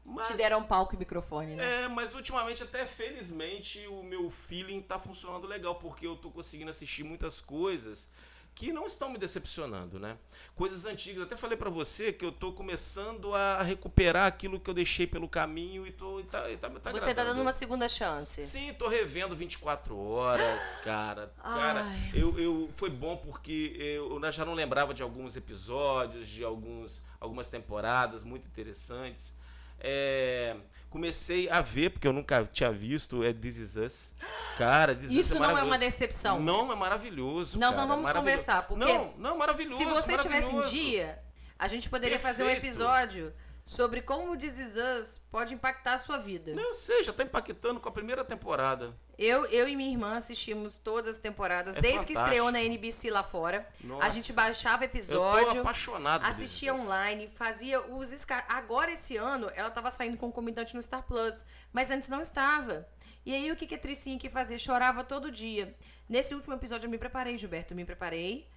Mas, 0.07 0.27
Te 0.27 0.35
deram 0.35 0.61
palco 0.63 0.93
e 0.93 0.97
microfone, 0.99 1.55
né? 1.55 1.83
É, 1.83 1.87
mas 1.87 2.13
ultimamente, 2.13 2.61
até 2.61 2.85
felizmente, 2.85 3.87
o 3.87 4.03
meu 4.03 4.29
feeling 4.29 4.79
tá 4.81 4.99
funcionando 4.99 5.47
legal, 5.47 5.75
porque 5.75 6.05
eu 6.05 6.15
tô 6.15 6.29
conseguindo 6.29 6.69
assistir 6.69 7.03
muitas 7.03 7.41
coisas 7.41 8.07
que 8.55 8.71
não 8.71 8.87
estão 8.87 9.09
me 9.09 9.17
decepcionando, 9.17 9.99
né? 9.99 10.17
Coisas 10.55 10.85
antigas. 10.85 11.23
Até 11.23 11.35
falei 11.35 11.57
pra 11.57 11.69
você 11.69 12.13
que 12.13 12.23
eu 12.23 12.31
tô 12.31 12.53
começando 12.53 13.35
a 13.35 13.61
recuperar 13.61 14.25
aquilo 14.25 14.57
que 14.61 14.69
eu 14.69 14.73
deixei 14.73 15.05
pelo 15.05 15.27
caminho 15.27 15.85
e 15.85 15.91
tô. 15.91 16.21
E 16.21 16.23
tá, 16.23 16.49
e 16.49 16.55
tá, 16.55 16.69
tá 16.69 16.91
Você 16.91 16.99
tá 16.99 17.11
agradando. 17.11 17.31
dando 17.31 17.41
uma 17.41 17.51
segunda 17.51 17.89
chance. 17.89 18.41
Sim, 18.41 18.73
tô 18.73 18.87
revendo 18.87 19.35
24 19.35 19.99
horas, 19.99 20.77
cara. 20.85 21.33
Cara, 21.43 21.85
eu, 22.13 22.39
eu 22.39 22.69
foi 22.73 22.89
bom 22.89 23.17
porque 23.17 23.75
eu, 23.77 24.17
eu 24.23 24.31
já 24.31 24.45
não 24.45 24.53
lembrava 24.53 24.93
de 24.93 25.03
alguns 25.03 25.35
episódios, 25.35 26.25
de 26.25 26.41
alguns, 26.41 27.01
algumas 27.19 27.49
temporadas 27.49 28.23
muito 28.23 28.47
interessantes. 28.47 29.35
É, 29.79 30.55
comecei 30.89 31.49
a 31.49 31.61
ver, 31.61 31.91
porque 31.91 32.07
eu 32.07 32.13
nunca 32.13 32.43
tinha 32.51 32.71
visto, 32.71 33.23
é 33.23 33.33
This 33.33 33.57
Is 33.57 33.75
Us. 33.75 34.13
Cara, 34.57 34.95
This 34.95 35.05
Is 35.05 35.11
Us 35.11 35.17
Isso 35.17 35.35
não 35.35 35.43
é 35.43 35.47
uma 35.47 35.53
maravilhoso. 35.53 35.79
decepção. 35.79 36.39
Não, 36.39 36.71
é 36.71 36.75
maravilhoso. 36.75 37.59
Não, 37.59 37.69
cara, 37.69 37.81
não 37.81 37.87
vamos 37.87 38.03
maravilhoso. 38.03 38.35
conversar, 38.45 38.67
porque 38.67 38.85
Não, 38.85 39.13
não, 39.17 39.37
maravilhoso. 39.37 39.77
Se 39.77 39.85
você 39.85 40.17
tivesse 40.17 40.47
um 40.49 40.57
maravilhoso. 40.57 40.71
dia, 40.71 41.19
a 41.59 41.67
gente 41.67 41.89
poderia 41.89 42.19
fazer 42.19 42.43
um 42.43 42.47
Perfeito. 42.47 42.67
episódio 42.73 43.33
sobre 43.65 43.99
como 44.03 44.31
o 44.31 44.37
This 44.37 45.19
pode 45.31 45.55
impactar 45.55 45.95
a 45.95 45.97
sua 45.97 46.17
vida. 46.19 46.53
Não, 46.53 46.61
eu 46.69 46.73
sei, 46.75 47.03
já 47.03 47.11
tá 47.11 47.23
impactando 47.23 47.79
com 47.79 47.89
a 47.89 47.91
primeira 47.91 48.23
temporada. 48.23 48.95
Eu, 49.17 49.45
eu 49.47 49.67
e 49.67 49.75
minha 49.75 49.89
irmã 49.91 50.17
assistimos 50.17 50.77
todas 50.77 51.15
as 51.15 51.19
temporadas, 51.19 51.75
É 51.75 51.81
desde 51.81 52.05
que 52.05 52.13
estreou 52.13 52.51
na 52.51 52.59
fantástico. 52.59 52.73
NBC 52.75 53.09
lá 53.09 53.23
fora. 53.23 53.67
Nossa. 53.83 54.05
A 54.05 54.09
gente 54.11 54.31
baixava 54.33 54.83
Eu 54.83 54.89
tô 54.89 54.95
episódio, 54.97 55.61
apaixonado 55.61 56.23
assistia 56.25 56.75
online, 56.75 57.27
fazia 57.27 57.81
os... 57.81 58.11
esca- 58.11 58.45
Agora, 58.47 58.91
esse 58.91 59.17
ano, 59.17 59.51
ela 59.55 59.71
tava 59.71 59.89
saindo 59.89 60.15
concomitante 60.17 60.75
no 60.75 60.81
Star 60.81 61.01
Plus, 61.03 61.43
mas 61.73 61.89
antes 61.89 62.07
não 62.07 62.21
estava. 62.21 62.87
E 63.25 63.33
aí, 63.33 63.51
o 63.51 63.55
que, 63.55 63.65
que 63.65 63.73
a 63.73 63.79
Tricinha 63.79 64.19
que 64.19 64.29
fazia? 64.29 64.59
Chorava 64.59 65.03
todo 65.03 65.31
dia. 65.31 65.75
Nesse 66.07 66.35
último 66.35 66.53
episódio, 66.53 66.85
eu 66.85 66.91
me 66.91 66.99
preparei, 66.99 67.35
Gilberto. 67.35 67.73
Eu 67.73 67.77
me 67.77 67.83
preparei, 67.85 68.47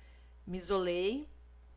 me 0.47 0.59
isolei, 0.59 1.27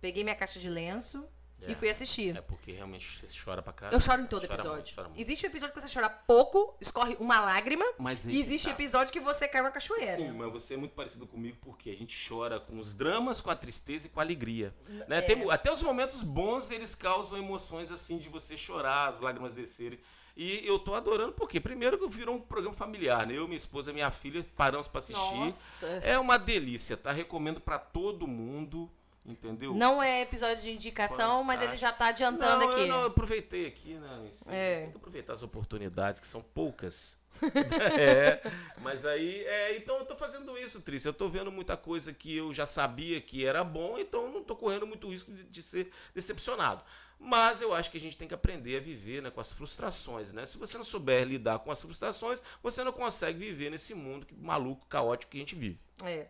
peguei 0.01 0.21
minha 0.21 0.35
caixa 0.35 0.59
de 0.59 0.67
lenço 0.67 1.25
É. 1.61 1.71
e 1.71 1.75
fui 1.75 1.89
assistir. 1.89 2.35
É 2.35 2.41
porque 2.41 2.71
realmente 2.71 3.19
você 3.19 3.27
chora 3.43 3.61
pra 3.61 3.71
caramba. 3.73 3.95
Eu 3.95 3.99
choro 3.99 4.21
em 4.21 4.25
todo 4.25 4.41
Chora 4.41 4.53
episódio. 4.53 4.95
muito, 4.95 5.01
muito. 5.09 5.21
Existe 5.21 5.45
um 5.45 5.49
episódio 5.49 5.73
que 5.75 5.81
você 5.81 5.93
chora 5.93 6.09
pouco, 6.09 6.75
escorre 6.81 7.15
uma 7.19 7.39
lágrima. 7.39 7.85
Mas 7.97 8.25
e 8.25 8.39
existe 8.39 8.65
tá. 8.65 8.71
episódio 8.71 9.11
que 9.13 9.19
você 9.19 9.47
cai 9.47 9.61
uma 9.61 9.71
cachoeira. 9.71 10.15
Sim, 10.15 10.31
mas 10.31 10.51
você 10.51 10.73
é 10.73 10.77
muito 10.77 10.93
parecido 10.93 11.27
comigo 11.27 11.57
porque 11.61 11.89
a 11.89 11.95
gente 11.95 12.15
chora 12.27 12.59
com 12.59 12.77
os 12.79 12.93
dramas, 12.93 13.41
com 13.41 13.49
a 13.49 13.55
tristeza 13.55 14.07
e 14.07 14.09
com 14.09 14.19
a 14.19 14.23
alegria. 14.23 14.73
É. 14.89 15.05
Né? 15.07 15.21
Tem- 15.21 15.51
até 15.51 15.71
os 15.71 15.81
momentos 15.83 16.23
bons 16.23 16.71
eles 16.71 16.95
causam 16.95 17.37
emoções 17.37 17.91
assim 17.91 18.17
de 18.17 18.29
você 18.29 18.57
chorar, 18.57 19.09
as 19.09 19.19
lágrimas 19.19 19.53
descerem. 19.53 19.99
E 20.35 20.65
eu 20.65 20.79
tô 20.79 20.95
adorando, 20.95 21.33
porque 21.33 21.59
primeiro 21.59 21.97
que 21.97 22.07
virou 22.07 22.35
um 22.35 22.39
programa 22.39 22.73
familiar, 22.73 23.27
né? 23.27 23.33
Eu, 23.37 23.45
minha 23.47 23.57
esposa, 23.57 23.91
minha 23.91 24.09
filha 24.09 24.45
paramos 24.55 24.87
para 24.87 24.99
assistir. 24.99 25.35
Nossa. 25.35 25.85
É 26.03 26.17
uma 26.17 26.37
delícia, 26.37 26.95
tá? 26.95 27.11
Recomendo 27.11 27.59
para 27.59 27.77
todo 27.77 28.25
mundo, 28.25 28.89
entendeu? 29.25 29.73
Não 29.73 30.01
é 30.01 30.21
episódio 30.21 30.63
de 30.63 30.71
indicação, 30.71 31.43
mas 31.43 31.61
ele 31.61 31.77
Fantástico. 31.77 31.91
já 31.91 31.97
tá 31.97 32.07
adiantando 32.07 32.65
não, 32.65 32.71
aqui. 32.71 32.81
Eu 32.81 32.87
não, 32.87 33.01
eu 33.01 33.07
aproveitei 33.07 33.67
aqui, 33.67 33.93
né? 33.93 34.29
É. 34.47 34.81
Tem 34.81 34.91
que 34.91 34.97
aproveitar 34.97 35.33
as 35.33 35.43
oportunidades, 35.43 36.19
que 36.19 36.27
são 36.27 36.41
poucas. 36.41 37.19
é, 37.97 38.41
mas 38.81 39.05
aí, 39.05 39.43
é, 39.45 39.75
então 39.75 39.97
eu 39.97 40.05
tô 40.05 40.15
fazendo 40.15 40.57
isso, 40.57 40.81
Trícia. 40.81 41.09
Eu 41.09 41.13
tô 41.13 41.29
vendo 41.29 41.51
muita 41.51 41.77
coisa 41.77 42.13
que 42.13 42.35
eu 42.35 42.53
já 42.53 42.65
sabia 42.65 43.19
que 43.21 43.45
era 43.45 43.63
bom, 43.63 43.97
então 43.97 44.31
não 44.31 44.43
tô 44.43 44.55
correndo 44.55 44.85
muito 44.85 45.09
risco 45.09 45.31
de, 45.31 45.43
de 45.43 45.63
ser 45.63 45.91
decepcionado. 46.13 46.83
Mas 47.23 47.61
eu 47.61 47.71
acho 47.71 47.91
que 47.91 47.97
a 47.97 47.99
gente 47.99 48.17
tem 48.17 48.27
que 48.27 48.33
aprender 48.33 48.77
a 48.77 48.79
viver 48.79 49.21
né, 49.21 49.29
com 49.29 49.39
as 49.39 49.53
frustrações, 49.53 50.31
né? 50.33 50.43
Se 50.43 50.57
você 50.57 50.75
não 50.75 50.83
souber 50.83 51.23
lidar 51.23 51.59
com 51.59 51.69
as 51.71 51.79
frustrações, 51.79 52.41
você 52.63 52.83
não 52.83 52.91
consegue 52.91 53.37
viver 53.37 53.69
nesse 53.69 53.93
mundo 53.93 54.25
que- 54.25 54.33
maluco, 54.33 54.87
caótico 54.87 55.31
que 55.31 55.37
a 55.37 55.41
gente 55.41 55.53
vive. 55.53 55.79
É. 56.03 56.25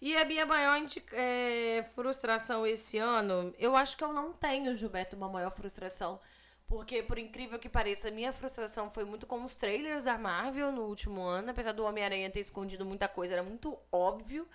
E 0.00 0.16
a 0.16 0.24
minha 0.24 0.46
maior 0.46 0.80
é, 1.12 1.84
frustração 1.92 2.64
esse 2.64 2.98
ano, 2.98 3.52
eu 3.58 3.74
acho 3.74 3.96
que 3.96 4.04
eu 4.04 4.12
não 4.12 4.32
tenho, 4.32 4.72
Gilberto, 4.76 5.16
uma 5.16 5.28
maior 5.28 5.50
frustração. 5.50 6.20
Porque, 6.68 7.02
por 7.02 7.18
incrível 7.18 7.58
que 7.58 7.68
pareça, 7.68 8.06
a 8.08 8.10
minha 8.12 8.32
frustração 8.32 8.90
foi 8.90 9.04
muito 9.04 9.26
com 9.26 9.42
os 9.42 9.56
trailers 9.56 10.04
da 10.04 10.16
Marvel 10.16 10.70
no 10.70 10.82
último 10.82 11.22
ano. 11.22 11.50
Apesar 11.50 11.72
do 11.72 11.82
Homem-Aranha 11.84 12.30
ter 12.30 12.40
escondido 12.40 12.84
muita 12.84 13.08
coisa, 13.08 13.32
era 13.32 13.42
muito 13.42 13.76
óbvio. 13.90 14.46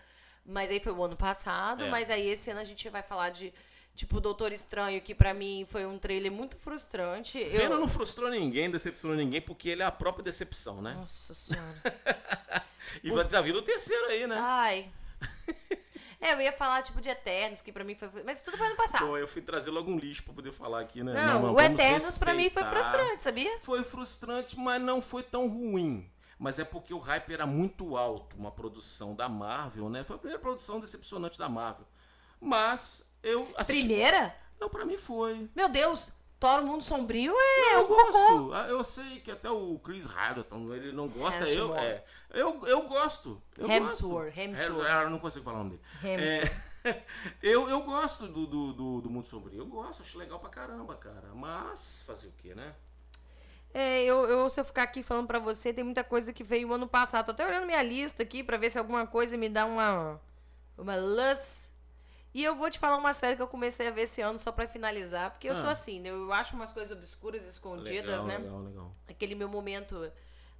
Mas 0.45 0.71
aí 0.71 0.79
foi 0.79 0.93
o 0.93 1.03
ano 1.03 1.17
passado. 1.17 1.83
É. 1.83 1.89
Mas 1.89 2.09
aí 2.09 2.29
esse 2.29 2.51
ano 2.51 2.61
a 2.61 2.63
gente 2.63 2.87
vai 2.87 3.01
falar 3.01 3.31
de, 3.31 3.51
tipo, 3.95 4.19
Doutor 4.19 4.51
Estranho, 4.51 5.01
que 5.01 5.13
pra 5.15 5.33
mim 5.33 5.65
foi 5.67 5.85
um 5.85 5.97
trailer 5.97 6.31
muito 6.31 6.57
frustrante. 6.57 7.43
Venom 7.45 7.79
não 7.79 7.87
frustrou 7.87 8.29
ninguém, 8.29 8.69
decepcionou 8.69 9.15
ninguém, 9.15 9.41
porque 9.41 9.69
ele 9.69 9.81
é 9.81 9.85
a 9.85 9.91
própria 9.91 10.23
decepção, 10.23 10.81
né? 10.81 10.93
Nossa 10.93 11.33
Senhora. 11.33 11.73
E 13.01 13.09
vai 13.09 13.27
tá 13.27 13.41
vindo 13.41 13.57
o 13.57 13.61
terceiro 13.61 14.05
aí, 14.07 14.27
né? 14.27 14.37
Ai. 14.39 14.91
É, 16.23 16.33
eu 16.33 16.39
ia 16.39 16.53
falar, 16.53 16.81
tipo, 16.81 17.01
de 17.01 17.09
Eternos, 17.09 17.61
que 17.61 17.69
pra 17.69 17.83
mim 17.83 17.95
foi. 17.95 18.09
Mas 18.23 18.41
tudo 18.41 18.55
foi 18.55 18.67
ano 18.67 18.77
passado. 18.77 19.05
Bom, 19.05 19.17
eu 19.17 19.27
fui 19.27 19.41
trazer 19.41 19.71
logo 19.71 19.91
um 19.91 19.97
lixo 19.97 20.23
pra 20.23 20.33
poder 20.33 20.53
falar 20.53 20.79
aqui, 20.79 21.03
né? 21.03 21.13
Não, 21.13 21.51
o 21.51 21.53
vamos 21.53 21.61
Eternos 21.61 22.17
pra 22.17 22.33
mim 22.33 22.49
foi 22.49 22.63
respeitar. 22.63 22.69
frustrante, 22.91 23.23
sabia? 23.23 23.59
Foi 23.59 23.83
frustrante, 23.83 24.57
mas 24.57 24.81
não 24.81 25.01
foi 25.01 25.21
tão 25.21 25.49
ruim. 25.49 26.09
Mas 26.39 26.59
é 26.59 26.63
porque 26.63 26.93
o 26.93 26.97
hype 26.97 27.33
era 27.33 27.45
muito 27.45 27.97
alto, 27.97 28.37
uma 28.37 28.51
produção 28.53 29.13
da 29.13 29.27
Marvel, 29.27 29.89
né? 29.89 30.05
Foi 30.05 30.15
a 30.15 30.19
primeira 30.19 30.41
produção 30.41 30.79
decepcionante 30.79 31.37
da 31.37 31.49
Marvel. 31.49 31.85
Mas 32.39 33.05
eu 33.23 33.47
assisti. 33.57 33.85
Primeira? 33.85 34.35
Não, 34.59 34.69
pra 34.69 34.85
mim 34.85 34.97
foi. 34.97 35.49
Meu 35.55 35.67
Deus, 35.69 36.11
Thor 36.39 36.59
o 36.59 36.65
Mundo 36.65 36.83
Sombrio 36.83 37.33
é 37.37 37.75
eu 37.75 37.81
um 37.81 37.87
cocô. 37.87 38.11
gosto. 38.11 38.53
Ah, 38.53 38.67
Eu 38.67 38.83
sei 38.83 39.21
que 39.21 39.31
até 39.31 39.49
o 39.49 39.79
Chris 39.79 40.05
Hardleton, 40.05 40.73
ele 40.73 40.91
não 40.91 41.07
gosta. 41.07 41.47
Eu, 41.47 41.75
é, 41.75 42.03
eu, 42.31 42.65
eu 42.67 42.81
gosto. 42.83 43.41
Eu 43.57 43.69
Hemsworth, 43.69 44.25
gosto. 44.25 44.39
Hemsworth. 44.39 44.87
É, 44.87 45.03
eu 45.03 45.09
não 45.09 45.19
consigo 45.19 45.45
falar 45.45 45.61
o 45.61 45.63
nome 45.63 45.79
dele. 46.01 46.23
É, 46.23 47.03
eu, 47.41 47.69
eu 47.69 47.81
gosto 47.83 48.27
do, 48.27 48.45
do, 48.45 48.73
do, 48.73 49.01
do 49.01 49.09
Mundo 49.09 49.25
Sombrio. 49.25 49.59
Eu 49.59 49.65
gosto, 49.65 50.01
acho 50.01 50.17
legal 50.17 50.39
pra 50.39 50.49
caramba, 50.49 50.95
cara. 50.95 51.29
Mas 51.33 52.03
fazer 52.05 52.27
o 52.27 52.33
quê, 52.33 52.53
né? 52.53 52.73
É, 53.73 54.03
eu, 54.03 54.25
eu, 54.29 54.49
se 54.49 54.59
eu 54.59 54.65
ficar 54.65 54.83
aqui 54.83 55.01
falando 55.01 55.25
pra 55.25 55.39
você, 55.39 55.73
tem 55.73 55.83
muita 55.83 56.03
coisa 56.03 56.31
que 56.31 56.43
veio 56.43 56.71
ano 56.71 56.87
passado. 56.87 57.25
Tô 57.25 57.31
até 57.31 57.47
olhando 57.47 57.65
minha 57.65 57.81
lista 57.81 58.21
aqui 58.21 58.43
pra 58.43 58.55
ver 58.57 58.69
se 58.69 58.77
alguma 58.77 59.07
coisa 59.07 59.35
me 59.35 59.49
dá 59.49 59.65
uma. 59.65 60.21
Uma 60.77 60.95
luz. 60.95 61.71
E 62.33 62.43
eu 62.43 62.55
vou 62.55 62.69
te 62.69 62.79
falar 62.79 62.97
uma 62.97 63.13
série 63.13 63.35
que 63.35 63.41
eu 63.41 63.47
comecei 63.47 63.87
a 63.87 63.91
ver 63.91 64.01
esse 64.03 64.21
ano 64.21 64.37
só 64.39 64.51
pra 64.51 64.67
finalizar. 64.67 65.31
Porque 65.31 65.47
eu 65.47 65.53
Ah. 65.53 65.61
sou 65.61 65.69
assim, 65.69 65.99
né? 65.99 66.09
Eu 66.09 66.33
acho 66.33 66.55
umas 66.55 66.71
coisas 66.71 66.95
obscuras, 66.97 67.45
escondidas, 67.45 68.23
legal, 68.23 68.25
né? 68.25 68.37
legal, 68.39 68.59
legal. 68.63 68.91
aquele 69.07 69.35
meu 69.35 69.47
momento. 69.47 70.11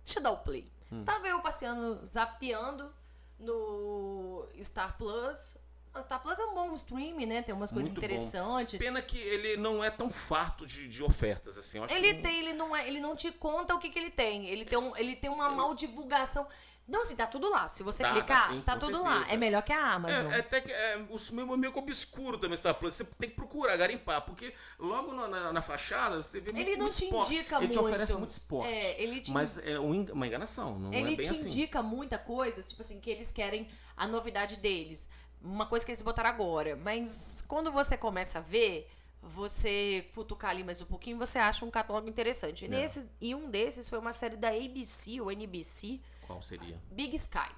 Deixa 0.04 0.20
eu 0.20 0.24
dar 0.24 0.32
o 0.32 0.38
play. 0.38 0.72
Hum. 0.92 1.04
Tava 1.04 1.28
eu 1.28 1.42
passeando, 1.42 2.06
zapeando 2.06 2.94
no 3.40 4.48
Star 4.62 4.98
Plus. 4.98 5.58
O 5.96 6.02
Star 6.02 6.20
Plus 6.22 6.40
é 6.40 6.46
um 6.46 6.56
bom 6.56 6.74
stream, 6.74 7.18
né? 7.28 7.44
Tem 7.44 7.54
umas 7.54 7.72
coisas 7.72 7.92
Muito 7.92 8.02
bom. 8.02 8.06
interessantes. 8.06 8.80
Pena 8.80 9.00
que 9.00 9.18
ele 9.20 9.58
não 9.58 9.84
é 9.84 9.92
tão 9.92 10.10
farto 10.10 10.66
de, 10.66 10.88
de 10.88 11.04
ofertas, 11.04 11.56
assim. 11.58 11.78
Eu 11.78 11.86
Ele 11.88 12.16
que- 12.16 12.22
tem, 12.22 12.40
ele 12.40 12.54
não 12.54 12.76
é, 12.76 12.88
ele 12.88 13.00
não 13.00 13.16
te 13.16 13.32
conta 13.32 13.76
o 13.76 13.80
que, 13.80 13.90
que 13.92 14.00
ele 14.00 14.10
tem. 14.10 14.48
Ele 14.48 14.66
tem, 14.66 14.78
um, 14.80 14.98
ele 14.98 15.16
tem 15.16 15.30
uma 15.30 15.50
mal 15.50 15.76
divulgação. 15.76 16.48
Não, 16.88 17.02
assim, 17.04 17.16
tá 17.16 17.26
tudo 17.28 17.48
lá. 17.50 17.70
Se 17.70 17.82
você 17.84 18.04
Tá, 18.04 18.10
tá 18.10 18.16
clicar, 18.16 18.50
sim, 18.50 18.62
tá 18.62 18.76
tudo 18.76 19.02
lá. 19.04 19.14
certeza. 19.18 19.34
É 19.36 19.38
melhor 19.38 19.62
que 19.62 19.72
a 19.72 19.94
Amazon. 19.94 20.32
É, 20.32 20.36
é 20.36 20.40
até 20.40 20.60
que 20.62 20.72
é, 20.72 20.98
o 20.98 21.34
meio, 21.34 21.58
meio 21.58 21.72
que 21.72 21.80
obscuro 21.80 22.38
também 22.40 22.58
Star 22.58 22.74
Plus. 22.76 22.96
Você 22.96 23.06
tem 23.06 23.30
que 23.30 23.36
procurar, 23.36 23.78
garimpar, 23.78 24.22
porque 24.26 24.54
logo 24.80 25.14
na, 25.14 25.28
na, 25.28 25.54
na 25.54 25.62
fachada 25.62 26.22
você 26.22 26.42
vê 26.42 26.52
muito 26.52 26.58
Ele 26.68 26.76
não 26.76 26.88
te 26.88 27.04
esporte. 27.06 27.34
indica 27.36 27.56
ele 27.58 27.68
muito. 27.68 27.72
te 27.74 27.80
oferece 27.80 28.14
muito 28.16 28.30
esporte. 28.32 28.68
É, 28.68 29.02
ele 29.02 29.22
te 29.22 29.32
Mas 29.32 29.58
é 29.60 29.80
um 29.80 30.04
uma 30.12 30.28
enganação, 30.28 30.78
não 30.78 30.92
Ele 30.92 31.14
é 31.14 31.16
bem 31.16 31.26
te 31.26 31.32
assim. 31.32 31.48
indica 31.48 31.82
muita 31.82 32.18
coisa, 32.18 32.62
tipo 32.64 32.82
assim, 32.82 33.00
que 33.00 33.10
eles 33.12 33.32
querem 33.32 33.70
a 33.96 34.06
novidade 34.08 34.58
deles. 34.58 35.08
Uma 35.44 35.66
coisa 35.66 35.86
que 35.86 35.92
eles 35.92 36.02
botaram 36.02 36.30
agora. 36.30 36.76
Mas 36.78 37.44
quando 37.48 37.72
você 37.72 37.98
começa 37.98 38.38
a 38.40 38.42
ver, 38.42 38.90
você 39.22 40.08
futucar 40.12 40.52
ali 40.52 40.64
mais 40.64 40.82
um 40.82 40.86
pouquinho, 40.86 41.18
você 41.18 41.38
acha 41.38 41.66
um 41.66 41.72
catálogo 41.72 42.08
interessante. 42.08 42.64
E, 42.64 42.68
É. 42.68 42.70
nesse, 42.70 43.06
e 43.20 43.36
um 43.36 43.50
desses 43.50 43.90
foi 43.90 44.00
uma 44.00 44.14
série 44.14 44.38
da 44.38 44.50
ABC 44.50 45.20
ou 45.22 45.32
NBC, 45.32 46.00
Qual 46.26 46.42
seria? 46.42 46.80
Big 46.92 47.16
Sky. 47.18 47.52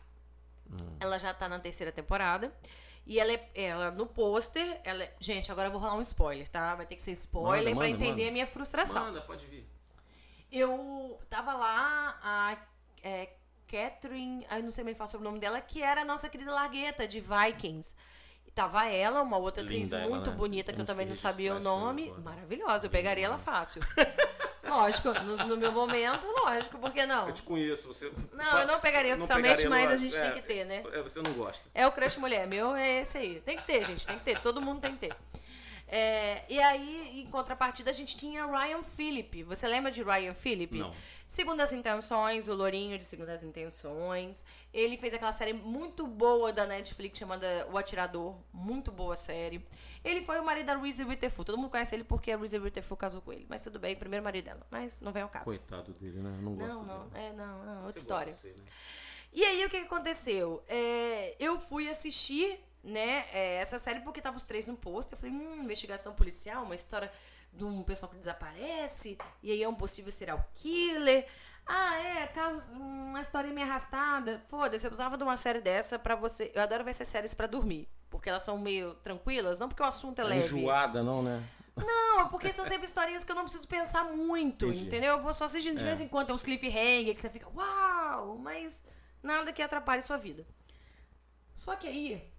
Hum. 0.71 0.97
Ela 0.99 1.17
já 1.19 1.33
tá 1.33 1.47
na 1.47 1.59
terceira 1.59 1.91
temporada. 1.91 2.51
E 3.07 3.19
ela 3.19 3.31
é 3.33 3.49
ela 3.53 3.91
no 3.91 4.07
pôster, 4.07 4.81
ela 4.83 5.03
é- 5.03 5.15
gente, 5.19 5.51
agora 5.51 5.67
eu 5.67 5.71
vou 5.71 5.79
rolar 5.79 5.93
um 5.95 6.01
spoiler, 6.01 6.49
tá? 6.49 6.73
Vai 6.73 6.88
ter 6.88 6.95
que 6.95 7.03
ser 7.03 7.11
spoiler 7.11 7.75
manda, 7.75 7.88
entender 7.88 8.09
manda. 8.23 8.29
a 8.29 8.31
minha 8.31 8.47
frustração. 8.47 9.05
Manda, 9.05 9.21
pode 9.21 9.45
vir. 9.45 9.63
Eu 10.51 11.19
tava 11.29 11.53
lá, 11.53 12.17
a 12.23 12.57
é, 13.03 13.29
Catherine, 13.76 14.47
eu 14.49 14.63
não 14.63 14.71
sei 14.71 14.86
mais 14.86 14.97
falar 14.97 15.09
sobre 15.09 15.28
o 15.28 15.30
nome 15.30 15.39
dela, 15.39 15.59
que 15.59 15.84
era 15.84 16.01
a 16.01 16.05
nossa 16.05 16.30
querida 16.30 16.49
Largueta 16.51 17.05
de 17.05 17.19
Vikings. 17.19 17.93
E 18.47 18.51
tava 18.51 18.86
ela, 18.86 19.21
uma 19.21 19.38
outra 19.38 19.63
atriz 19.63 19.91
ela, 19.91 20.07
muito 20.07 20.30
né? 20.30 20.36
bonita, 20.38 20.71
que 20.71 20.80
eu 20.80 20.86
também 20.86 21.05
não 21.05 21.15
sabia 21.15 21.53
o 21.53 21.57
aí 21.57 21.63
nome. 21.63 22.03
agora. 22.05 22.21
Maravilhosa, 22.21 22.86
eu 22.86 22.89
pegaria 22.89 23.26
ela 23.26 23.38
fácil. 23.38 23.82
lógico, 24.65 25.09
no, 25.11 25.38
no 25.45 25.57
meu 25.57 25.73
momento, 25.73 26.26
lógico, 26.26 26.78
por 26.78 26.93
que 26.93 27.05
não? 27.05 27.28
Eu 27.28 27.34
te 27.34 27.43
conheço, 27.43 27.88
você. 27.89 28.11
Não, 28.32 28.59
eu 28.59 28.67
não 28.67 28.80
pegaria 28.80 29.15
oficialmente, 29.15 29.67
mas 29.67 29.91
a 29.91 29.97
gente 29.97 30.17
é, 30.17 30.21
tem 30.21 30.41
que 30.41 30.47
ter, 30.47 30.65
né? 30.65 30.84
é, 30.93 31.01
você 31.01 31.21
não 31.21 31.34
gosta. 31.34 31.61
É 31.73 31.86
o 31.86 31.91
crush 31.91 32.17
mulher, 32.17 32.47
meu 32.47 32.76
é 32.76 33.01
esse 33.01 33.17
aí. 33.17 33.41
Tem 33.41 33.57
que 33.57 33.63
ter, 33.63 33.86
gente, 33.86 34.07
tem 34.07 34.17
que 34.17 34.23
ter. 34.23 34.39
Todo 34.41 34.61
mundo 34.61 34.80
tem 34.80 34.93
que 34.95 35.09
ter. 35.09 35.15
É, 35.88 36.43
e 36.49 36.59
aí, 36.59 37.21
em 37.21 37.29
contrapartida, 37.29 37.91
a 37.91 37.93
gente 37.93 38.17
tinha 38.17 38.45
Ryan 38.45 38.81
Phillip. 38.81 39.43
Você 39.43 39.67
lembra 39.67 39.91
de 39.91 40.01
Ryan 40.01 40.33
Phillip? 40.33 40.77
Não. 40.77 40.91
Segundas 41.27 41.71
Intenções, 41.73 42.47
o 42.47 42.53
Lourinho 42.55 42.97
de 42.97 43.05
Segundas 43.05 43.43
Intenções. 43.43 44.43
Ele 44.73 44.97
fez 44.97 45.13
aquela 45.13 45.31
série 45.31 45.53
muito 45.53 46.07
boa 46.07 46.51
da 46.51 46.65
Netflix 46.65 47.19
chamada 47.19 47.67
O 47.71 47.77
Atirador. 47.77 48.36
Muito 48.51 48.91
boa 48.91 49.15
série. 49.15 49.63
Ele 50.03 50.21
foi 50.21 50.39
o 50.39 50.45
marido 50.45 50.65
da 50.67 50.75
Reese 50.77 51.03
Witherspoon. 51.03 51.43
Todo 51.43 51.57
mundo 51.57 51.69
conhece 51.69 51.95
ele 51.95 52.03
porque 52.03 52.31
a 52.31 52.38
Reese 52.38 52.57
Witherspoon 52.57 52.95
casou 52.97 53.21
com 53.21 53.31
ele. 53.31 53.45
Mas 53.47 53.63
tudo 53.63 53.77
bem, 53.79 53.95
primeiro 53.95 54.23
marido 54.23 54.45
dela. 54.45 54.65
Mas 54.71 55.01
não 55.01 55.11
vem 55.11 55.21
ao 55.23 55.29
caso. 55.29 55.45
Coitado 55.45 55.93
dele, 55.93 56.19
né? 56.19 56.38
Não 56.41 56.55
gosto 56.55 56.79
Não, 56.83 56.99
não. 56.99 57.07
dele. 57.09 57.25
É, 57.25 57.33
não, 57.33 57.63
não. 57.65 57.75
Outra 57.77 57.91
Você 57.91 57.99
história. 57.99 58.31
ser, 58.31 58.55
né? 58.57 58.63
E 59.33 59.43
aí, 59.43 59.65
o 59.65 59.69
que, 59.69 59.79
que 59.81 59.86
aconteceu? 59.86 60.63
É, 60.67 61.36
eu 61.43 61.59
fui 61.59 61.89
assistir, 61.89 62.57
né, 62.86 63.25
é, 63.33 63.55
essa 63.57 63.79
série 63.79 63.99
porque 64.01 64.21
tava 64.21 64.38
os 64.38 64.45
três 64.47 64.67
no 64.67 64.77
pôster. 64.77 65.17
Eu 65.17 65.21
falei, 65.21 65.36
hum, 65.36 65.63
investigação 65.63 66.13
policial, 66.13 66.63
uma 66.63 66.75
história 66.75 67.11
de 67.51 67.63
um 67.63 67.83
pessoal 67.83 68.11
que 68.11 68.17
desaparece, 68.17 69.17
e 69.41 69.51
aí 69.51 69.63
é 69.63 69.67
um 69.67 69.75
possível 69.75 70.11
serial 70.11 70.47
killer. 70.55 71.25
Ah, 71.65 71.95
é, 71.99 72.27
casos, 72.27 72.69
uma 72.69 73.19
história 73.19 73.51
meio 73.51 73.65
arrastada. 73.65 74.39
Foda-se, 74.47 74.86
eu 74.86 74.91
precisava 74.91 75.17
de 75.17 75.23
uma 75.23 75.36
série 75.36 75.59
dessa 75.61 75.97
pra 75.97 76.15
você. 76.15 76.51
Eu 76.53 76.61
adoro 76.61 76.83
ver 76.83 76.91
essas 76.91 77.07
séries 77.07 77.33
pra 77.33 77.47
dormir. 77.47 77.89
Porque 78.07 78.29
elas 78.29 78.43
são 78.43 78.57
meio 78.59 78.93
tranquilas, 78.95 79.59
não 79.59 79.67
porque 79.67 79.81
o 79.81 79.86
assunto 79.86 80.19
é 80.19 80.23
Tá 80.23 80.29
leve. 80.29 80.45
Enjoada, 80.59 81.01
não, 81.01 81.23
né? 81.23 81.43
Não, 81.75 82.21
é 82.21 82.25
porque 82.29 82.53
são 82.53 82.63
sempre 82.63 82.86
historinhas 82.86 83.23
que 83.23 83.31
eu 83.31 83.36
não 83.36 83.43
preciso 83.43 83.67
pensar 83.67 84.03
muito, 84.05 84.67
Entendi. 84.67 84.86
entendeu? 84.86 85.13
Eu 85.15 85.21
vou 85.21 85.33
só 85.33 85.45
assistindo 85.45 85.77
de 85.77 85.83
É. 85.83 85.88
vez 85.88 85.99
em 85.99 86.07
quando, 86.07 86.27
tem 86.27 86.36
uns 86.36 86.43
cliffhanger 86.43 87.13
que 87.13 87.19
você 87.19 87.29
fica, 87.29 87.49
uau, 87.49 88.38
mas 88.38 88.81
nada 89.21 89.51
que 89.51 89.61
atrapalhe 89.61 90.01
sua 90.01 90.15
vida. 90.17 90.45
Só 91.55 91.75
que 91.75 91.88
aí, 91.88 92.31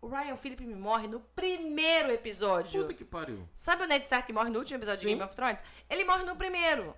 o 0.00 0.08
Ryan 0.08 0.36
Phillip 0.36 0.64
me 0.66 0.74
morre 0.74 1.06
no 1.08 1.20
primeiro 1.20 2.10
episódio. 2.10 2.82
Puta 2.82 2.94
que 2.94 3.04
pariu. 3.04 3.48
Sabe 3.54 3.82
o 3.84 3.86
Ned 3.86 4.04
Stark 4.04 4.26
que 4.26 4.32
morre 4.32 4.50
no 4.50 4.58
último 4.58 4.78
episódio 4.78 5.00
de 5.00 5.06
Sim. 5.06 5.16
Game 5.16 5.22
of 5.22 5.34
Thrones? 5.34 5.62
Ele 5.90 6.04
morre 6.04 6.24
no 6.24 6.36
primeiro, 6.36 6.94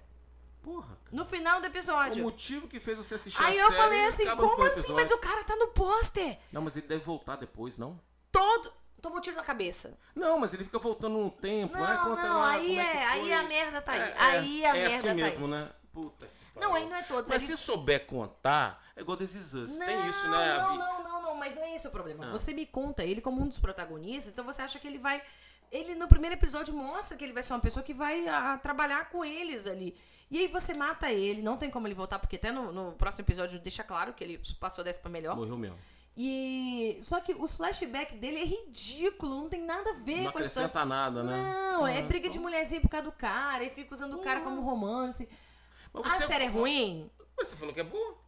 Porra, 0.63 0.89
cara. 0.89 0.99
no 1.11 1.25
final 1.25 1.61
do 1.61 1.65
O 1.65 1.67
episódio. 1.69 2.23
motivo 2.23 2.69
que 2.69 2.79
fez 2.79 2.99
você 2.99 3.15
assistir 3.15 3.43
Aí 3.43 3.59
a 3.59 3.63
eu 3.63 3.69
série 3.69 3.81
falei 3.81 4.05
assim, 4.07 4.23
acaba 4.25 4.43
com 4.43 4.49
como 4.51 4.63
o 4.63 4.67
assim? 4.67 4.93
Mas 4.93 5.11
o 5.11 5.19
cara 5.19 5.45
tá 5.45 5.57
no 5.57 5.69
pôster. 5.69 6.39
Não, 6.53 6.61
mas 6.63 6.77
ele 6.77 6.87
deve 6.87 7.03
voltar 7.05 7.37
depois, 7.37 7.79
não? 7.79 7.99
Todo... 8.31 8.73
Tomou 9.01 9.19
tiro 9.19 9.35
na 9.37 9.43
cabeça. 9.43 9.99
Não, 10.15 10.39
mas 10.39 10.53
ele 10.53 10.63
fica 10.63 10.79
voltando 10.79 11.17
no 11.17 11.31
tempo. 11.31 11.73
Não, 11.75 11.83
ah, 11.87 11.97
conta 11.97 12.21
não, 12.23 12.39
lá, 12.41 12.51
aí 12.51 12.79
é, 12.79 12.83
é- 12.83 13.07
aí 13.07 13.33
a 13.33 13.43
merda 13.45 13.81
tá 13.81 13.93
aí. 13.93 13.99
É, 13.99 14.15
Aí 14.19 14.65
a 14.67 14.69
é 14.69 14.73
merda 14.75 14.95
assim 14.95 15.03
tá 15.05 15.11
aí. 15.13 15.15
mesmo, 15.17 15.49
né? 15.49 15.71
Puta 15.91 16.27
que 16.27 16.61
Não, 16.61 16.75
aí 16.75 16.87
não 16.87 16.97
é 16.97 17.03
todos. 17.05 17.31
Mas 17.31 17.43
ele- 17.49 17.57
se 17.57 17.63
souber 17.65 18.05
contar, 18.05 18.85
é 18.95 19.01
igual 19.01 19.17
This 19.17 19.35
Is 19.35 19.55
Us. 19.55 19.79
Tem 19.79 20.07
isso, 20.07 20.29
né? 20.29 20.59
Não, 20.59 20.77
não, 20.77 20.77
não, 20.77 21.03
não, 21.05 21.10
mas 21.41 21.55
não 21.57 21.65
é 21.65 21.75
esse 21.75 21.89
o 21.89 21.91
problema. 21.91 22.27
Ah. 22.27 22.31
Você 22.31 22.53
me 22.53 22.65
conta 22.67 23.03
ele 23.03 23.21
como 23.21 23.43
um 23.43 23.49
dos 23.49 23.59
protagonistas, 23.59 24.33
então 24.33 24.45
você 24.45 24.63
acha 24.63 24.79
que 24.79 24.87
ele 24.87 24.99
vai 24.99 25.21
ele 25.73 25.95
no 25.95 26.09
primeiro 26.09 26.35
episódio 26.35 26.75
mostra 26.75 27.17
que 27.17 27.23
ele 27.25 27.33
vai 27.33 27.43
ser 27.43 27.53
uma 27.53 27.61
pessoa 27.61 27.83
que 27.83 27.95
vai 27.95 28.27
a, 28.29 28.59
trabalhar 28.59 29.09
com 29.09 29.25
eles 29.25 29.67
ali. 29.67 29.97
E 30.31 30.39
aí 30.39 30.47
você 30.49 30.75
mata 30.75 31.11
ele, 31.11 31.43
não 31.43 31.57
tem 31.57 31.71
como 31.71 31.87
ele 31.87 31.95
voltar, 31.95 32.19
porque 32.19 32.37
até 32.37 32.51
no, 32.53 32.73
no 32.73 32.93
próximo 32.93 33.25
episódio 33.25 33.59
deixa 33.59 33.83
claro 33.83 34.13
que 34.13 34.23
ele 34.23 34.41
passou 34.59 34.85
dessa 34.85 35.01
pra 35.01 35.11
melhor. 35.11 35.37
Morreu 35.37 35.57
mesmo. 35.57 35.79
E 36.17 36.99
só 37.03 37.21
que 37.21 37.33
os 37.35 37.57
flashbacks 37.57 38.19
dele 38.19 38.41
é 38.41 38.45
ridículo, 38.45 39.43
não 39.43 39.49
tem 39.49 39.63
nada 39.63 39.91
a 39.91 39.95
ver 39.95 40.23
Não 40.23 40.33
com 40.33 40.39
a 40.39 40.43
história. 40.43 40.67
acrescenta 40.67 40.85
nada, 40.85 41.23
né? 41.23 41.37
Não, 41.41 41.87
é 41.87 41.99
Ah, 41.99 42.03
briga 42.03 42.29
de 42.29 42.39
mulherzinha 42.39 42.81
por 42.81 42.89
causa 42.91 43.07
do 43.07 43.13
cara, 43.13 43.63
e 43.65 43.71
fica 43.71 43.95
usando 43.95 44.15
o 44.17 44.23
cara 44.23 44.41
como 44.41 44.61
romance. 44.61 45.29
Mas 45.93 46.07
A 46.07 46.27
série 46.27 46.45
é 46.45 46.49
ruim? 46.49 47.11
Mas 47.37 47.49
Você 47.49 47.57
falou 47.57 47.73
que 47.73 47.81
é 47.81 47.85
boa? 47.85 48.19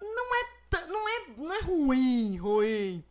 Não 0.00 0.34
é, 0.34 0.48
não 0.88 1.08
é, 1.08 1.26
não 1.36 1.52
é 1.52 1.60
ruim, 1.62 2.36
ruim. 2.36 3.04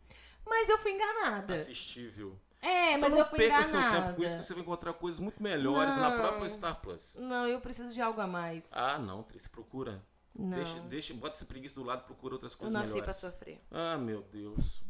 Mas 0.46 0.68
eu 0.68 0.78
fui 0.78 0.92
enganada. 0.92 1.54
Assistível. 1.54 2.36
É, 2.62 2.96
mas 2.98 3.12
então 3.12 3.18
eu 3.18 3.24
não 3.24 3.30
fui 3.30 3.38
perca 3.38 3.64
seu 3.64 3.78
enganada. 3.80 4.02
tempo 4.06 4.16
com 4.16 4.22
isso, 4.24 4.36
que 4.36 4.42
você 4.44 4.52
vai 4.54 4.62
encontrar 4.62 4.92
coisas 4.92 5.18
muito 5.20 5.42
melhores 5.42 5.96
na 5.96 6.10
Não. 6.10 6.18
própria 6.18 6.48
Star 6.48 6.80
Plus. 6.80 7.14
Não, 7.18 7.46
eu 7.46 7.60
preciso 7.60 7.92
de 7.94 8.00
algo 8.02 8.20
a 8.20 8.26
mais. 8.26 8.72
Ah, 8.74 8.98
não, 8.98 9.22
Tris, 9.22 9.46
procura. 9.46 10.02
Não. 10.34 10.56
Deixa, 10.56 10.78
deixa, 10.80 11.14
bota 11.14 11.36
essa 11.36 11.44
preguiça 11.46 11.74
do 11.76 11.84
lado, 11.86 12.04
procura 12.04 12.34
outras 12.34 12.52
eu 12.52 12.58
coisas 12.58 12.72
nasci 12.74 12.90
pra 12.92 13.00
melhores. 13.00 13.16
sofrer. 13.16 13.60
Ah, 13.70 13.96
meu 13.96 14.22
Deus. 14.22 14.82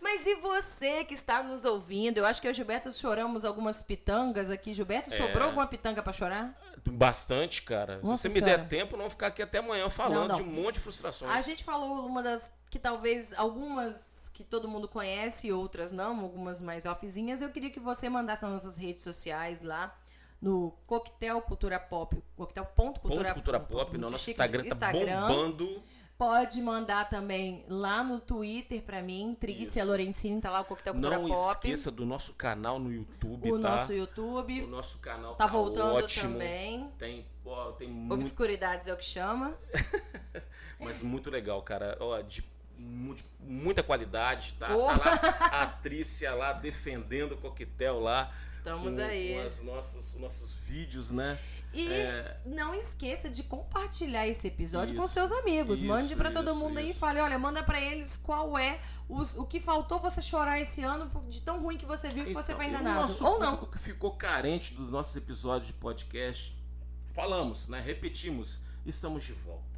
Mas 0.00 0.26
e 0.26 0.36
você 0.36 1.04
que 1.04 1.14
está 1.14 1.42
nos 1.42 1.64
ouvindo? 1.64 2.18
Eu 2.18 2.26
acho 2.26 2.40
que 2.40 2.46
eu 2.46 2.50
e 2.50 2.52
o 2.52 2.54
Gilberto 2.54 2.92
choramos 2.92 3.44
algumas 3.44 3.82
pitangas 3.82 4.50
aqui. 4.50 4.72
Gilberto, 4.72 5.12
É. 5.12 5.16
sobrou 5.16 5.46
alguma 5.48 5.66
pitanga 5.66 6.02
pra 6.02 6.12
chorar? 6.12 6.56
Bastante, 6.92 7.62
cara. 7.62 7.96
Nossa 8.02 8.16
Se 8.16 8.22
você 8.22 8.28
me 8.28 8.34
Senhora. 8.40 8.58
der 8.58 8.68
tempo, 8.68 8.92
não 8.96 9.04
vou 9.04 9.10
ficar 9.10 9.28
aqui 9.28 9.42
até 9.42 9.58
amanhã 9.58 9.88
falando 9.90 10.28
Não, 10.28 10.28
não. 10.28 10.36
de 10.36 10.42
um 10.42 10.46
monte 10.62 10.74
de 10.74 10.80
frustrações. 10.80 11.30
A 11.32 11.40
gente 11.42 11.62
falou 11.64 12.06
uma 12.06 12.22
das 12.22 12.52
que 12.70 12.78
talvez 12.78 13.32
algumas 13.34 14.30
que 14.34 14.44
todo 14.44 14.68
mundo 14.68 14.86
conhece 14.88 15.52
outras 15.52 15.92
não, 15.92 16.20
algumas 16.20 16.60
mais 16.60 16.86
offzinhas. 16.86 17.40
Eu 17.40 17.50
queria 17.50 17.70
que 17.70 17.80
você 17.80 18.08
mandasse 18.08 18.42
nas 18.42 18.52
nossas 18.52 18.76
redes 18.76 19.02
sociais 19.02 19.62
lá 19.62 19.94
no 20.40 20.72
Coquetel 20.86 21.40
Cultura 21.42 21.80
Pop, 21.80 22.16
coquetel.cultura 22.36 23.24
Ponto 23.24 23.34
Cultura 23.34 23.60
Pop, 23.60 23.90
muito 23.90 24.02
Nosso 24.10 24.18
chique, 24.24 24.30
Instagram 24.32 24.62
tá 24.62 24.68
Instagram. 24.68 25.20
bombando. 25.28 25.82
Pode 26.18 26.60
mandar 26.60 27.08
também 27.08 27.64
lá 27.68 28.02
no 28.02 28.18
Twitter 28.18 28.82
pra 28.82 29.00
mim, 29.00 29.36
Trícia 29.38 29.82
Isso. 29.82 29.88
Lorencini, 29.88 30.40
tá 30.40 30.50
lá 30.50 30.60
o 30.62 30.64
Coquetel 30.64 30.94
Cultura 30.94 31.16
Não 31.16 31.28
Pop. 31.28 31.52
esqueça 31.52 31.92
do 31.92 32.04
nosso 32.04 32.34
canal 32.34 32.80
no 32.80 32.92
YouTube, 32.92 33.52
o 33.52 33.60
tá? 33.60 33.70
nosso 33.76 33.92
YouTube. 33.92 34.62
O 34.64 34.66
nosso 34.66 34.98
canal 34.98 35.36
Tá 35.36 35.46
voltando 35.46 35.94
ótimo. 35.94 36.32
também. 36.32 36.90
Tem, 36.98 37.24
ó, 37.46 37.70
tem 37.70 37.88
muito, 37.88 38.14
Obscuridades 38.14 38.88
é 38.88 38.92
o 38.92 38.96
que 38.96 39.04
chama. 39.04 39.56
mas 40.80 41.00
muito 41.02 41.30
legal, 41.30 41.62
cara. 41.62 41.96
Ó, 42.00 42.20
de 42.20 42.42
muita 43.40 43.82
qualidade, 43.82 44.54
tá? 44.58 44.68
Oh. 44.74 44.86
Tá 44.86 44.96
lá 44.96 45.14
a 45.62 45.66
Trícia 45.66 46.34
lá 46.34 46.52
defendendo 46.52 47.32
o 47.32 47.36
coquetel 47.38 48.00
lá. 48.00 48.32
Estamos 48.50 48.94
com, 48.94 49.00
aí. 49.00 49.34
Com 49.34 49.44
os 49.46 49.60
nossos, 49.62 50.14
nossos 50.14 50.56
vídeos, 50.56 51.10
né? 51.10 51.38
E 51.72 51.86
É. 51.92 52.40
não 52.46 52.74
esqueça 52.74 53.28
de 53.28 53.42
compartilhar 53.42 54.26
esse 54.26 54.46
episódio 54.48 54.96
com 54.96 55.04
Isso, 55.04 55.12
seus 55.14 55.30
amigos. 55.32 55.82
Mande 55.82 56.06
isso, 56.08 56.16
pra 56.16 56.30
todo 56.30 56.50
isso, 56.50 56.56
mundo 56.58 56.78
aí 56.78 56.86
e 56.86 56.90
isso. 56.90 56.98
fale, 56.98 57.20
olha, 57.20 57.38
manda 57.38 57.62
pra 57.62 57.80
eles 57.80 58.16
qual 58.16 58.56
é 58.58 58.80
os, 59.08 59.36
o 59.36 59.44
que 59.44 59.60
faltou 59.60 59.98
você 59.98 60.22
chorar 60.22 60.58
esse 60.58 60.82
ano 60.82 61.10
de 61.28 61.40
tão 61.42 61.60
ruim 61.60 61.76
que 61.76 61.84
você 61.86 62.08
viu 62.08 62.24
que 62.24 62.32
você 62.32 62.54
foi 62.54 62.66
Então, 62.66 62.80
enganado. 62.80 62.98
O 63.00 63.02
nosso 63.02 63.24
Ou 63.24 63.38
não. 63.38 63.56
que 63.66 63.78
ficou 63.78 64.12
carente 64.12 64.72
dos 64.74 64.90
nossos 64.90 65.14
episódios 65.16 65.66
de 65.66 65.72
podcast, 65.74 66.56
falamos, 67.12 67.68
né? 67.68 67.80
Repetimos, 67.80 68.58
estamos 68.86 69.24
de 69.24 69.32
volta. 69.32 69.77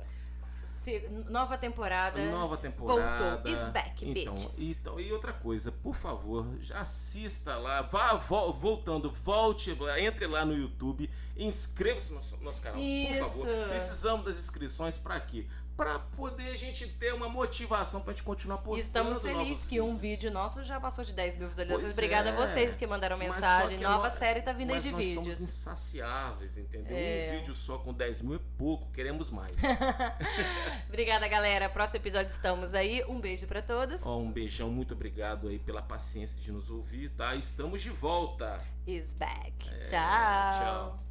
Se- 0.65 1.09
nova 1.29 1.59
temporada. 1.59 2.25
Nova 2.31 2.57
temporada. 2.57 3.31
Voltou. 3.43 3.53
Is 3.53 3.71
back, 3.71 4.09
então, 4.09 4.35
então, 4.59 5.01
e 5.01 5.13
outra 5.13 5.33
coisa, 5.33 5.71
por 5.73 5.95
favor, 5.95 6.47
já 6.61 6.81
assista 6.81 7.57
lá, 7.57 7.83
vá 7.83 8.15
vo- 8.15 8.53
voltando, 8.53 9.11
volte, 9.11 9.77
entre 9.99 10.27
lá 10.27 10.45
no 10.45 10.55
YouTube, 10.57 11.11
inscreva-se 11.37 12.11
no 12.11 12.17
nosso, 12.17 12.37
nosso 12.39 12.63
canal, 12.63 12.79
Isso. 12.81 13.19
por 13.19 13.47
favor. 13.47 13.69
Precisamos 13.69 14.25
das 14.27 14.39
inscrições 14.39 14.97
para 14.99 15.19
quê? 15.21 15.47
Para 15.77 15.99
poder 15.99 16.51
a 16.51 16.57
gente 16.57 16.87
ter 16.87 17.15
uma 17.15 17.29
motivação 17.29 18.03
pra 18.03 18.13
gente 18.13 18.23
continuar 18.23 18.59
postando. 18.59 18.81
Estamos 18.81 19.23
felizes 19.23 19.65
que 19.65 19.81
um 19.81 19.97
vídeo 19.97 20.31
nosso 20.31 20.63
já 20.63 20.79
passou 20.79 21.05
de 21.05 21.15
10 21.15 21.37
mil 21.37 21.49
visualizações. 21.49 21.85
Pois 21.85 21.93
Obrigada 21.95 22.31
é. 22.31 22.33
a 22.33 22.37
vocês 22.37 22.77
que 22.77 22.87
mandaram 22.87 23.17
mensagem. 23.17 23.79
que 23.79 23.85
Nova 23.85 24.11
série 24.11 24.43
tá 24.43 24.53
vindo 24.53 24.73
aí 24.73 24.81
de 24.81 24.91
nós 24.91 25.03
vídeos. 25.03 25.25
somos 25.37 25.41
insaciáveis, 25.41 26.59
entendeu? 26.59 26.97
É. 26.97 27.31
Um 27.33 27.39
vídeo 27.39 27.55
só 27.55 27.79
com 27.79 27.95
10 27.95 28.23
mil 28.23 28.35
é 28.37 28.41
pouco, 28.59 28.91
queremos 28.93 29.31
mais. 29.31 29.57
Obrigada, 30.89 31.27
galera. 31.29 31.69
Próximo 31.69 32.03
episódio 32.03 32.31
estamos 32.31 32.75
aí. 32.75 33.03
Um 33.09 33.21
beijo 33.21 33.47
pra 33.47 33.63
todos. 33.63 34.05
Ó, 34.05 34.19
um 34.19 34.31
beijão, 34.31 34.71
muito 34.71 34.93
obrigado 34.95 35.49
aí 35.49 35.59
pela 35.59 35.81
paciência 35.81 36.41
de 36.41 36.53
nos 36.53 36.71
ouvir, 36.71 37.11
tá? 37.11 37.35
Estamos 37.35 37.81
de 37.81 37.91
volta. 37.91 38.61
Is 38.87 39.15
back. 39.15 39.69
É, 39.71 39.79
tchau. 39.79 39.91
tchau. 39.91 41.05